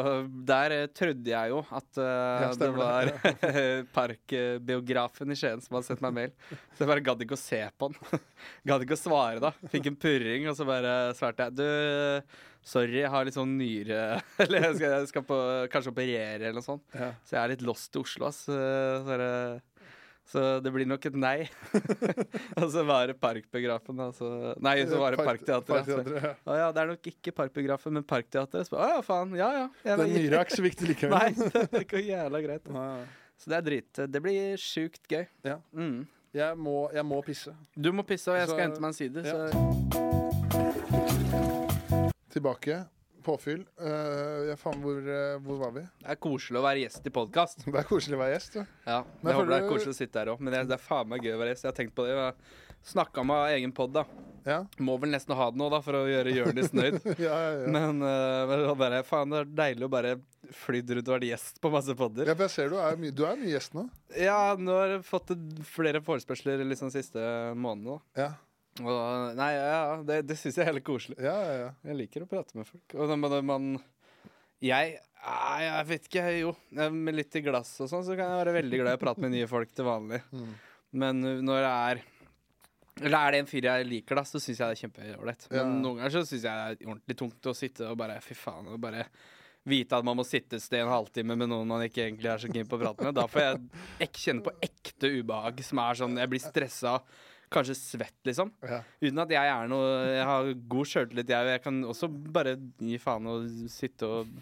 [0.49, 3.11] der eh, trodde jeg jo at uh, Ja, det var
[3.97, 6.33] parkbiografen i Skien som hadde sett meg mail.
[6.73, 8.23] Så jeg bare gadd ikke å se på den.
[8.71, 9.53] gadd ikke å svare, da.
[9.73, 11.59] Fikk en purring, og så bare svarte jeg.
[11.59, 14.01] Du, sorry, jeg har litt sånn nyre
[14.43, 15.39] Eller jeg skal, jeg skal på,
[15.73, 16.87] kanskje operere eller noe sånt.
[16.97, 17.13] Ja.
[17.27, 18.45] Så jeg er litt lost i Oslo, ass.
[18.49, 18.59] Så,
[19.09, 19.29] bare,
[20.31, 21.49] så det blir nok et nei.
[22.61, 24.55] og så var det Parkbiografen, altså.
[24.63, 25.85] Nei, så var det Park- Parkteatret.
[25.85, 26.35] Så- Parkteatret, ja.
[26.47, 28.71] å ja, det er nok ikke Parkbiografen, men Parkteatret.
[28.73, 29.35] Å ja, faen.
[29.37, 29.67] Ja ja.
[29.85, 31.19] Jeg, Den nyre er ikke så viktig likevel.
[31.19, 32.71] Nei, det går jævla greit.
[32.71, 32.87] Ja.
[33.43, 33.91] Så det er drit.
[34.15, 35.27] Det blir sjukt gøy.
[35.45, 35.59] Ja.
[35.75, 36.05] Mm.
[36.33, 37.53] Jeg, må, jeg må pisse.
[37.77, 39.21] Du må pisse, og jeg Så- skal hente meg en side.
[39.27, 39.33] ja.
[39.51, 40.73] Så
[42.33, 42.79] Tilbake.
[43.25, 43.63] Påfyll.
[43.81, 45.85] Uh, faen, hvor, uh, hvor var vi?
[46.03, 47.65] det er koselig å være gjest i podkast.
[47.69, 48.59] Det er koselig å være gjest.
[48.61, 48.67] Ja.
[48.87, 50.77] Ja, Men jeg håper det er koselig å sitte her òg, men det er, det
[50.79, 51.67] er faen meg gøy å være gjest.
[51.67, 52.19] Jeg har tenkt på det.
[52.83, 54.03] Snakka med egen pod, da.
[54.43, 56.97] Ja, Må vel nesten ha det nå, da, for å gjøre Jonis nøyd.
[57.23, 57.51] ja, ja.
[57.63, 57.69] ja.
[57.71, 60.17] Men uh, men bare, faen, det er deilig å bare
[60.65, 62.27] flydd rundt og vært gjest på masse podder.
[62.27, 63.85] ja for jeg ser du er, mye- du er mye gjest nå.
[64.19, 65.31] Ja, nå har jeg fått
[65.71, 67.23] flere forespørsler liksom siste
[67.55, 67.93] måneden.
[67.95, 68.25] da.
[68.25, 68.33] Ja,
[68.81, 71.19] Og nei, ja, det, det syns jeg er heller koselig.
[71.21, 71.57] ja, ja.
[71.67, 71.71] ja.
[71.91, 72.95] Jeg liker å prate med folk.
[72.97, 73.67] Og man, man
[74.65, 76.55] Jeg Jeg vet ikke, jo.
[76.73, 79.21] Med litt i glass og sånn, så kan jeg være veldig glad i å prate
[79.27, 80.23] med nye folk til vanlig.
[80.33, 80.55] Mm.
[80.93, 82.01] Men når det er
[83.07, 85.47] Eller er det en fyr jeg liker, da, så syns jeg det er kjempeålreit.
[85.49, 85.69] Men Ja.
[85.85, 88.69] noen ganger så syns jeg det er ordentlig tungt å sitte og bare Fy faen.
[88.69, 89.07] Og bare
[89.65, 92.43] vite at man må sitte et sted en halvtime med noen man ikke egentlig er
[92.43, 93.15] så keen på å prate med.
[93.17, 93.45] Da får
[94.03, 96.97] jeg kjenne på ekte ubehag, som er sånn Jeg blir stressa.
[97.53, 98.51] Kanskje svett, liksom.
[98.65, 98.81] ja.
[99.03, 101.53] Uten at jeg er noe Jeg har god sjøltillit, jeg.
[101.57, 104.33] Jeg kan også bare gi faen og sitte og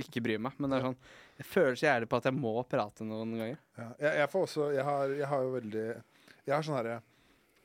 [0.00, 0.54] ikke bry meg.
[0.58, 0.98] Men det er sånn
[1.40, 3.58] Jeg føler så jævlig på at jeg må prate noen ganger.
[3.80, 6.98] Ja, jeg, jeg får også Jeg har, jeg har jo veldig Jeg har sånn herre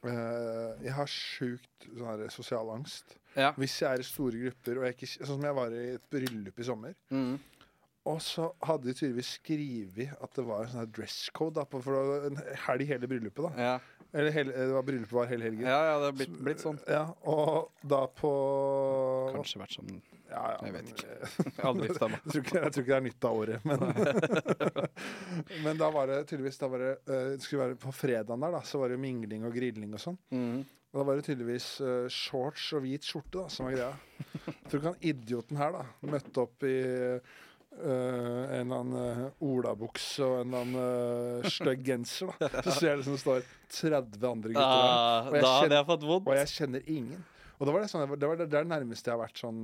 [0.05, 3.17] øh, Jeg har sjukt sånn herre sosial angst.
[3.35, 3.51] Ja.
[3.59, 6.05] Hvis jeg er i store grupper, og jeg ikke Sånn som jeg var i et
[6.11, 6.95] bryllup i sommer.
[7.11, 7.35] Mm.
[8.05, 11.79] Og så hadde de tydeligvis skrevet at det var en sånn dress code, da, på,
[11.81, 13.47] for det var en helg hele bryllupet.
[13.47, 13.71] da Ja.
[14.15, 15.67] Eller hel, det var bryllupet var hele helgen.
[15.67, 16.77] ja, ja, det har blitt, blitt sånn.
[16.87, 18.29] Ja, og da på
[19.35, 19.97] Kanskje vært sånn
[20.29, 21.17] ja, ja, Jeg vet ikke.
[21.43, 21.65] ikke.
[21.69, 21.89] Aldri.
[21.91, 23.83] Jeg tror, ikke, jeg tror ikke det er nytt av året, men
[25.65, 28.55] Men da var det tydeligvis da var det, eh, det skulle være På fredagen der,
[28.57, 30.17] da, så var det jo mingling og grilling og sånn.
[30.33, 30.63] Mm.
[30.95, 33.89] Og da var det tydeligvis uh, shorts og hvit skjorte da, som var greia.
[34.47, 36.77] Jeg tror ikke han idioten her da møtte opp i
[37.83, 42.31] eh, en eller annen uh, olabukse og en eller annen uh, stygg genser.
[42.39, 44.91] da Så ser jeg det som står 30 andre gutter der.
[44.91, 46.27] Ah, Og jeg da hadde kjenner- jeg fått vondt.
[46.27, 47.23] Og jeg kjenner ingen.
[47.55, 49.59] Og det var det, sånn, det, var det, det det nærmeste jeg har vært sånn,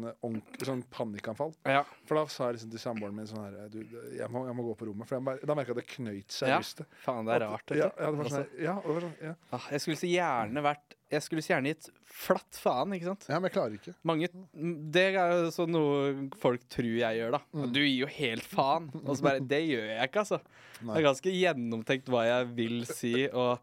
[0.64, 1.52] sånn panikkanfall.
[1.68, 1.82] Ja.
[2.08, 3.82] For da sa jeg liksom til samboeren min sånn her du,
[4.16, 5.10] jeg, må, jeg må gå på rommet.
[5.10, 6.62] For jeg da merka jeg at det knøyt seg i Ja.
[6.64, 6.88] brystet.
[7.04, 7.74] Faen, det er At- rart.
[7.76, 9.34] Ja, ja, det var sånn, her- ja, det var sånn, ja.
[9.52, 13.26] Ah, jeg skulle så gjerne vært Jeg skulle så gjerne gitt flatt faen, ikke sant?
[13.28, 13.94] ja, men jeg klarer ikke.
[14.08, 14.30] Mange,
[14.96, 17.42] det er jo sånn noe folk tror jeg gjør, da.
[17.52, 17.68] Mm.
[17.76, 18.90] Du gir jo helt faen.
[19.04, 20.42] Og så bare Det gjør jeg ikke, altså.
[20.82, 23.60] Det er ganske gjennomtenkt hva jeg vil si, og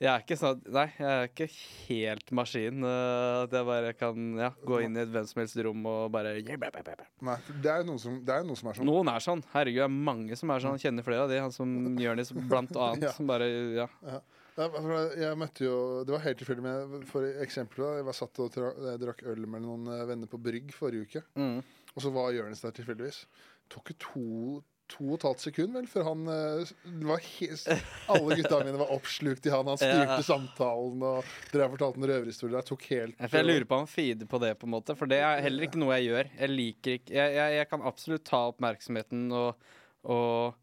[0.00, 1.46] jeg er ikke sånn Nei, jeg er ikke
[1.90, 2.84] helt maskin.
[2.88, 6.06] øh, At jeg bare kan ja, gå inn i et hvem som helst rom og
[6.14, 8.88] bare Nei, det er jo noen som, er noen som er sånn.
[8.88, 9.44] Noen er sånn.
[9.52, 10.80] Herregud, det er mange som er sånn.
[10.80, 11.40] Kjenner flere av de.
[11.44, 11.74] Han som
[12.04, 13.10] Jonis, blant annet.
[13.10, 13.12] Ja.
[13.16, 13.88] Som bare Ja.
[14.06, 14.22] Ja,
[14.58, 15.76] jeg møtte jo
[16.06, 18.58] Det var helt tilfeldig, men for eksempel jeg var satt og
[19.02, 21.22] drakk øl med noen eh, venner på Brygg forrige uke.
[21.38, 21.60] Mm.
[21.94, 23.24] Og så var Jonis der tilfeldigvis.
[23.64, 26.70] Det tok ikke to To og et halvt sekund vel, før han eh,
[27.06, 27.66] var helt...
[28.10, 29.68] Alle gutta mine var oppslukt i han.
[29.70, 30.24] Han styrte Ja.
[30.26, 32.56] samtalen og drev har fortalte en røverhistorie.
[32.56, 34.96] Det tok helt Ja, jeg lurer på om han feeder på det, på en måte.
[34.98, 36.32] For det er heller ikke noe jeg gjør.
[36.40, 39.70] Jeg liker ikke Jeg, jeg, jeg kan absolutt ta oppmerksomheten og,
[40.10, 40.58] og eh,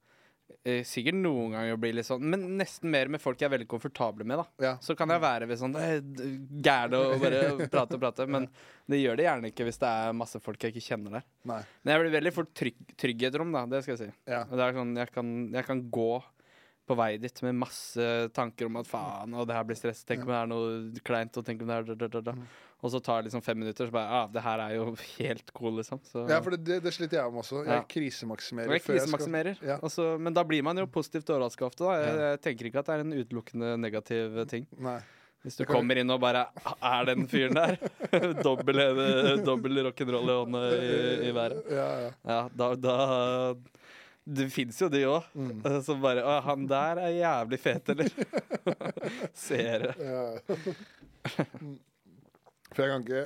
[0.87, 4.27] sikkert noen ganger bli litt sånn Men nesten mer med folk jeg er veldig komfortable
[4.27, 4.45] med, da.
[4.63, 4.73] Ja.
[4.83, 5.99] Så kan jeg være ved sånn eh,
[6.63, 8.27] gæren og bare prate og prate.
[8.31, 8.49] Men
[8.89, 11.27] det gjør det gjerne ikke hvis det er masse folk jeg ikke kjenner der.
[11.51, 11.61] Nei.
[11.81, 13.65] Men jeg blir veldig fort trygg, trygg i et rom, da.
[13.71, 14.17] Det skal jeg si.
[14.29, 14.43] Ja.
[14.49, 16.11] Det er sånn, jeg kan, jeg kan gå
[16.87, 20.05] på vei dit med masse tanker om at faen, og det her blir stress.
[20.07, 22.35] Tenk om det er noe kleint, og tenk om det er da, da, da, da.
[22.37, 22.47] Mm.
[22.85, 25.51] Og så tar det liksom fem minutter, så bare ah, det her er jo helt
[25.57, 25.99] cool, liksom.
[26.05, 27.63] Så, Ja, for det, det, sliter jeg med også.
[27.65, 27.83] Jeg Ja.
[27.89, 28.71] krisemaksimerer.
[28.77, 28.93] jeg før
[29.33, 29.77] jeg Ja.
[29.81, 31.83] altså, men da blir man jo positivt overraska ofte.
[31.83, 32.29] da jeg, Ja.
[32.31, 34.67] jeg tenker ikke at det er en utelukkende negativ ting.
[34.77, 34.99] Nei.
[35.43, 36.47] Hvis du kommer inn og bare
[36.81, 37.77] Er den fyren der?
[38.43, 41.61] dobbel, eh, dobbel rock'n'roll i hånda i, i været.
[41.71, 42.11] Ja, ja.
[42.25, 43.53] Ja, da, da
[44.27, 45.23] Det fins jo de òg.
[45.33, 45.61] Mm.
[45.85, 48.09] Som bare Å, han der er jævlig fet, eller?
[49.33, 49.93] Seere.
[52.77, 53.25] For jeg kan ikke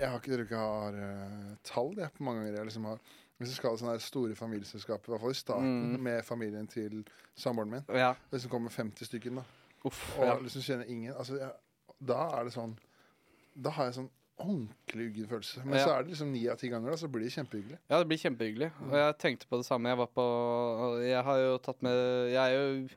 [0.00, 2.84] Jeg har ikke, tror ikke jeg har uh, tall jeg, på mange ganger jeg liksom
[2.88, 2.98] har
[3.36, 6.00] Hvis du skal ha sånne store familieselskaper, i hvert fall i starten, Mm.
[6.08, 7.02] med familien til
[7.36, 8.14] samboeren min Ja.
[8.32, 9.42] Hvis det kommer 50 stykker, da,
[9.84, 10.18] Uff.
[10.18, 10.38] og Ja.
[10.40, 11.50] liksom kjenner ingen altså, jeg,
[12.06, 12.78] Da er det sånn
[13.62, 15.64] Da har jeg sånn ordentlig uggen følelse.
[15.64, 15.84] Men Ja.
[15.86, 17.78] så er det liksom ni av ti ganger, da, så blir det kjempehyggelig.
[17.90, 18.70] ja, det blir kjempehyggelig.
[18.90, 19.88] Og jeg tenkte på det samme.
[19.88, 20.26] Jeg var på
[21.06, 22.88] Jeg har jo tatt med Jeg er jo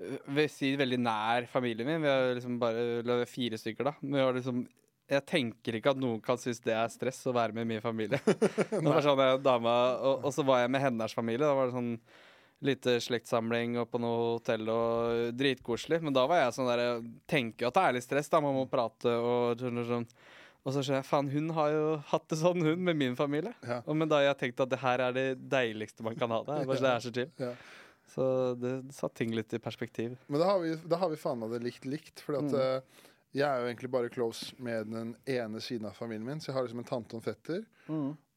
[0.00, 2.02] øh, vil si veldig nær familien min.
[2.02, 3.92] Vi er liksom bare fire stykker, da.
[4.02, 4.66] Vi har liksom
[5.08, 8.18] jeg tenker ikke at noen kan synes det er stress å være med min familie.
[8.26, 11.44] det var sånn jeg, dama, og, og så var jeg med hennes familie.
[11.46, 11.92] Da var det sånn
[12.66, 16.00] lite slektssamling og på noe hotell og dritkoselig.
[16.02, 18.40] Men da var jeg sånn der jeg Tenker at det er litt stress, da.
[18.42, 20.08] Man må prate og sånn og sånn.
[20.66, 23.52] Og så skjønner jeg faen, hun har jo hatt det sånn, hun, med min familie.
[23.62, 23.76] Ja.
[23.86, 26.40] Og men da har jeg tenkt at det her er det deiligste man kan ha
[26.48, 26.56] det.
[26.66, 27.30] Bare så det er så chill.
[27.38, 27.52] Ja.
[28.10, 28.24] Så
[28.58, 30.16] det satte ting litt i perspektiv.
[30.26, 32.24] Men da har vi, da har vi faen meg det likt likt.
[32.26, 32.48] Fordi Mm.
[32.50, 33.04] at eh,
[33.36, 36.40] jeg er jo egentlig bare close med den ene siden av familien min.
[36.40, 37.66] Så jeg har liksom en tante og en fetter.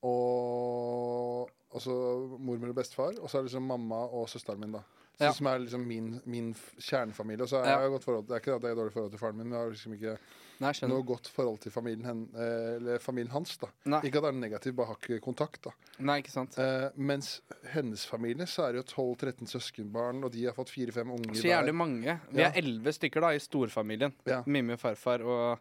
[0.09, 1.95] Og og så
[2.41, 3.17] mormor og bestefar.
[3.21, 4.81] Og så er det liksom mamma og søsteren min, da.
[5.19, 5.33] Så.
[5.35, 7.41] Som er liksom min, min kjernefamilie.
[7.43, 7.79] Og så har Ja.
[7.81, 9.57] jeg godt forhold Det er ikke at jeg har dårlig forhold til faren min, men
[9.57, 10.17] jeg har liksom ikke
[10.61, 13.57] Nei, noe godt forhold til familien, hen, eh, eller familien hans.
[13.57, 13.99] da Nei.
[14.07, 15.61] Ikke at det er negativt, bare har ikke kontakt.
[15.63, 16.57] da Nei, ikke sant.
[16.59, 17.41] eh, Mens
[17.73, 21.47] hennes familie så er det jo 12-13 søskenbarn, og de har fått fire-fem unger Så
[21.51, 22.19] jævlig mange.
[22.31, 24.13] Vi er elleve stykker da i storfamilien.
[24.25, 24.43] Ja.
[24.45, 25.59] Mimmi og farfar og,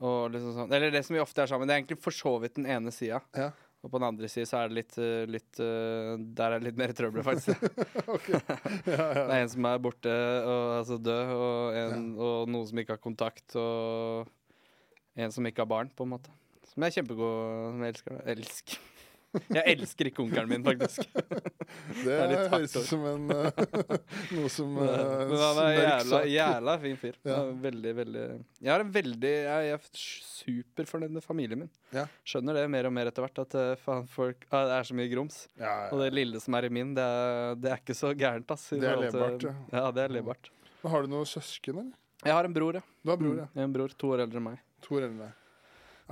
[0.00, 0.72] og liksom sånn.
[0.72, 1.68] Eller det som vi ofte er sammen.
[1.68, 3.20] Det er egentlig for så vidt den ene sida.
[3.36, 3.50] Ja.
[3.82, 6.68] Og på den andre sida så er det litt, eh, litt eh, Der er det
[6.68, 7.64] litt mer trøbbel, faktisk.
[8.86, 12.94] Det er en som er borte, og, altså død, og, en, og noen som ikke
[12.94, 14.30] har kontakt, og
[15.18, 16.34] en som ikke har barn, på en måte.
[16.70, 18.22] Som er kjempegod, som jeg elsker.
[18.36, 18.78] Elsk.
[19.32, 21.06] Jeg elsker ikke onkelen min, faktisk.
[22.04, 23.62] Det er høres ut som en eh,
[24.36, 24.82] noe som uh,
[25.30, 27.16] Men han er jævla, jævla fin fyr.
[27.24, 27.38] Ja.
[27.40, 28.24] Er Veldig, veldig
[28.60, 31.72] Jeg har en veldig Jeg er superfornøyd med familien min.
[31.96, 32.04] Ja.
[32.28, 34.98] Skjønner det mer og mer etter hvert, at eh, faen, folk, ah, det er så
[35.00, 35.42] mye grums.
[35.60, 38.52] ja, Og det lille som er i min, det er, det er ikke så gærent,
[38.52, 38.68] ass.
[38.76, 39.84] Det er levbart, ja.
[39.96, 40.52] det er levbart.
[40.84, 41.92] Har du noen søsken, eller?
[42.22, 42.82] Jeg har en bror, ja.
[43.02, 43.48] Du har bror, ja.
[43.54, 44.60] Mm, En bror, To år eldre enn meg.
[44.86, 45.38] To år eldre enn deg.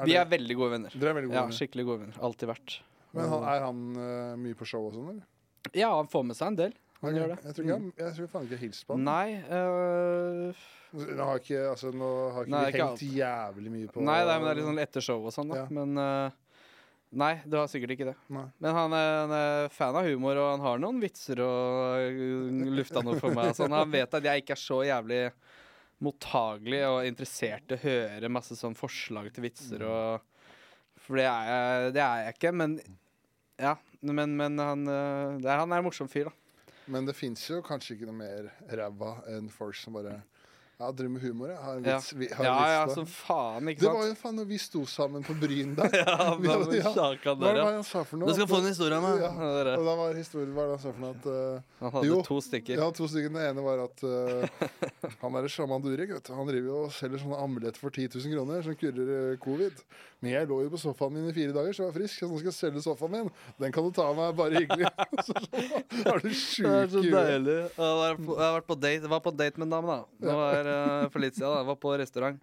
[0.00, 0.94] Vi det- er veldig gode venner.
[0.96, 1.58] Dere er veldig gode Ja, venner.
[1.58, 2.18] skikkelig gode venner.
[2.24, 2.80] Alltid vært.
[3.16, 5.72] Men han, er han uh, mye på show og sånn, eller?
[5.76, 6.76] Ja, han får med seg en del.
[7.00, 7.38] Han gjør det.
[7.46, 9.06] Jeg tror, ikke, han- jeg tror faen ikke jeg har hilst på han.
[9.08, 13.90] Nei uh, Nå har ikke, altså, nå har ikke Nei, vi ikke hengt jævlig mye
[13.94, 15.60] på Nei, nei, men det er litt sånn etter show og sånn, da.
[15.62, 15.66] Ja.
[15.78, 16.48] Men uh,
[17.10, 18.16] Nei, du har sikkert ikke det.
[18.30, 18.44] Nei.
[18.62, 22.20] Men han er, han er fan av humor, og han har noen vitser og
[22.70, 23.50] lufta noe for meg.
[23.58, 23.74] Sånn.
[23.74, 25.24] Han vet at jeg ikke er så jævlig
[26.06, 30.22] mottagelig og interessert i å høre masse sånn forslag til vitser og
[31.10, 32.78] For det er jeg, det er jeg ikke, men
[33.58, 33.74] Ja.
[34.00, 36.62] Men, men han, det er, han er en morsom fyr, da.
[36.90, 38.46] Men det fins jo kanskje ikke noe mer
[38.78, 40.14] ræva enn folk som bare
[40.80, 41.58] Ja, driver med humor, jeg.
[41.60, 41.96] Har en Ja.
[41.98, 43.92] vits, vi, har en Ja, vits ja, som faen, ikke sant?
[43.92, 45.90] Det var jo faen når vi sto sammen på Bryn der.
[46.00, 46.48] Ja, Vi
[46.80, 46.92] ja.
[47.20, 48.30] Hva var det han sa for noe?
[48.30, 49.20] Du skal få en historie av meg.
[49.20, 49.28] Ja.
[49.28, 49.74] Ja.
[49.76, 52.06] Og da var historien hva var det han sa for noe at uh, Han hadde
[52.08, 52.22] Jo.
[52.24, 52.80] to stykker.
[52.80, 53.28] Ja, to stykker.
[53.28, 54.48] Den ene var at uh,
[55.20, 58.08] han derre sjaman Durek, vet du, han driver jo og selger sånne amuletter for 10
[58.16, 59.84] 000 kroner som kurer eh, covid.
[60.20, 62.16] Men jeg lå jo på sofaen min i fire dager, så jeg var frisk.
[62.20, 63.30] Så nå skal jeg selge sofaen min.
[63.60, 64.88] Den kan du ta av meg, bare hyggelig.
[65.28, 65.60] så, sånn,
[66.04, 67.14] er du Det er sjuk så i huet?
[67.14, 67.56] deilig.
[67.76, 70.26] Jeg har på, jeg har på date, var på date med en dame, da.
[70.26, 70.69] Det var
[71.12, 71.48] for litt siden.
[71.50, 71.58] da.
[71.62, 72.40] Jeg var på restaurant.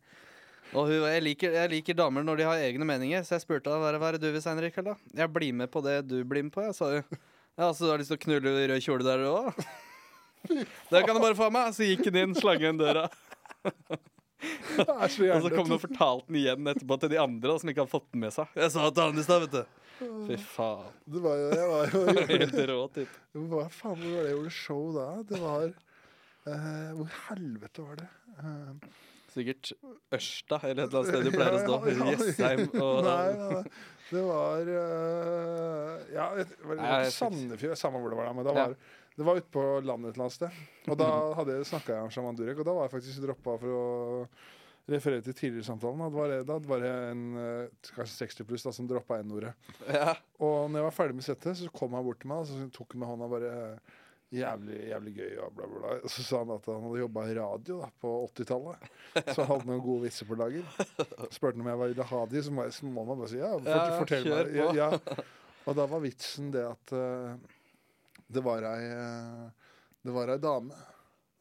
[0.75, 3.71] Og hun, jeg, liker, jeg liker damer når de har egne meninger, så jeg spurte
[3.71, 4.89] henne hva er det- du vil, senere i kveld.
[4.91, 4.95] da?
[5.23, 7.19] Jeg blir med på det du blir med på, jeg, sa hun.
[7.57, 9.53] Ja, så du har lyst til å knulle i rød kjole der òg?
[10.91, 11.73] Det kan du bare få av meg.
[11.75, 13.07] Så gikk hun inn, slang igjen døra.
[14.77, 14.83] Så
[15.33, 17.81] Og så kom hun og fortalte den igjen etterpå til de andre da, som ikke
[17.83, 18.51] hadde fått den med seg.
[18.55, 19.83] Jeg sa til han i stad, vet du.
[20.27, 20.91] Fy faen.
[21.09, 22.01] Det var jo, jeg var jo
[22.37, 23.17] Helt rå type.
[23.49, 25.07] Hva faen var det jeg gjorde show da?
[25.31, 25.65] Det var
[26.53, 28.07] eh, Hvor helvete var det?
[28.39, 28.89] Uh,
[29.33, 29.71] Sikkert
[30.15, 31.79] Ørsta, eller et eller annet sted du pleier å stå.
[31.87, 32.11] Ja, ja.
[32.15, 33.63] Jessheim og Nei, nei.
[34.07, 38.47] Det var uh, Ja, det var, det var Sandefjord, samme hvor det var, da, men
[38.47, 38.67] det Ja.
[39.17, 40.61] det var ute på landet et eller annet sted.
[40.87, 41.09] Og da
[41.41, 43.85] hadde jeg snakka jeg om Shaman Durek, og da var jeg faktisk droppa for å
[44.87, 45.99] referere til tidligere samtalen.
[46.05, 47.23] Da var det, da var det en
[47.89, 49.51] kanskje 60 pluss da, som droppa N-ordet.
[49.91, 50.13] Ja.
[50.39, 52.69] Og når jeg var ferdig med settet, så kom han bort til meg og så
[52.77, 53.51] tok han med hånda bare
[54.35, 55.91] Jævlig, jævlig gøy og bla, bla, bla.
[56.03, 58.89] Og så sa han at han hadde jobba i radio da, på 80-tallet.
[59.29, 60.67] Så han hadde noen gode vitser på lager.
[61.31, 61.93] Spurte han om jeg var
[62.43, 63.53] så må, jeg, så må man bare si ja.
[63.55, 64.51] Fort, Ja, fortell meg.
[64.57, 65.23] Ja, ja.
[65.67, 67.39] Og da var vitsen det at uh,
[68.27, 69.47] det var ei uh,
[70.03, 70.75] Det var ei dame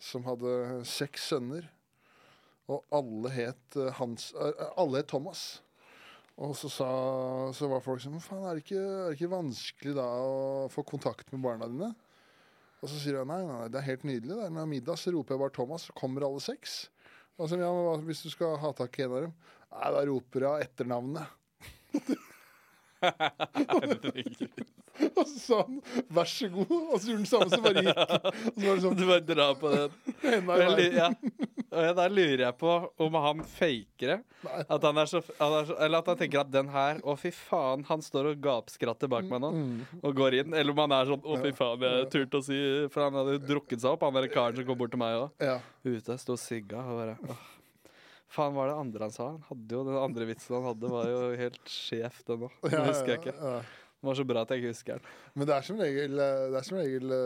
[0.03, 1.67] som hadde seks sønner,
[2.71, 4.31] og alle het uh, Hans
[4.77, 5.63] Alle het Thomas.
[6.37, 6.89] Og så, sa,
[7.57, 10.67] så var folk sånn Men faen, er det, ikke, er det ikke vanskelig da å
[10.71, 11.95] få kontakt med barna dine?
[12.83, 14.37] Og så sier hun, nei, nei, det er helt nydelig.
[14.37, 16.73] Det når middag, så roper jeg bare Thomas, kommer alle seks.
[17.37, 17.71] Og så, ja,
[18.07, 19.35] hvis du skal ha tak i en av dem?
[19.77, 21.27] Nei, da roper jeg etternavnet.
[25.17, 25.79] Og så sa han
[26.17, 28.01] vær så god, og så gjorde han samme som bare gikk.
[28.53, 29.97] Og så var det sånn Du bare drar på den.
[30.37, 30.97] enda i veien.
[30.97, 31.11] ja.
[31.77, 32.75] Og Da lurer jeg på
[33.05, 34.19] om han faker det.
[34.71, 37.83] At han er så, er Eller at han tenker at den her Å, fy faen,
[37.89, 39.51] han står og gapskratter bak meg nå.
[39.57, 39.81] Mm.
[40.03, 40.55] Og går inn.
[40.57, 42.61] Eller om han er sånn Å, fy faen, jeg turte å si
[42.95, 45.19] For han hadde jo drukket seg opp, han derre karen som kom bort til meg
[45.25, 45.29] òg.
[45.43, 45.59] Ja.
[45.87, 47.45] Ute, sto sigga og bare åh.
[48.37, 49.27] Faen, hva er det andre han sa?
[49.33, 52.57] Han hadde jo Den andre vitsen han hadde, var jo helt sjef, den òg.
[52.65, 53.53] Det husker jeg ikke.
[54.07, 54.09] Ja.
[54.09, 55.15] Den var så bra at jeg ikke husker den.
[55.35, 57.17] Men det er som regel, eh, det er som regel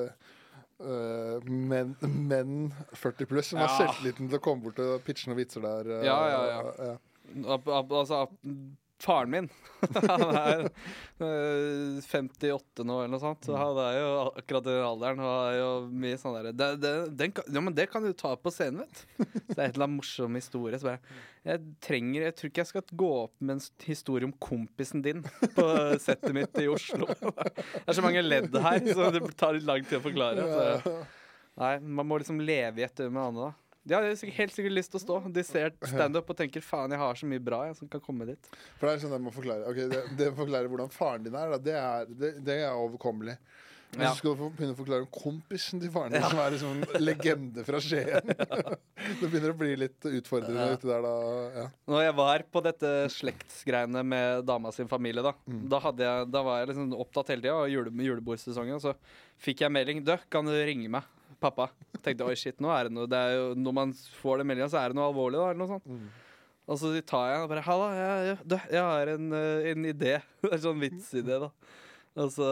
[0.81, 2.52] Uh, menn, men
[2.97, 3.74] 40 pluss som har Ja.
[3.82, 5.90] selvtilliten til å komme bort og pitche noen vitser der.
[5.93, 6.94] Uh, Ja, ja, ja.
[7.52, 8.23] Ab- Altså,
[9.03, 9.49] faren min
[10.11, 10.63] Han er
[11.25, 13.47] øh, 58 nå, eller noe sånt.
[13.49, 15.23] Så han er jo akkurat i den alderen.
[15.25, 15.71] Og er jo
[16.03, 18.83] mye sånn derre det, det, den kan- ja, men det kan du ta på scenen,
[18.85, 19.25] vet du.
[19.51, 20.79] Så det er et eller annet morsom historie.
[20.83, 21.01] Så bare
[21.49, 25.03] Jeg trenger Jeg tror ikke jeg skal gå opp med en s- historie om kompisen
[25.07, 25.25] din
[25.57, 25.67] på
[26.03, 27.09] settet mitt i Oslo.
[27.81, 30.45] Det er så mange ledd her, så det tar litt lang tid å forklare.
[30.85, 30.93] Så.
[31.61, 33.60] Nei, man må liksom leve i et med andre, da.
[33.86, 35.32] De har sikkert- helt sikkert lyst til å stå.
[35.32, 38.27] De ser standup og tenker 'faen, jeg har så mye bra jeg, som kan komme
[38.27, 38.51] dit'.
[38.78, 41.35] For det er sånn jeg må forklare okay, det, det å forklare hvordan faren din
[41.35, 43.36] er, da, det er, det, det er overkommelig.
[43.93, 44.12] Men Ja.
[44.12, 47.02] så skal du begynne å forklare om kompisen til faren din, som er liksom en
[47.02, 48.23] legende fra Skien.
[49.20, 50.77] det begynner å bli litt utfordrende Ja.
[50.77, 51.15] ute der, da.
[51.57, 51.66] Ja.
[51.89, 56.43] Når jeg var på dette slektsgreiene med dama sin familie, da Da, hadde jeg, da
[56.47, 58.94] var jeg liksom opptatt hele tida, og jule, julebordsesongen, så
[59.43, 61.02] fikk jeg melding 'Du, kan du ringe meg?'
[61.41, 61.71] Pappa.
[62.05, 64.71] Tenkte oi, shit, nå er det noe det er jo, Når man får den meldinga,
[64.73, 66.19] så er det noe alvorlig, da, eller noe sånt.
[66.71, 70.19] Og så tar jeg og bare 'Halla, jeg, jeg, jeg har en, eh, en idé'.
[70.43, 71.51] Det er sånn vitsidé, da.
[72.21, 72.47] Og så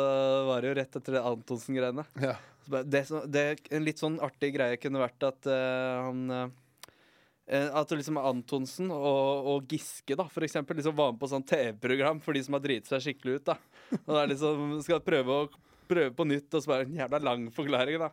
[0.47, 2.05] var det jo rett etter det Antonsen-greiene.
[2.23, 2.35] Ja.
[2.69, 3.03] Det,
[3.33, 3.45] det,
[3.75, 9.47] en litt sånn artig greie kunne vært at uh, han eh, At liksom Antonsen og,
[9.49, 12.65] og Giske da for eksempel, liksom var med på sånn TV-program for de som har
[12.67, 13.49] driti seg skikkelig ut.
[13.49, 13.57] da
[14.03, 17.49] Og er liksom, Skal prøve, å, prøve på nytt, og så bare en jævla lang
[17.57, 18.05] forklaring.
[18.05, 18.13] da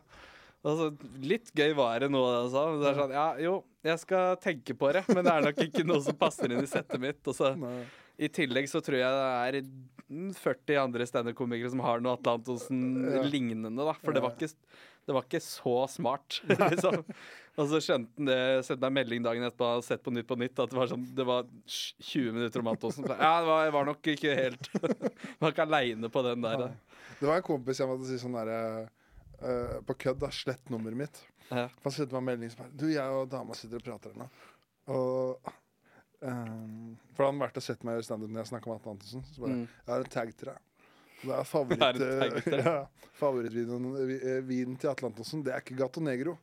[0.66, 0.88] Altså,
[1.22, 2.64] litt gøy var det nå, altså.
[2.80, 5.84] Det er sånn, ja, jo, jeg skal tenke på det, men det er nok ikke
[5.86, 7.22] noe som passer inn i settet mitt.
[7.22, 7.52] Altså.
[8.18, 9.60] i tillegg så tror jeg det er
[10.10, 13.94] mm, 40 andre standup-komikere som har noe Atle Antonsen-lignende, da.
[14.02, 14.50] For det var ikke,
[15.06, 16.40] det var ikke så smart,
[16.72, 16.98] liksom.
[17.56, 20.40] Og så skjønte han det, sendte meg melding dagen etterpå, og sett på Nytt på
[20.40, 23.06] Nytt, at det var sånn Det var 20 minutter om Antonsen.
[23.14, 24.70] Ja, det var, jeg var nok ikke helt
[25.40, 26.66] Var ikke aleine på den der.
[26.66, 27.02] da.
[27.20, 28.88] Det var en kompis jeg måtte si sånn derre
[29.42, 30.30] eh, På kødd, da.
[30.34, 31.22] Slett nummeret mitt.
[31.50, 31.68] Ja.
[31.84, 34.26] Han sendte meg en melding som er Du, jeg og dama sitter og prater ennå.
[34.90, 35.50] Og
[36.20, 38.94] um, For han har vært og sett meg i standup når jeg snakka med Atle
[38.96, 39.22] Antonsen.
[39.32, 39.66] Så bare Mm.
[39.66, 40.58] Jeg har en tag til deg.
[41.22, 42.08] Det er favoritt, Det
[42.56, 42.76] er ja,
[43.20, 43.84] favorittvinen
[44.20, 45.44] eh, vinen til Atle Antonsen.
[45.46, 46.36] Det er ikke Gato Negro.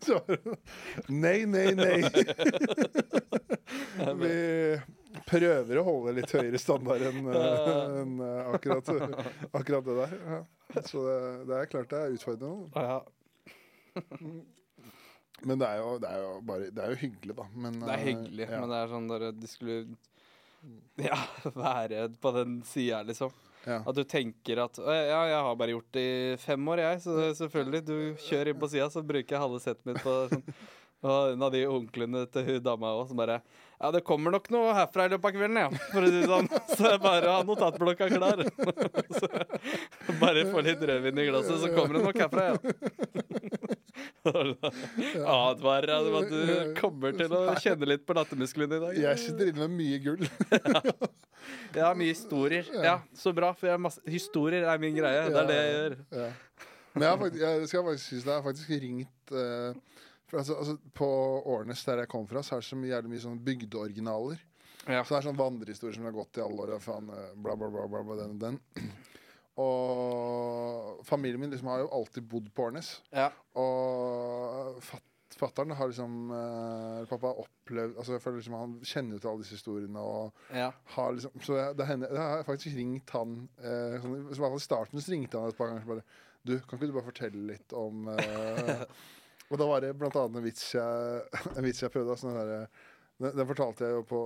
[0.00, 0.20] Så
[1.08, 2.00] Nei, nei, nei.
[4.20, 4.34] Vi
[5.26, 8.92] prøver å holde litt høyere standard enn eh, enn, eh, akkurat,
[9.58, 10.14] akkurat det der.
[10.32, 10.40] Ja.
[10.86, 11.18] Så det,
[11.50, 12.70] det er klart det er utfordrende.
[12.76, 13.00] Ja,
[15.48, 17.44] Men det er jo, det er jo, bare, det er jo hyggelig, da.
[17.54, 18.58] Men, det er eh, hyggelig, ja.
[18.60, 19.78] men det er sånn der de skulle
[21.00, 21.20] Ja,
[21.54, 23.32] være på den sida, liksom.
[23.64, 23.78] Ja.
[23.80, 27.00] At du tenker at Ja, jeg har bare gjort det i fem år, jeg.
[27.04, 27.96] Så selvfølgelig, du
[28.26, 30.44] kjører inn på sida, så bruker jeg halve settet mitt på sånn.
[31.00, 33.38] Og en av de onklene til hun dama òg, som bare
[33.80, 35.68] Ja, det kommer nok noe herfra i løpet av kvelden, ja.
[35.88, 36.48] For å si det sånn.
[36.76, 38.42] Så jeg bare har notatblokka klar.
[39.16, 42.56] Så bare få litt rødvin i glasset, så kommer det nok herfra, ja.
[45.30, 49.00] Advarer deg om at du kommer til å kjenne litt på lattermusklene i dag.
[49.06, 50.28] Jeg sitter inne med mye gull.
[51.72, 52.68] Ja, mye historier.
[52.84, 53.54] Ja, så bra.
[53.56, 55.24] For jeg har masse Historier er min greie.
[55.30, 55.96] Det er det jeg gjør.
[56.20, 56.28] Ja.
[56.92, 58.30] Men jeg, har faktisk, jeg skal faktisk synes det.
[58.30, 59.99] Jeg har faktisk ringt eh,
[60.30, 61.10] for altså, altså, På
[61.56, 64.40] Årnes, der jeg kom fra, så er det så mye, mye sånn bygdeoriginaler.
[64.86, 65.02] Ja.
[65.04, 66.74] Så det er sånn vandrehistorie som har gått i alle år.
[66.78, 68.60] og Faen, eh, bla, bla, bla, bla, den og den.
[69.60, 72.94] Og familien min liksom har jo alltid bodd på Årnes.
[73.12, 73.26] Ja.
[73.60, 75.02] Og fat,
[75.36, 79.30] fatteren har liksom eh, Pappa har opplevd altså jeg føler liksom Han kjenner jo til
[79.32, 80.00] alle disse historiene.
[80.00, 80.70] Og ja.
[80.94, 84.42] har liksom Så jeg, det hender, jeg har faktisk ringt han eh, sånn, I hvert
[84.46, 85.88] fall i starten så ringte han et par ganger.
[85.92, 88.86] Bare, du, kan ikke du bare fortelle litt om eh,
[89.50, 91.22] Og da var det blant annet en vits jeg,
[91.56, 92.16] en vits jeg prøvde.
[92.20, 92.52] Sånn der,
[93.20, 94.20] den, den fortalte jeg jo på,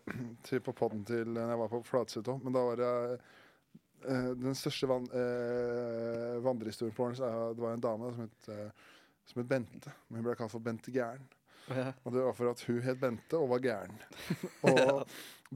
[0.48, 2.42] til, på podden til når jeg var på Fladseth òg.
[2.44, 7.76] Men da var det eh, den største van, eh, vandrehistorien på Årnes er- Det var
[7.76, 8.92] en dame som het, eh,
[9.30, 9.94] som het Bente.
[10.08, 11.26] Men hun ble kalt for Bente Gæren.
[11.70, 11.88] Ja.
[12.04, 13.96] Og det var for at hun het Bente og var gæren.
[14.70, 15.02] Og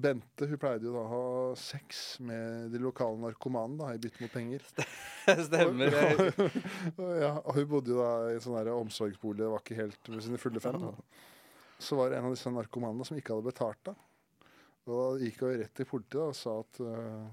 [0.00, 1.22] Bente hun pleide jo da å ha
[1.58, 4.66] sex med de lokale narkomane da, i bytte mot penger.
[5.48, 5.96] Stemmer.
[5.98, 6.44] Og,
[6.96, 10.12] Og ja, og hun bodde jo da i en sånn omsorgsbolig, det var ikke helt
[10.12, 10.86] ved sine fulle fem.
[11.80, 13.96] Så var det en av disse narkomanene som ikke hadde betalt da.
[14.86, 17.26] Og da gikk hun rett til politiet da, og sa at øh,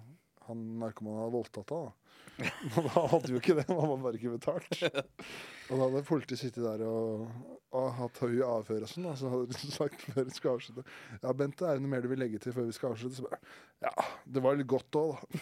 [0.48, 1.92] han narkomanen hadde voldtatt henne.
[1.92, 2.08] da.
[2.38, 4.82] Men da hadde jo ikke det, han hadde bare ikke betalt.
[5.70, 7.28] Og da hadde politiet sittet der og,
[7.76, 10.86] og hatt høy avhør og sånn, da, så hadde de sagt før vi skal avslutte
[11.24, 13.20] Ja, Bente, er det noe mer du vil legge til før vi skal avslutte?
[13.20, 13.42] Så bare,
[13.84, 13.94] ja,
[14.38, 15.42] det var litt godt òg, da.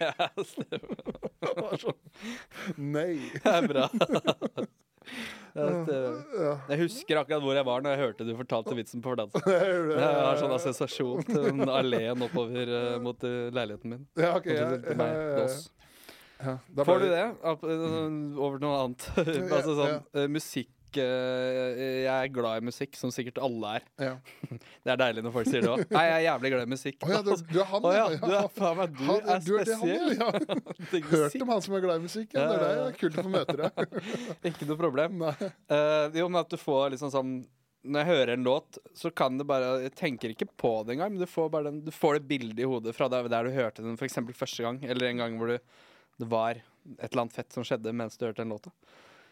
[0.00, 1.04] ja, stemmer.
[1.60, 3.18] Var sånn Nei.
[3.36, 3.86] Det er bra.
[5.54, 9.12] Ja, uh, Jeg husker akkurat hvor jeg var når jeg hørte du fortalte vitsen på
[9.12, 9.44] Fordansen.
[9.54, 10.00] Jeg.
[10.02, 14.02] Har sånn assosiasjon til den alleen oppover uh, mot uh, leiligheten min.
[14.18, 14.50] Ja, ok.
[14.50, 15.84] Ja, til meg, ja, til
[16.44, 16.58] ja.
[16.76, 17.22] Da Får du det?
[17.22, 19.06] Eh, Over til noe annet.
[19.56, 23.86] altså sånn eh, musikk eh, Jeg er glad i musikk, som sikkert alle er.
[24.00, 24.12] Ja.
[24.84, 25.82] Det er deilig når folk sier det òg.
[25.94, 26.96] Nei, jeg er jævlig glad i musikk.
[27.06, 29.44] Å ja, du, du er han, oh, ja, du er faen meg Du Han- er
[29.46, 30.28] du er det han, ja.
[31.14, 32.34] Hørt om han som er glad i musikk.
[32.36, 32.78] Ja, det er.
[32.82, 33.98] Ja, kult å få møte deg.
[34.52, 35.18] Ikke noe problem.
[35.24, 35.34] Nei.
[35.72, 37.32] Eh, jo, men at du får liksom sånn
[37.84, 41.14] Når jeg hører en låt, så kan det bare Jeg tenker ikke på det engang,
[41.16, 43.52] men du får bare den Du får det bildet i hodet fra der, der du
[43.56, 44.20] hørte den f.eks.
[44.38, 45.58] første gang, eller en gang hvor du
[46.20, 48.70] Det var et eller annet fett som skjedde mens du hørte den låta.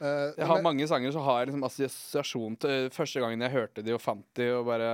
[0.03, 3.85] Eh, Jeg har men- mange sanger som har liksom assosiasjon til første gangen jeg hørte
[3.87, 4.89] de og fant de, og bare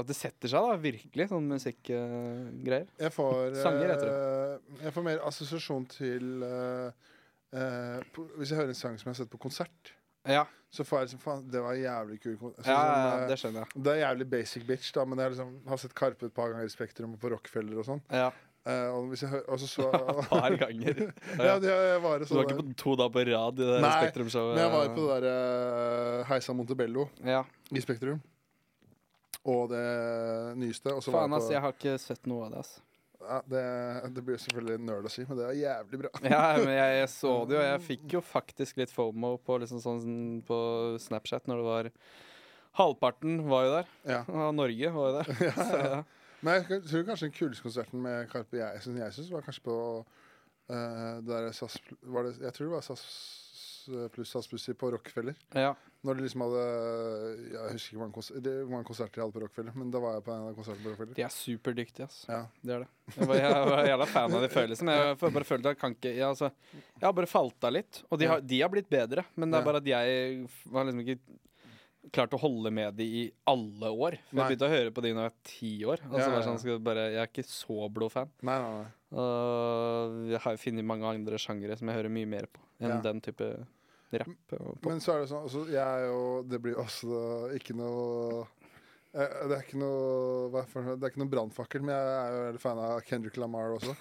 [0.00, 0.76] At det setter seg, da.
[0.80, 1.28] Virkelig.
[1.28, 2.86] Sånn musikkgreier.
[2.98, 8.72] Jeg får, Sanger heter eh, jeg får mer assosiasjon til eh, på, Hvis jeg hører
[8.72, 9.92] en sang som jeg har sett på konsert,
[10.26, 10.46] ja.
[10.72, 12.66] så får jeg liksom Faen, det var jævlig kul konsert.
[12.66, 13.82] Ja, ja, sånn, eh, det skjønner jeg.
[13.84, 16.48] det er jævlig basic bitch, da, men jeg har liksom, har sett Karpe et par
[16.50, 18.02] ganger i Spektrum og på Rockefeller og sånn.
[18.10, 18.30] Ja.
[18.64, 21.00] Eh, og hvis jeg hører altså, så så Et par ganger.
[21.48, 23.80] Ja, det jeg var Så du var ikke på to da på rad i det
[23.84, 24.54] Nei, Spektrum-showet?
[24.56, 25.26] Men jeg var på det der
[26.22, 27.42] uh, Heisa Montebello Ja.
[27.76, 28.22] i Spektrum.
[29.44, 29.84] Og det
[30.56, 30.94] nyeste.
[30.96, 31.50] Og så Faen, ass.
[31.50, 32.72] jeg Jeg har ikke sett noe av det, ass.
[33.24, 33.64] ja, det,
[34.16, 36.10] det blir selvfølgelig nerd å si, men det er jævlig bra.
[36.24, 37.62] Ja, men jeg, jeg så det jo.
[37.68, 40.08] Jeg fikk jo faktisk litt FOMO på, liksom sånn,
[40.48, 40.56] på
[41.04, 41.92] Snapchat når det var
[42.80, 43.90] Halvparten var jo der.
[44.08, 44.22] Ja.
[44.32, 45.28] Og Norge var jo der.
[45.60, 46.00] Så, ja.
[46.44, 49.64] Men jeg tror kanskje den kuleste konserten med Karpe jeg, som jeg syns, var kanskje
[49.64, 53.08] på uh, der SAS var det, Jeg tror det var SAS
[54.14, 55.36] pluss SAS pluss på Rockefeller.
[55.54, 55.74] ja.
[56.04, 56.62] Når de liksom hadde
[57.48, 60.02] Jeg husker ikke hvor mange, konser det, mange konserter de hadde på Rockefeller, men da
[60.04, 61.16] var jeg på en av konsertene på Rockefeller.
[61.16, 62.18] De er superdyktige, ass.
[62.28, 62.40] Ja.
[62.60, 62.90] Det er det.
[63.14, 64.96] Jeg var, jeg var jævla fan av de følelsene.
[64.98, 68.02] Jeg har bare følte jeg kan ikke jeg, altså, jeg har bare falt av litt.
[68.10, 70.44] Og de har, de har blitt bedre, men det er bare at jeg
[70.76, 71.18] var liksom ikke
[72.14, 74.16] klart å holde med de i alle år.
[74.30, 76.02] For jeg begynte å høre på de når jeg var ti år.
[76.08, 76.72] Altså, så Ja, ja, sånn, ja.
[76.76, 78.30] jeg bare, jeg er ikke så blodfan.
[78.46, 78.90] Nei, nei, nei.
[79.14, 83.20] Uh, jeg har funnet mange andre sjangere som jeg hører mye mer på enn den
[83.22, 83.46] type
[84.14, 84.54] rapp.
[84.86, 86.18] Men så er det sånn altså, Jeg er jo
[86.50, 87.16] Det blir også
[87.56, 88.44] ikke noe
[89.14, 92.52] eh, det er ikke noe for, noe- Det er ikke noe brannfakkel, men jeg er
[92.58, 93.94] jo fan av Kendrick Lamar også.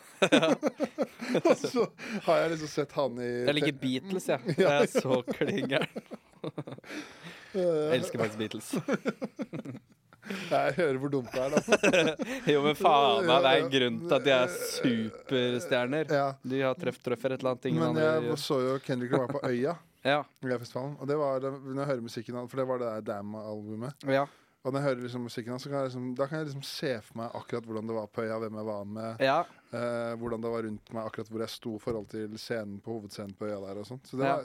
[1.47, 1.85] og så
[2.27, 4.57] har jeg liksom sett han i Jeg liker Beatles, jeg.
[4.57, 6.05] Ja, Jeg er så klin gæren.
[7.53, 8.73] Jeg elsker faktisk Beatles.
[10.23, 12.13] Jeg hører hvor dumt det er, da.
[12.53, 16.13] Jo, men faen meg, det er en grunn til at de er superstjerner.
[16.15, 16.27] Ja.
[16.47, 17.67] De har treff-trøffer et eller annet.
[17.75, 18.39] Men jeg gjør.
[18.39, 19.75] så jo Kendrick Lamar på Øya.
[20.03, 24.01] Ja, Og det var når jeg hører musikken hans, for det var det der Damn-albumet.
[24.11, 24.25] ja,
[24.63, 27.21] Og når jeg hører liksom musikken hans, kan liksom, da kan jeg liksom se for
[27.21, 29.37] meg akkurat hvordan det var på Øya, hvem jeg var med, ja.
[29.71, 32.97] eh, hvordan det var rundt meg, akkurat hvor jeg sto i forhold til scenen på
[32.97, 34.07] hovedscenen på Øya der og sånt.
[34.11, 34.43] Så det var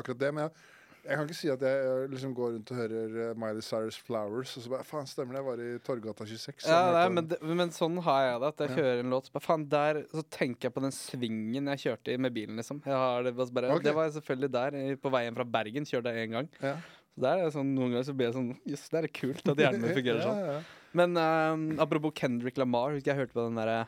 [0.00, 0.32] akkurat det.
[0.32, 0.50] Men jeg,
[1.06, 3.98] jeg kan ikke si at jeg eh, liksom går rundt og hører eh, Miley Cyrus
[4.06, 5.40] Flowers, og så bare Faen, stemmer det?
[5.42, 6.66] Jeg var i Torgata 26.
[6.68, 8.50] ja nei, men, det, men sånn har jeg det.
[8.52, 8.76] At jeg Ja.
[8.82, 12.12] hører en låt, så bare faen, der Så tenker jeg på den svingen jeg kjørte
[12.14, 12.82] i med bilen, liksom.
[12.84, 13.84] Det, bare, okay.
[13.86, 14.78] det var selvfølgelig der.
[15.02, 16.50] På veien fra Bergen kjørte jeg én gang.
[16.60, 16.76] ja.
[17.16, 19.46] Så der er det sånn, Noen ganger så blir jeg sånn Jøss, det er kult
[19.48, 20.40] at hjernen min fungerer sånn.
[20.42, 20.82] Ja, ja.
[20.96, 23.86] Men um, apropos Kendrick Lamar, husker jeg hørte på den derre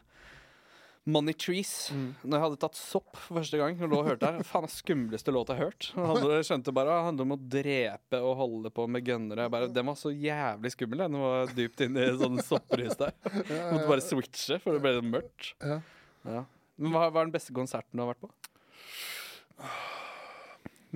[1.09, 1.71] Money Trees.
[1.95, 2.09] Mm.
[2.23, 4.43] Når jeg hadde tatt sopp for første gang og lå og hørte her.
[4.45, 5.87] Faen, det skumleste låta jeg har hørt.
[5.97, 9.49] Handler- skjønte bare handler om å drepe og holde på med gønnere.
[9.73, 11.07] Den var så jævlig skummel.
[11.07, 13.15] Den var dypt inn i sånn sopprus der.
[13.49, 15.55] Ja, Måtte bare switche, for det ble mørkt.
[15.65, 15.81] ja.
[16.29, 16.45] Ja.
[16.79, 18.31] Men hva hva er den beste konserten du har vært på?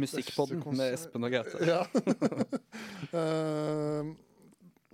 [0.02, 1.58] Musikkpodden med Espen og Gaute.
[1.68, 1.82] Ja.
[3.12, 4.06] Eh,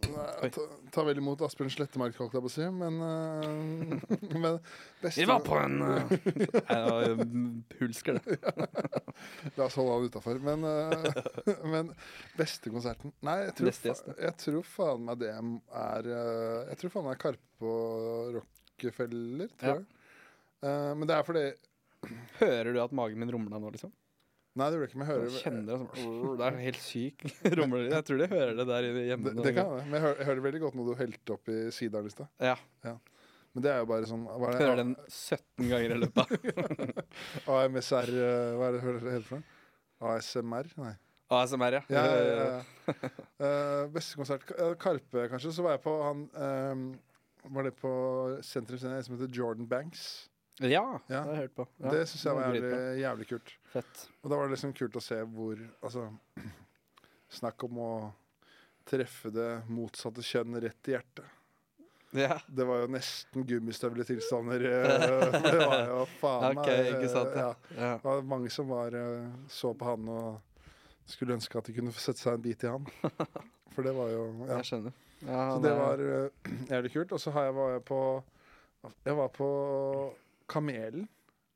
[0.07, 0.65] nei, ta,
[0.95, 4.59] ta vel imot Asbjørn Slettemark, holdt jeg på å si, men, uh, men
[5.03, 6.12] beste, Vi var på en uh,
[6.75, 7.27] Jeg
[7.81, 8.39] Hulsker, det.
[9.59, 10.41] La oss holde han utafor.
[10.45, 11.23] Men, uh,
[11.75, 11.93] men
[12.39, 17.09] beste konserten Nei, jeg tror, fa jeg tror faen meg det er Jeg tror faen
[17.11, 17.73] meg Karpe på
[18.39, 19.79] Rockefeller, tror Ja.
[19.79, 19.89] jeg.
[20.99, 21.43] Men det er fordi
[22.39, 23.91] Hører du at magen min rumla nå, liksom?
[24.59, 25.01] Nei, det gjør det ikke.
[25.01, 27.27] Men jeg Jeg kjenner det som Det er helt syk
[27.59, 27.93] rumlelyd.
[27.95, 29.35] Jeg tror de hører det der hjemme.
[29.37, 29.85] det, det kan jeg.
[29.87, 32.15] Men jeg hører, jeg hører det veldig godt når du helte opp i sideren i
[32.15, 32.33] stad.
[32.43, 32.57] Ja.
[33.55, 34.63] Men det er jo bare sånn hva er det?
[34.63, 39.41] Hører den 17 ganger i løpet av AMSR eh, Hva er det det heter for
[39.41, 39.55] noe?
[40.13, 40.69] ASMR?
[40.79, 40.93] Nei.
[41.35, 41.81] ASMR, ja.
[41.91, 42.93] Ja, ja, ja.
[43.43, 45.51] uh, beste konsert eh, Karpe, kanskje.
[45.57, 46.85] Så var jeg på han um,
[47.57, 47.93] Var det på
[48.47, 50.29] Sentrum som heter Jordan Banks?
[50.61, 51.67] Ja, det har jeg hørt på.
[51.79, 53.53] Ja, det syns jeg var jævlig, jævlig kult.
[53.73, 54.05] Fett.
[54.23, 56.09] Og da var det liksom kult å se hvor Altså
[57.39, 57.91] Snakk om å
[58.89, 61.35] treffe det motsatte kjønn rett i hjertet.
[62.17, 62.39] Ja.
[62.49, 64.63] Det var jo nesten gummistøvletilstander.
[64.65, 67.35] eh, Det var jo faen OK, ikke sant.
[67.37, 67.51] ja.
[67.77, 67.91] Ja.
[68.01, 70.39] Det var mange som var, eh, så på han og
[71.09, 72.89] skulle ønske at de kunne få sette seg en bit i han.
[73.77, 74.57] For det var jo ja.
[74.57, 74.97] Jeg skjønner.
[75.21, 77.13] Ja, Så det var eh, jævlig kult.
[77.13, 78.01] Og så har jeg, var jeg på
[79.05, 79.51] Jeg var på
[80.49, 81.07] Kamelen.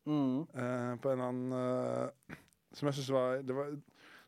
[0.09, 0.36] mm.
[0.55, 2.36] Uh, på en eller annen uh,
[2.74, 3.73] Som jeg syns var, var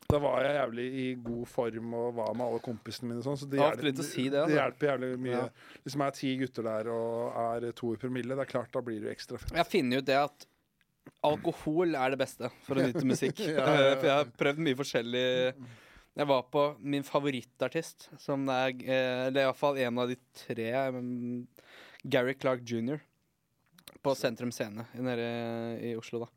[0.09, 3.23] Da var jeg jævlig i god form og var med alle kompisene mine.
[3.25, 5.39] Sånn, så det, er hjelper- si det, det hjelper jævlig mye.
[5.39, 5.79] Ja.
[5.83, 8.83] Hvis man er ti gutter der og er to i promille, det er klart da
[8.85, 9.55] blir det ekstra fett.
[9.57, 10.45] Jeg finner jo det at
[11.25, 13.41] alkohol er det beste for å nyte musikk.
[13.45, 13.95] Ja, ja, ja.
[13.99, 15.25] For jeg har prøvd mye forskjellig
[16.15, 20.15] Jeg var på min favorittartist, som er eh, Eller iallfall en av de
[20.45, 20.69] tre.
[20.95, 21.43] mm,
[22.05, 23.01] Gary Clark jr.
[24.05, 25.27] På Sentrum Scene nede
[25.81, 26.29] i Oslo, da.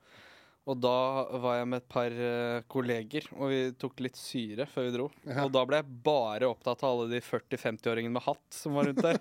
[0.68, 4.84] Og da var jeg med et par uh, kolleger, og vi tok litt syre før
[4.84, 5.06] vi dro.
[5.24, 5.46] Ja.
[5.46, 9.00] Og da ble jeg bare opptatt av alle de 40-50-åringene med hatt som var rundt
[9.00, 9.16] der.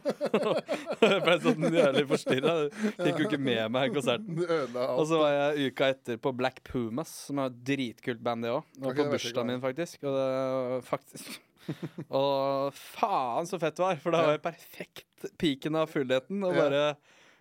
[1.07, 2.55] jeg ble sånn jævlig forstyrra.
[2.99, 4.43] Fikk jo ikke med meg konserten.
[4.43, 8.51] Og så var jeg uka etter på Black Pumas, som er et dritkult band, det
[8.57, 8.67] òg.
[8.83, 10.03] Og okay, på bursdagen min, faktisk.
[10.03, 11.37] Og det, faktisk.
[12.19, 16.43] og faen så fett det var, for da var jeg perfekt piken av fullheten.
[16.43, 16.91] Og Ja.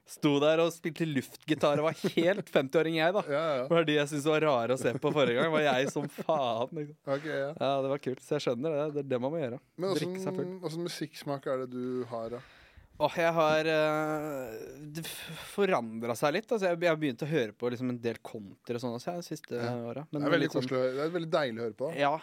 [0.07, 3.23] Sto der og spilte luftgitar og var helt 50-åring, jeg, da.
[3.31, 3.65] Ja, ja.
[3.67, 5.51] Det var de jeg syntes var rare å se på forrige gang.
[5.55, 6.71] Var jeg som faen.
[6.79, 6.99] Liksom.
[7.17, 7.49] Okay, ja.
[7.59, 8.23] Ja, det var kult.
[8.23, 8.85] Så jeg skjønner det.
[8.95, 9.59] Det er det man må gjøre.
[9.83, 10.47] Men Drikke seg full.
[10.47, 12.43] åssen åssen musikksmak er det du har, da?
[12.97, 14.55] Åh, jeg har uh,
[14.97, 15.03] Det
[15.53, 16.49] forandra seg litt.
[16.49, 19.25] Altså, jeg, har begynt å høre på liksom, en del country og sånn også, jeg,
[19.25, 19.75] de siste Ja.
[19.91, 20.07] åra.
[20.13, 20.95] Det er veldig koselig å høre.
[20.97, 21.91] Det er veldig deilig å høre på.
[21.99, 22.15] Ja,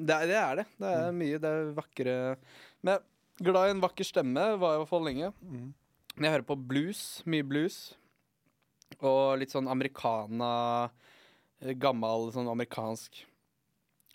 [0.00, 0.66] det det er det.
[0.80, 1.40] Det er mye.
[1.42, 2.14] Det er vakre
[2.86, 3.02] Men
[3.40, 5.32] glad i en vakker stemme var jeg i hvert fall lenge.
[5.42, 5.68] Mm.
[6.20, 7.00] Men jeg hører på blues.
[7.24, 7.78] Mye blues.
[9.00, 10.52] Og litt sånn americana
[11.62, 13.22] eh, Gammel sånn amerikansk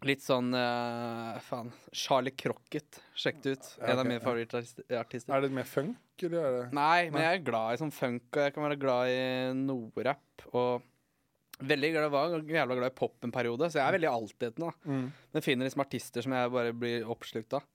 [0.05, 1.71] Litt sånn uh, Faen.
[1.95, 2.99] Charlie Crocket.
[3.17, 3.69] Sjekk det ut.
[3.79, 5.31] Ja, En av mine favorittartister.
[5.33, 7.23] Er det mer funk, eller er det Nei, men Nei.
[7.23, 9.23] jeg er glad i sånn funk, og jeg kan være glad i
[9.57, 10.45] noe-rapp.
[10.51, 14.75] Og veldig glad, var jævla glad i pop en periode, så jeg er veldig altetende.
[14.83, 15.07] mm.
[15.31, 17.65] Men finner liksom artister som jeg bare blir oppslukt av.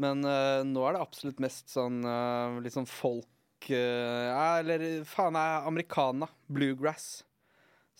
[0.00, 3.28] Men uh, nå er det absolutt mest sånn uh, litt sånn folk
[3.68, 6.28] eh, Ja, eller faen, er americana.
[6.48, 7.24] Bluegrass.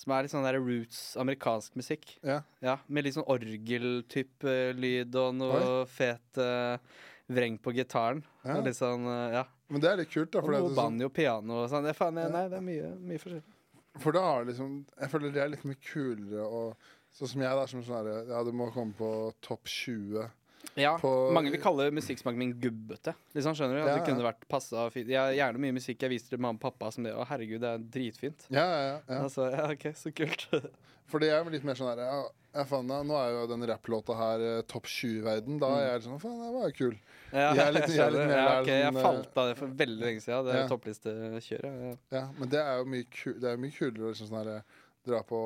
[0.01, 2.15] Som er litt sånn der roots amerikansk musikk.
[2.25, 2.41] Ja.
[2.65, 6.81] Ja, Med litt sånn orgeltype lyd og noe fet uh,
[7.29, 8.23] vreng på gitaren.
[8.47, 8.57] Ja.
[8.57, 9.45] Og litt sånn, uh, ja.
[9.69, 10.41] Men det er litt kult, da.
[10.41, 11.85] Og noe sånn, banjo, piano og sånn.
[11.85, 13.59] Det, faen, nei, det er mye, mye forskjellig.
[14.01, 17.57] for da har liksom Jeg føler det er litt mye kulere og Sånn som jeg,
[17.59, 17.67] da.
[17.67, 19.11] Som sånn herre Ja, du må komme på
[19.43, 20.29] topp 20
[20.79, 23.15] Ja, På- Mange vil kalle musikksmaken min gubbete.
[23.35, 23.83] Liksom, skjønner du?
[23.83, 25.09] At Ja, det kunne vært passa fint.
[25.11, 27.13] Jeg har gjerne mye musikk jeg viser til mamma og pappa som det.
[27.17, 28.47] Å, herregud, det er dritfint.
[28.51, 29.23] Ja, ja, ja.
[29.25, 30.47] Altså, ja, OK, så kult.
[31.11, 34.15] For det er litt mer sånn her ja, faen, da, Nå er jo den rapplåta
[34.15, 35.59] her eh, topp 20-verden.
[35.59, 36.95] Da er jeg sånn Faen, det var jo kul.
[37.33, 39.41] ja, Jeg er litt- jeg er litt mer ja, okay, ok, Jeg sånn, eh, falt
[39.43, 40.45] av det for veldig lenge siden.
[40.47, 40.69] Det er ja.
[40.71, 41.83] topplistekjøret.
[41.91, 42.21] Ja.
[42.21, 44.63] Ja, men det er jo mye, ku det er mye kulere liksom sånn herre
[45.07, 45.43] dra på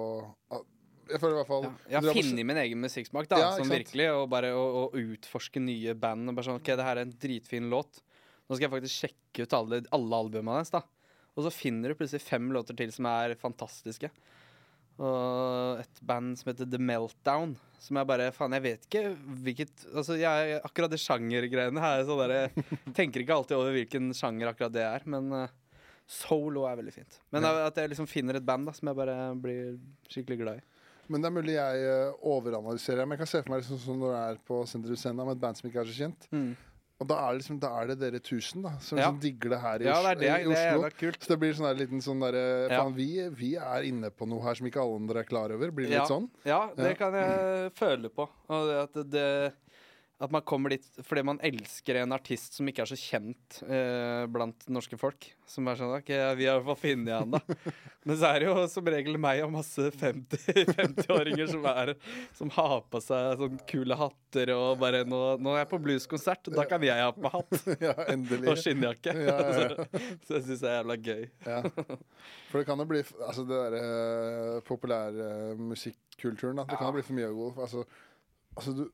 [1.11, 1.67] Jeg føler i hvert fall.
[1.91, 4.09] Jeg har funnet min egen musikksmak, da, Ja, sånn virkelig.
[4.17, 6.29] Og bare å, utforske nye band.
[6.31, 8.01] Og bare sånn, ok, det her er en dritfin låt.
[8.49, 10.71] Nå skal jeg faktisk sjekke ut alle, alle albumene hans.
[10.75, 10.83] da
[11.37, 14.11] Og så finner du plutselig fem låter til som er fantastiske.
[15.03, 17.57] Og et band som heter The Meltdown.
[17.83, 19.03] Som jeg bare Faen, jeg vet ikke
[19.45, 22.67] hvilket Altså, jeg, akkurat de sjangergreiene her er sånn der, Jeg
[23.01, 25.49] tenker ikke alltid over hvilken sjanger akkurat det er, men uh,
[26.07, 27.19] solo er veldig fint.
[27.35, 27.67] Men Ja.
[27.67, 29.75] at jeg liksom finner et band da som jeg bare blir
[30.09, 30.65] skikkelig glad i.
[31.09, 33.05] Men det er mulig jeg eh, overanalyserer.
[33.07, 35.37] Men jeg kan se for meg liksom som når du er på Senter Scena med
[35.37, 36.29] et band som ikke er så kjent.
[36.33, 36.55] Mm.
[37.03, 39.09] Og da er det, liksom, da er det dere tusen da som Ja.
[39.11, 40.23] liksom digger det her i, Ja, det er det.
[40.23, 40.79] i Det er Oslo.
[40.79, 41.19] jævla kult.
[41.25, 42.85] Så det blir sånn der liten sånn derre Ja.
[42.89, 45.71] Vi, vi er inne på noe her som ikke alle andre er klar over.
[45.75, 46.31] Blir det litt sånn?
[46.47, 48.29] Ja, det kan jeg føle på.
[48.49, 49.53] Og det at, det,
[50.25, 54.25] at man kommer dit fordi man elsker en artist som ikke er så kjent eh,
[54.33, 55.29] blant norske folk.
[55.49, 57.73] Som er sånn OK, vi har i hvert fall funnet han, da.
[58.09, 61.95] Men så er det jo som regel meg og masse 50 50-åringer som, er-
[62.37, 66.49] som har på seg sånn kule hatter og bare Nå, nå er jeg på blueskonsert,
[66.57, 68.49] da kan jeg ha på meg hatt ja, endelig.
[68.53, 69.15] og skinnjakke.
[69.29, 69.89] Ja, ja, ja.
[70.25, 71.25] så jeg syns det er jævla gøy.
[71.45, 71.61] Ja.
[72.51, 75.29] For det kan jo bli Altså det derre populære
[75.61, 76.67] musikkulturen, da.
[76.71, 77.49] Det kan jo bli for mye av gå.
[77.65, 77.85] Altså,
[78.57, 78.85] altså du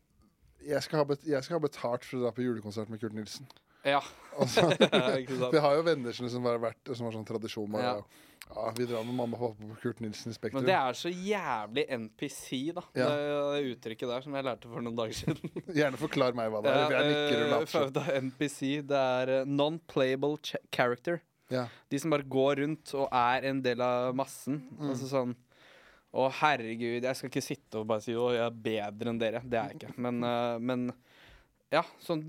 [0.66, 3.16] jeg skal, ha bet jeg skal ha betalt for å dra på julekonsert med Kurt
[3.16, 3.49] Nilsen.
[3.87, 4.01] Ja.
[4.37, 4.66] Altså,
[5.55, 7.95] vi har jo venner som liksom har vært Som har sånn tradisjon med Ja.
[8.51, 10.61] ja, Vi drar med mamma og pappa på Kurt Nilsen i Spektrum.
[10.61, 12.85] Men det er så jævlig NPC, da.
[12.99, 13.09] Ja.
[13.09, 15.57] Det, uttrykket der som jeg lærte for noen dager siden.
[15.81, 16.85] Gjerne forklar meg hva det er.
[16.85, 18.61] for jeg nikker og Eh, NPC.
[18.93, 20.37] Det er eh, non-playable
[20.69, 21.23] character.
[21.51, 21.66] Ja.
[21.91, 24.61] De som bare går rundt og er en del av massen.
[24.77, 24.93] Mm.
[24.93, 25.35] Altså sånn
[26.11, 29.43] Å, herregud, jeg skal ikke sitte og bare si å, jeg er bedre enn dere.
[29.47, 29.93] Det er jeg ikke.
[30.03, 30.89] Men, uh, men
[31.70, 32.24] ja, sånn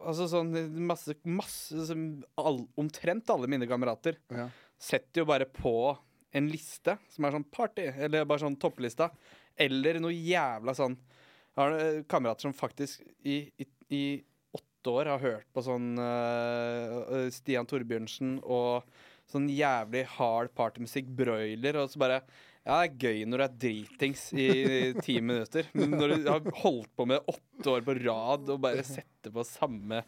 [0.00, 0.52] Altså sånn
[0.88, 2.06] masse, masse som
[2.40, 4.46] all, Omtrent alle mine kamerater Ja.
[4.80, 5.74] setter jo bare på
[6.32, 9.10] en liste som er sånn party, eller bare sånn topplista,
[9.60, 14.04] eller noe jævla sånn Jeg har eh, kamerater som faktisk i, i, i
[14.56, 18.88] åtte år har hørt på sånn uh, Stian Torbjørnsen og
[19.28, 22.22] sånn jævlig hard partymusikk, broiler, og så bare
[22.62, 24.48] ja, det er gøy når du er dritings i
[25.02, 28.84] ti minutter, men når du har holdt på med åtte år på rad og bare
[28.86, 30.02] setter på samme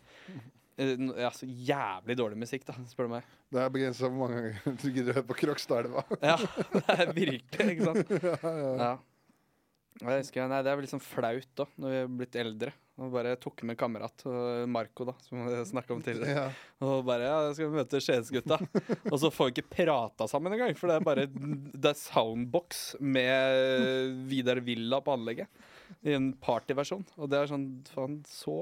[0.78, 3.32] eh, ja, så jævlig dårlig musikk, da, spør du meg.
[3.54, 6.06] Det er begrensa hvor mange ganger du gidder å høre på Krokstadelva.
[6.22, 6.38] Ja,
[6.76, 8.14] det er virkelig, ikke sant?
[8.84, 8.94] Ja.
[10.02, 12.72] Jeg husker, nei, Det er vel litt sånn flaut da, når vi er blitt eldre.
[13.02, 14.22] Og bare tok med kamerat,
[14.70, 16.44] Marco, da, som vi snakka om tidligere.
[16.44, 16.84] Ja.
[16.86, 18.60] Og bare ja, skal vi møte Skiensgutta.
[19.12, 22.84] og så får vi ikke prata sammen engang, for det er bare Det er soundbox
[23.02, 25.50] med Vidar Villa på anlegget.
[26.06, 27.02] I en partyversjon.
[27.18, 28.54] Og det er sånn Faen, så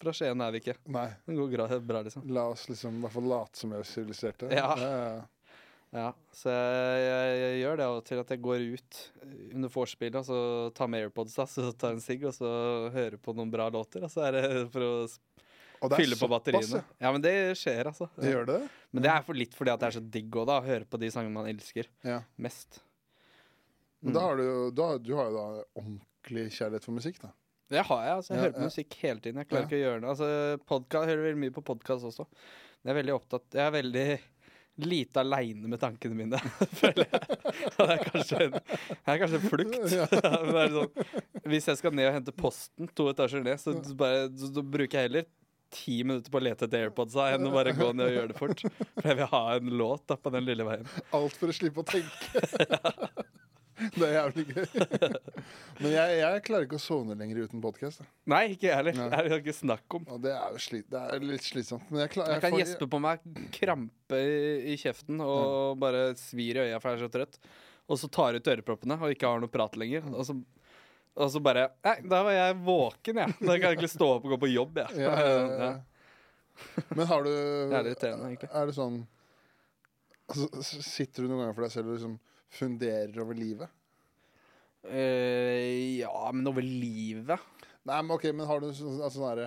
[0.00, 0.76] fra Skien er vi ikke.
[0.92, 1.06] Nei.
[1.24, 2.26] Det går bra, bra liksom.
[2.34, 4.50] La oss liksom i hvert fall late som vi er siviliserte.
[4.52, 4.74] Ja.
[4.76, 4.98] ja,
[5.94, 6.08] ja.
[6.34, 8.98] Så jeg, jeg, jeg gjør det av og til at jeg går ut
[9.54, 10.38] under vorspielet og så
[10.74, 12.50] tar med AirPods da, så tar en sigg og så
[12.94, 14.02] hører på noen bra låter.
[14.06, 14.42] Og så er det
[14.74, 14.92] for å
[15.94, 16.64] fylle på batteriene.
[16.64, 16.82] batteriene.
[16.98, 17.06] ja.
[17.06, 18.08] Ja, men det skjer, altså.
[18.18, 18.58] Det gjør det?
[18.94, 20.58] Men det er for litt fordi at det er så digg òg, da.
[20.62, 22.20] Å høre på de sangene man elsker Ja.
[22.42, 22.82] mest.
[24.04, 24.46] Men da har du
[24.76, 25.46] da, du har jo da
[25.80, 27.30] ordentlig kjærlighet for musikk, da.
[27.72, 28.16] Det har jeg.
[28.18, 29.38] altså Jeg Ja, hører på musikk hele tiden.
[29.40, 30.08] Jeg klarer ikke å gjøre det.
[30.10, 30.26] Altså,
[30.68, 32.26] podcast, jeg hører veldig mye på podkast også.
[32.84, 34.08] Jeg er veldig opptatt Jeg er veldig
[34.76, 36.40] lite aleine med tankene mine,
[36.80, 37.38] føler jeg.
[37.76, 39.78] Det er kanskje en, er kanskje en flukt.
[39.94, 40.08] Ja.
[40.74, 41.06] Sånn,
[41.46, 44.98] hvis jeg skal ned og hente posten to etasjer ned, så, bare, så, så bruker
[44.98, 45.28] jeg heller
[45.74, 48.38] ti minutter på å lete etter AirPodsa enn å bare gå ned og gjøre det
[48.38, 48.64] fort.
[48.94, 50.90] For jeg vil ha en låt da, på den lille veien.
[51.16, 52.44] Alt for å slippe å tenke.
[53.98, 54.66] det er jævlig gøy.
[55.82, 58.02] Men jeg, jeg klarer ikke å sovne lenger uten podkast.
[58.30, 58.96] Nei, ikke jeg heller.
[58.98, 60.06] Det er jo ikke snakk om.
[60.14, 61.86] Og det er jo slit, det er litt slitsomt.
[61.90, 63.24] Men jeg, klar, Jeg kan får- gjespe på meg
[63.56, 67.40] krampe i, i kjeften og bare svir i øya for jeg er så trøtt.
[67.90, 70.06] Og så tar jeg ut øreproppene og ikke har noe prat lenger.
[70.14, 70.36] Og så,
[71.14, 73.34] og så bare Nei, da var jeg våken, jeg.
[73.40, 75.02] Da kan jeg egentlig stå opp og gå på jobb, jeg.
[75.04, 75.58] Ja, ja, ja.
[75.66, 75.74] Ja.
[76.94, 78.48] Men har du Det er litt irriterende, egentlig.
[78.54, 79.00] Er det sånn
[80.30, 82.14] altså, Sitter du noen ganger for deg selv og liksom
[82.56, 83.70] funderer over livet?
[84.84, 87.40] Eh, ja, men over livet
[87.88, 89.46] Nei, men ok, men har du sånn altså, sånn herre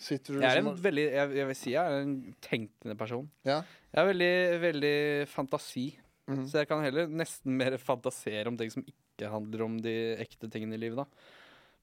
[0.00, 2.96] Sitter du Jeg er en en veldig Jeg, jeg vil si jeg er en tenkende
[2.96, 3.26] person.
[3.44, 3.58] Ja.
[3.90, 4.32] Jeg er veldig,
[4.62, 4.94] veldig
[5.28, 5.84] fantasi.
[6.30, 6.46] Mhm.
[6.48, 10.48] Så jeg kan heller nesten mer fantasere om ting som ikke handler om de ekte
[10.48, 11.28] tingene i livet, da.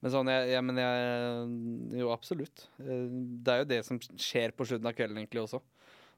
[0.01, 2.65] Men sånn, jeg, jeg, men jeg Jo, absolutt.
[2.81, 3.05] Eh,
[3.45, 5.61] Det er jo det som skjer på slutten av kvelden, egentlig også.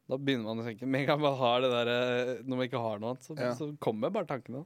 [0.10, 2.66] Da begynner man å tenke Med en gang man har det der eh, Når man
[2.66, 3.52] ikke har noe annet, så, Ja.
[3.58, 4.64] så kommer bare tankene.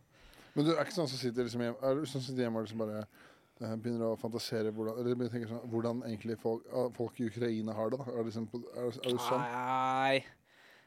[0.55, 2.61] Men du er ikke sånn som sitter liksom hjemme, er du sånn som sitter hjemme
[2.61, 6.37] og liksom bare eh, begynner å fantasere hvordan, eller begynner å tenke sånn, hvordan egentlig
[6.41, 7.99] folk, ah, folk i Ukraina har det?
[8.03, 8.05] da?
[8.13, 9.43] Er, liksom, er, er du sånn?
[9.49, 10.23] Nei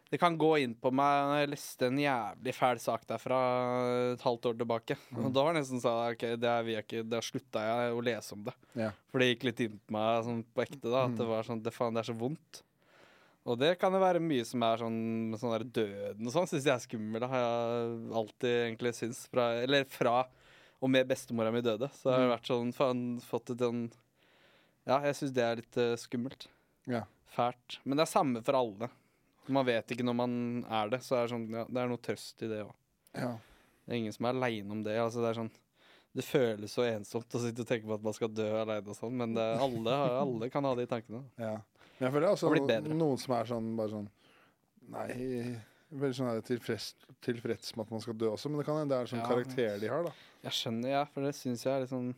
[0.07, 3.39] Det kan gå inn på meg når jeg leste en jævlig fæl sak derfra
[4.13, 4.97] et halvt år tilbake.
[5.19, 8.05] Og da var det nesten sånn ok, det er, vi ikke, da slutta jeg å
[8.07, 8.55] lese om det.
[8.79, 8.93] Ja.
[9.11, 10.87] For det gikk litt inn på meg sånn på ekte.
[10.87, 12.63] da At det var sånn, det, faen, det er så vondt.
[13.47, 16.67] Og det kan jo være mye som er sånn sånn der døden og sånn, syns
[16.67, 17.23] jeg er skummel.
[17.23, 20.19] Da har jeg alltid egentlig syns fra Eller fra
[20.83, 23.87] og med bestemora mi døde, så har jeg vært sånn faen, fått et sånn
[24.87, 26.49] Ja, jeg syns det er litt uh, skummelt.
[26.91, 27.05] Ja.
[27.33, 27.79] Fælt.
[27.85, 28.91] Men det er samme for alle.
[29.47, 30.35] Man vet ikke når man
[30.67, 32.75] er det, så er det sånn Ja, det er noe trøst i det òg.
[33.17, 33.33] Ja.
[33.87, 34.99] Det er ingen som er aleine om det.
[34.99, 35.55] Altså, det er sånn
[36.17, 38.97] det føles så ensomt å sitte og tenke på at man skal dø aleine og
[38.97, 41.23] sånn, men det, alle, alle kan ha de tankene.
[41.41, 41.57] ja.
[41.97, 44.09] Men jeg føler også no, noen som er sånn bare sånn
[44.93, 45.07] Nei,
[45.97, 46.91] veldig sånn tilfreds,
[47.25, 49.29] tilfreds med at man skal dø også, men det kan hende det er sånn Ja.
[49.31, 50.13] karakter de har, da.
[50.45, 52.13] Jeg skjønner, ja, for det syns jeg er litt sånn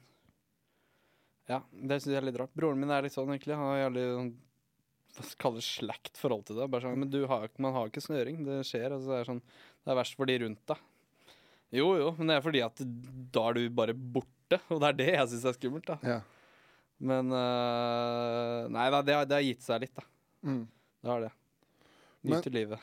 [1.49, 2.53] Ja, det syns jeg er litt rart.
[2.59, 3.55] Broren min er litt sånn, egentlig.
[3.57, 4.35] Han har jævlig sånn
[5.09, 6.66] hva skal jeg kalle slakt forhold til det.
[6.70, 8.43] Bare sånn, Men du har, man har ikke snøring.
[8.45, 8.93] Det skjer.
[8.93, 9.41] Altså, det, er sånn,
[9.87, 10.83] det er verst for de rundt deg.
[11.74, 12.81] Jo, jo, men det er fordi at
[13.35, 14.61] da er du bare borte.
[14.73, 15.86] Og det er det jeg syns er skummelt.
[15.90, 16.20] da Ja.
[16.99, 20.03] Men uh, Nei det, har- det har gitt seg litt, da.
[20.49, 20.62] Mm.
[21.05, 21.32] Det har det.
[22.24, 22.81] Men- Nyter livet.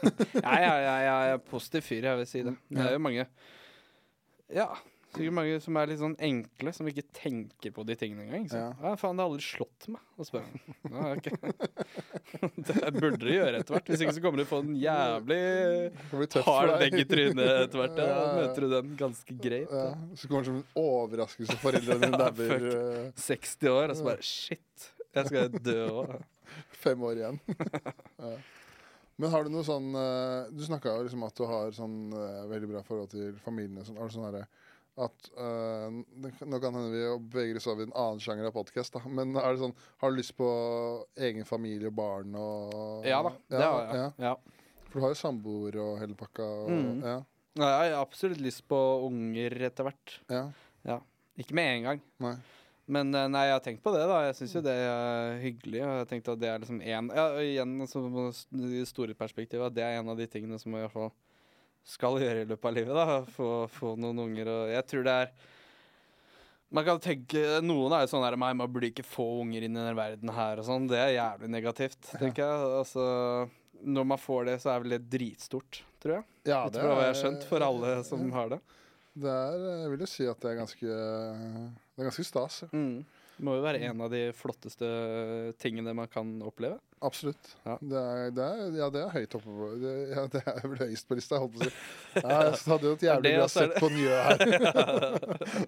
[0.00, 2.54] Nei, jeg, jeg, jeg er positiv fyr, jeg vil si det.
[2.68, 3.24] Det er jo mange
[4.52, 4.66] Ja,
[5.14, 8.44] sikkert mange som er litt sånn enkle, som ikke tenker på de tingene engang.
[8.50, 8.60] Så.
[8.60, 8.68] Ja.
[8.82, 8.92] Ja.
[9.00, 10.02] faen, det har aldri slått meg.
[10.20, 10.60] å spørre.
[10.84, 12.50] ja, okay.
[12.70, 13.90] Det burde du gjøre etter hvert.
[13.90, 15.40] Hvis ikke så kommer du på få en jævlig
[16.10, 17.98] for hard vegg i trynet etter hvert.
[17.98, 19.74] Da møter du den ganske greit.
[19.74, 19.88] Ja.
[20.14, 24.30] Så kommer det som en overraskelse foreldrene dine dauer eh, 60 år, og så bare
[24.30, 24.88] shit.
[25.16, 26.16] Jeg skal dø òg.
[26.82, 27.42] fem år igjen.
[28.20, 28.34] ja.
[29.20, 32.44] Men har du noe sånn eh, Du snakka jo liksom at du har sånn eh,
[32.48, 33.84] veldig bra forhold til familien.
[33.84, 33.98] Sånn.
[34.00, 34.46] Har du sånn herre
[35.00, 37.02] at uh, Nå kan hende vi
[37.32, 40.18] beveger oss over i en annen sjanger av podkast, men er det sånn, har du
[40.20, 40.48] lyst på
[41.16, 44.00] egen familie og barn og Ja da, det har jeg.
[44.00, 44.30] Ja.
[44.30, 44.34] Ja.
[44.90, 46.46] For du har jo samboer og hele pakka.
[46.64, 47.02] Og, Mm.
[47.04, 47.18] ja,
[47.58, 50.18] Ja, Jeg har absolutt lyst på unger etter hvert.
[50.30, 51.00] ja,
[51.38, 52.00] Ikke med en gang.
[52.20, 52.36] nei.
[52.90, 54.16] Men eh, nei, jeg har tenkt på det, da.
[54.26, 55.78] Jeg syns jo det er hyggelig.
[55.80, 59.74] Og jeg har tenkt at det er liksom en Ja, igjen, altså, store perspektiv, at
[59.76, 61.12] det er en av de tingene som i hvert fall
[61.86, 62.96] skal gjøre i løpet av livet.
[62.96, 64.50] da Få, få noen unger.
[64.52, 65.32] Og jeg tror det er
[66.70, 69.74] man kan tenke, Noen er jo sånn her Nei, man burde ikke få unger inn
[69.74, 70.86] i denne verden her og sånn.
[70.90, 72.68] Det er jævlig negativt, tenker jeg.
[72.78, 73.06] Altså,
[73.82, 76.28] når man får det, så er vel det dritstort, tror jeg.
[76.46, 78.60] Ja, det tror hva jeg har skjønt, for alle som har det.
[79.20, 82.60] Det er, jeg vil jo si at det er ganske Det er ganske stas.
[82.68, 82.70] Ja.
[82.70, 83.00] Mm.
[83.40, 84.88] Det må jo være en av de flotteste
[85.62, 86.74] tingene man kan oppleve.
[87.00, 87.54] Absolutt.
[87.64, 87.78] Ja.
[87.80, 90.82] Det, er, det er, ja, det er høyt oppe på det, ja, det er vel
[90.82, 91.72] høyest på lista, holdt på å si.
[92.18, 94.44] Ja, jeg hadde jo et jævlig bra sett på Njø her.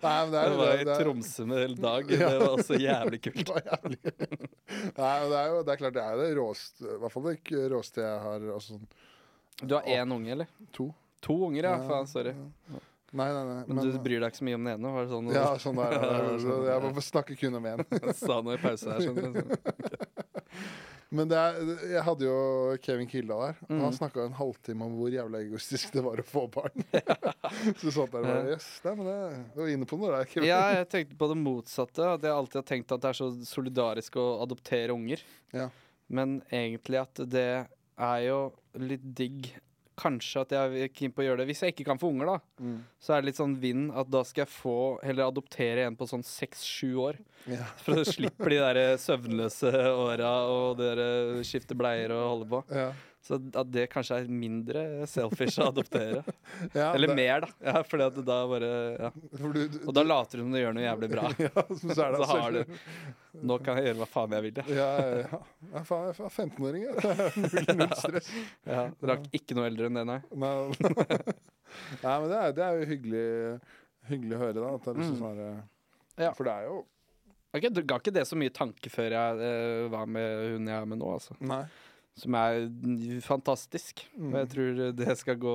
[0.05, 2.13] Nei, men det Det er, var i det, det er, Tromsø med dag.
[2.13, 3.41] Det var også jævlig kult.
[3.47, 3.99] Det var jævlig.
[4.13, 7.29] Nei, men det er jo det er klart det er det råeste I hvert fall
[7.33, 8.81] det råeste jeg har altså,
[9.65, 10.57] Du har én unge, eller?
[10.77, 10.93] to.
[11.25, 11.79] To unger, ja.
[11.89, 12.37] Faen, sorry.
[13.13, 13.65] Nei, nei, nei.
[13.69, 14.93] Men, du bryr deg ikke så mye om den ene?
[14.95, 15.97] Var det sånn Ja, sånn der.
[16.01, 17.83] ja, så Jeg må snakke kun om én.
[18.23, 19.05] sa noe i pause her?
[19.05, 19.53] Skjønner du.
[21.13, 21.57] Men det er,
[21.93, 22.37] jeg hadde jo
[22.81, 23.81] Kevin Kildahl her, og Mm.
[23.85, 26.87] han snakka en halvtime om hvor jævla egoistisk det var å få barn.
[26.89, 29.17] så du satt der og bare Yes, men det,
[29.53, 30.49] du var inne på noe der, Kevin.
[30.49, 32.07] Ja, jeg tenkte på det motsatte.
[32.15, 35.21] At jeg alltid har tenkt at det er så solidarisk å adoptere unger.
[35.53, 35.69] Ja.
[36.09, 38.41] Men egentlig at det er jo
[38.81, 39.53] litt digg
[40.03, 41.47] Kanskje at jeg er keen på å gjøre det.
[41.53, 42.81] Hvis jeg ikke kan få unger, da, Mm.
[42.99, 44.75] så er det litt sånn vinn at da skal jeg få
[45.05, 47.21] Heller adoptere en på sånn seks-sju år.
[47.47, 47.65] Ja.
[47.85, 52.63] For å slippe de der søvnløse åra og det der skifte bleier og holde på.
[52.75, 52.91] Ja.
[53.23, 56.25] Så at det kanskje er mindre selfish å adoptere.
[56.75, 57.49] Ja, Eller det- mer, da.
[57.69, 59.11] Ja, fordi at da bare ja.
[59.15, 61.29] Du, du, Og da later du som du gjør noe jævlig bra.
[61.45, 62.75] ja, så det Så har du
[63.47, 64.59] Nå kan jeg gjøre hva faen jeg vil.
[64.75, 64.89] Ja.
[64.99, 65.41] Ja, ja,
[65.79, 67.77] jeg er 15-åring, jeg.
[67.79, 68.33] Null- stress.
[68.69, 70.19] Ja, er ikke noe eldre enn det, nei?
[70.43, 70.53] Nei,
[72.03, 73.27] Nei men det er, det er jo hyggelig,
[74.11, 74.73] hyggelig å høre, da.
[74.77, 75.23] At det er liksom Mm.
[75.23, 76.33] sånn Ja.
[76.37, 76.75] For det er jo
[77.55, 80.77] okay, Du ga ikke det så mye tanke før jeg uh, var med hun jeg
[80.83, 81.37] er med nå, altså.
[81.41, 81.63] Nei.
[82.21, 82.67] Som er
[83.25, 84.03] fantastisk.
[84.19, 84.51] Og jeg Mm.
[84.53, 85.55] tror det skal gå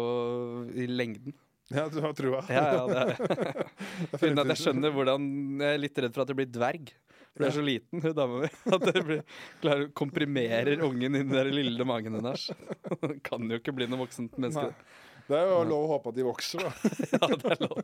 [0.73, 1.33] i lengden.
[1.69, 2.39] Ja, du har trua.
[2.49, 3.67] Ja, ja, det er
[4.15, 5.27] Uten at jeg skjønner hvordan
[5.59, 6.93] Jeg er litt redd for at det blir dverg.
[7.35, 8.47] For det er så liten, hun dama mi.
[8.73, 9.19] At det blir,
[9.61, 12.47] klarer, komprimerer ungen i den der lille magen hennes.
[13.27, 14.71] Kan jo ikke bli noe voksent menneske.
[14.71, 14.95] Nei.
[15.27, 16.71] Det er jo lov å håpe at de vokser, da.
[17.13, 17.81] Ja, det er lov.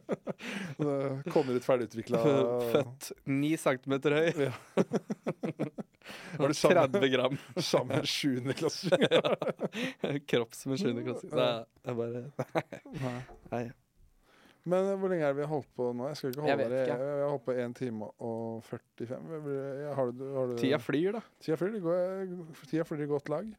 [0.80, 2.22] Det Kommer ut ferdigutvikla
[2.72, 4.48] Født ni centimeter høy.
[4.48, 4.53] Ja.
[6.38, 7.38] Var det sammen, 30 gram.
[7.64, 8.90] samme sjuende klasse?
[10.30, 11.30] Kropp som en sjuende klasse.
[11.32, 12.26] Det er, er bare
[13.53, 13.64] Nei.
[14.70, 16.06] Men hvor lenge er det vi har holdt på nå?
[16.11, 16.72] Jeg skal ikke holde dere.
[16.72, 16.84] det.
[16.88, 19.32] Jeg, jeg har holdt på 1 time og 45.
[19.98, 21.24] Har du, har du, Tida flyr, da.
[21.44, 21.74] Tida flyr.
[21.76, 22.03] Det går,
[22.70, 23.49] tida flyr i godt lag.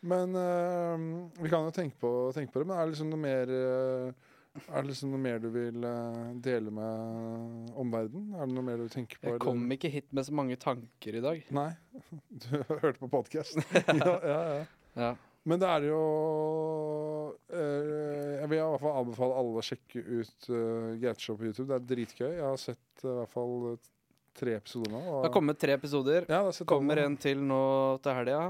[0.00, 2.68] Men uh, vi kan jo tenke på, tenke på det.
[2.70, 4.28] Men er det liksom noe mer uh,
[4.72, 8.32] Er det liksom noe mer du vil eh, dele med omverdenen?
[8.34, 9.28] Er det noe mer du tenker på?
[9.30, 9.74] Jeg eller?
[9.76, 11.44] ikke hit med så mange tanker i dag.
[11.54, 11.68] Nei.
[12.42, 13.60] Du hørte på podkast?
[14.00, 14.40] ja, ja,
[14.98, 15.12] ja.
[15.46, 16.00] Men det er jo
[17.54, 21.68] Jeg vil i hvert fall anbefale alle å sjekke ut uh, Gauteshow på YouTube.
[21.70, 22.32] Det er dritgøy.
[22.32, 23.54] Jeg har sett i hvert fall
[24.40, 24.98] tre episoder nå.
[24.98, 26.26] og- Det har kommet tre episoder.
[26.66, 27.62] Kommer en til nå
[28.02, 28.42] til helga.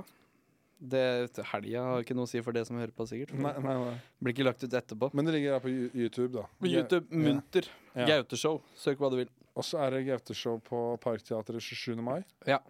[0.81, 3.35] Det helga har ikke noe å si for det som hører på, sikkert.
[3.37, 3.97] Nei, nei, nei.
[4.25, 5.11] Blir ikke lagt ut etterpå.
[5.13, 6.47] Men det ligger her på YouTube, da.
[6.57, 7.69] På YouTube, Munter.
[7.93, 8.07] Ja.
[8.15, 8.63] Gauteshow.
[8.81, 9.31] Søk hva du vil.
[9.59, 12.01] Og så er det Gauteshow på Parkteatret 27.
[12.01, 12.23] mai.
[12.49, 12.63] Ja.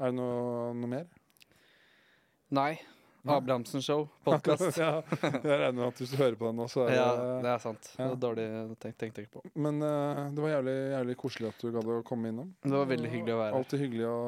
[0.00, 1.08] Er det noe, noe mer?
[2.52, 2.74] Nei.
[3.22, 3.34] Nei.
[3.36, 4.06] Abrahamsen Show.
[4.24, 4.78] Podkast.
[4.80, 7.08] ja, jeg regner med at hvis du hører på den nå, så er det ja,
[7.44, 7.90] det er sant.
[7.92, 8.06] Ja.
[8.06, 8.46] Det var dårlig
[8.80, 9.42] tenkt tenkt jeg på.
[9.60, 12.52] Men uh, det var jævlig, jævlig koselig at du gadd å komme innom.
[12.64, 13.58] Det var veldig hyggelig å være her.
[13.60, 14.20] Alltid hyggelig å,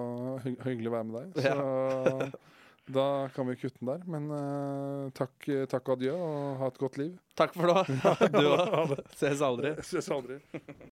[0.44, 1.28] hy hyggelig å være med deg.
[1.40, 2.42] Så
[2.90, 4.02] da kan vi kutte den der.
[4.10, 7.12] Men uh, takk, takk og adjø, og ha et godt liv.
[7.38, 7.84] Takk for nå.
[8.34, 8.96] Du òg.
[9.16, 9.74] Ses aldri.
[9.86, 10.40] Ses aldri.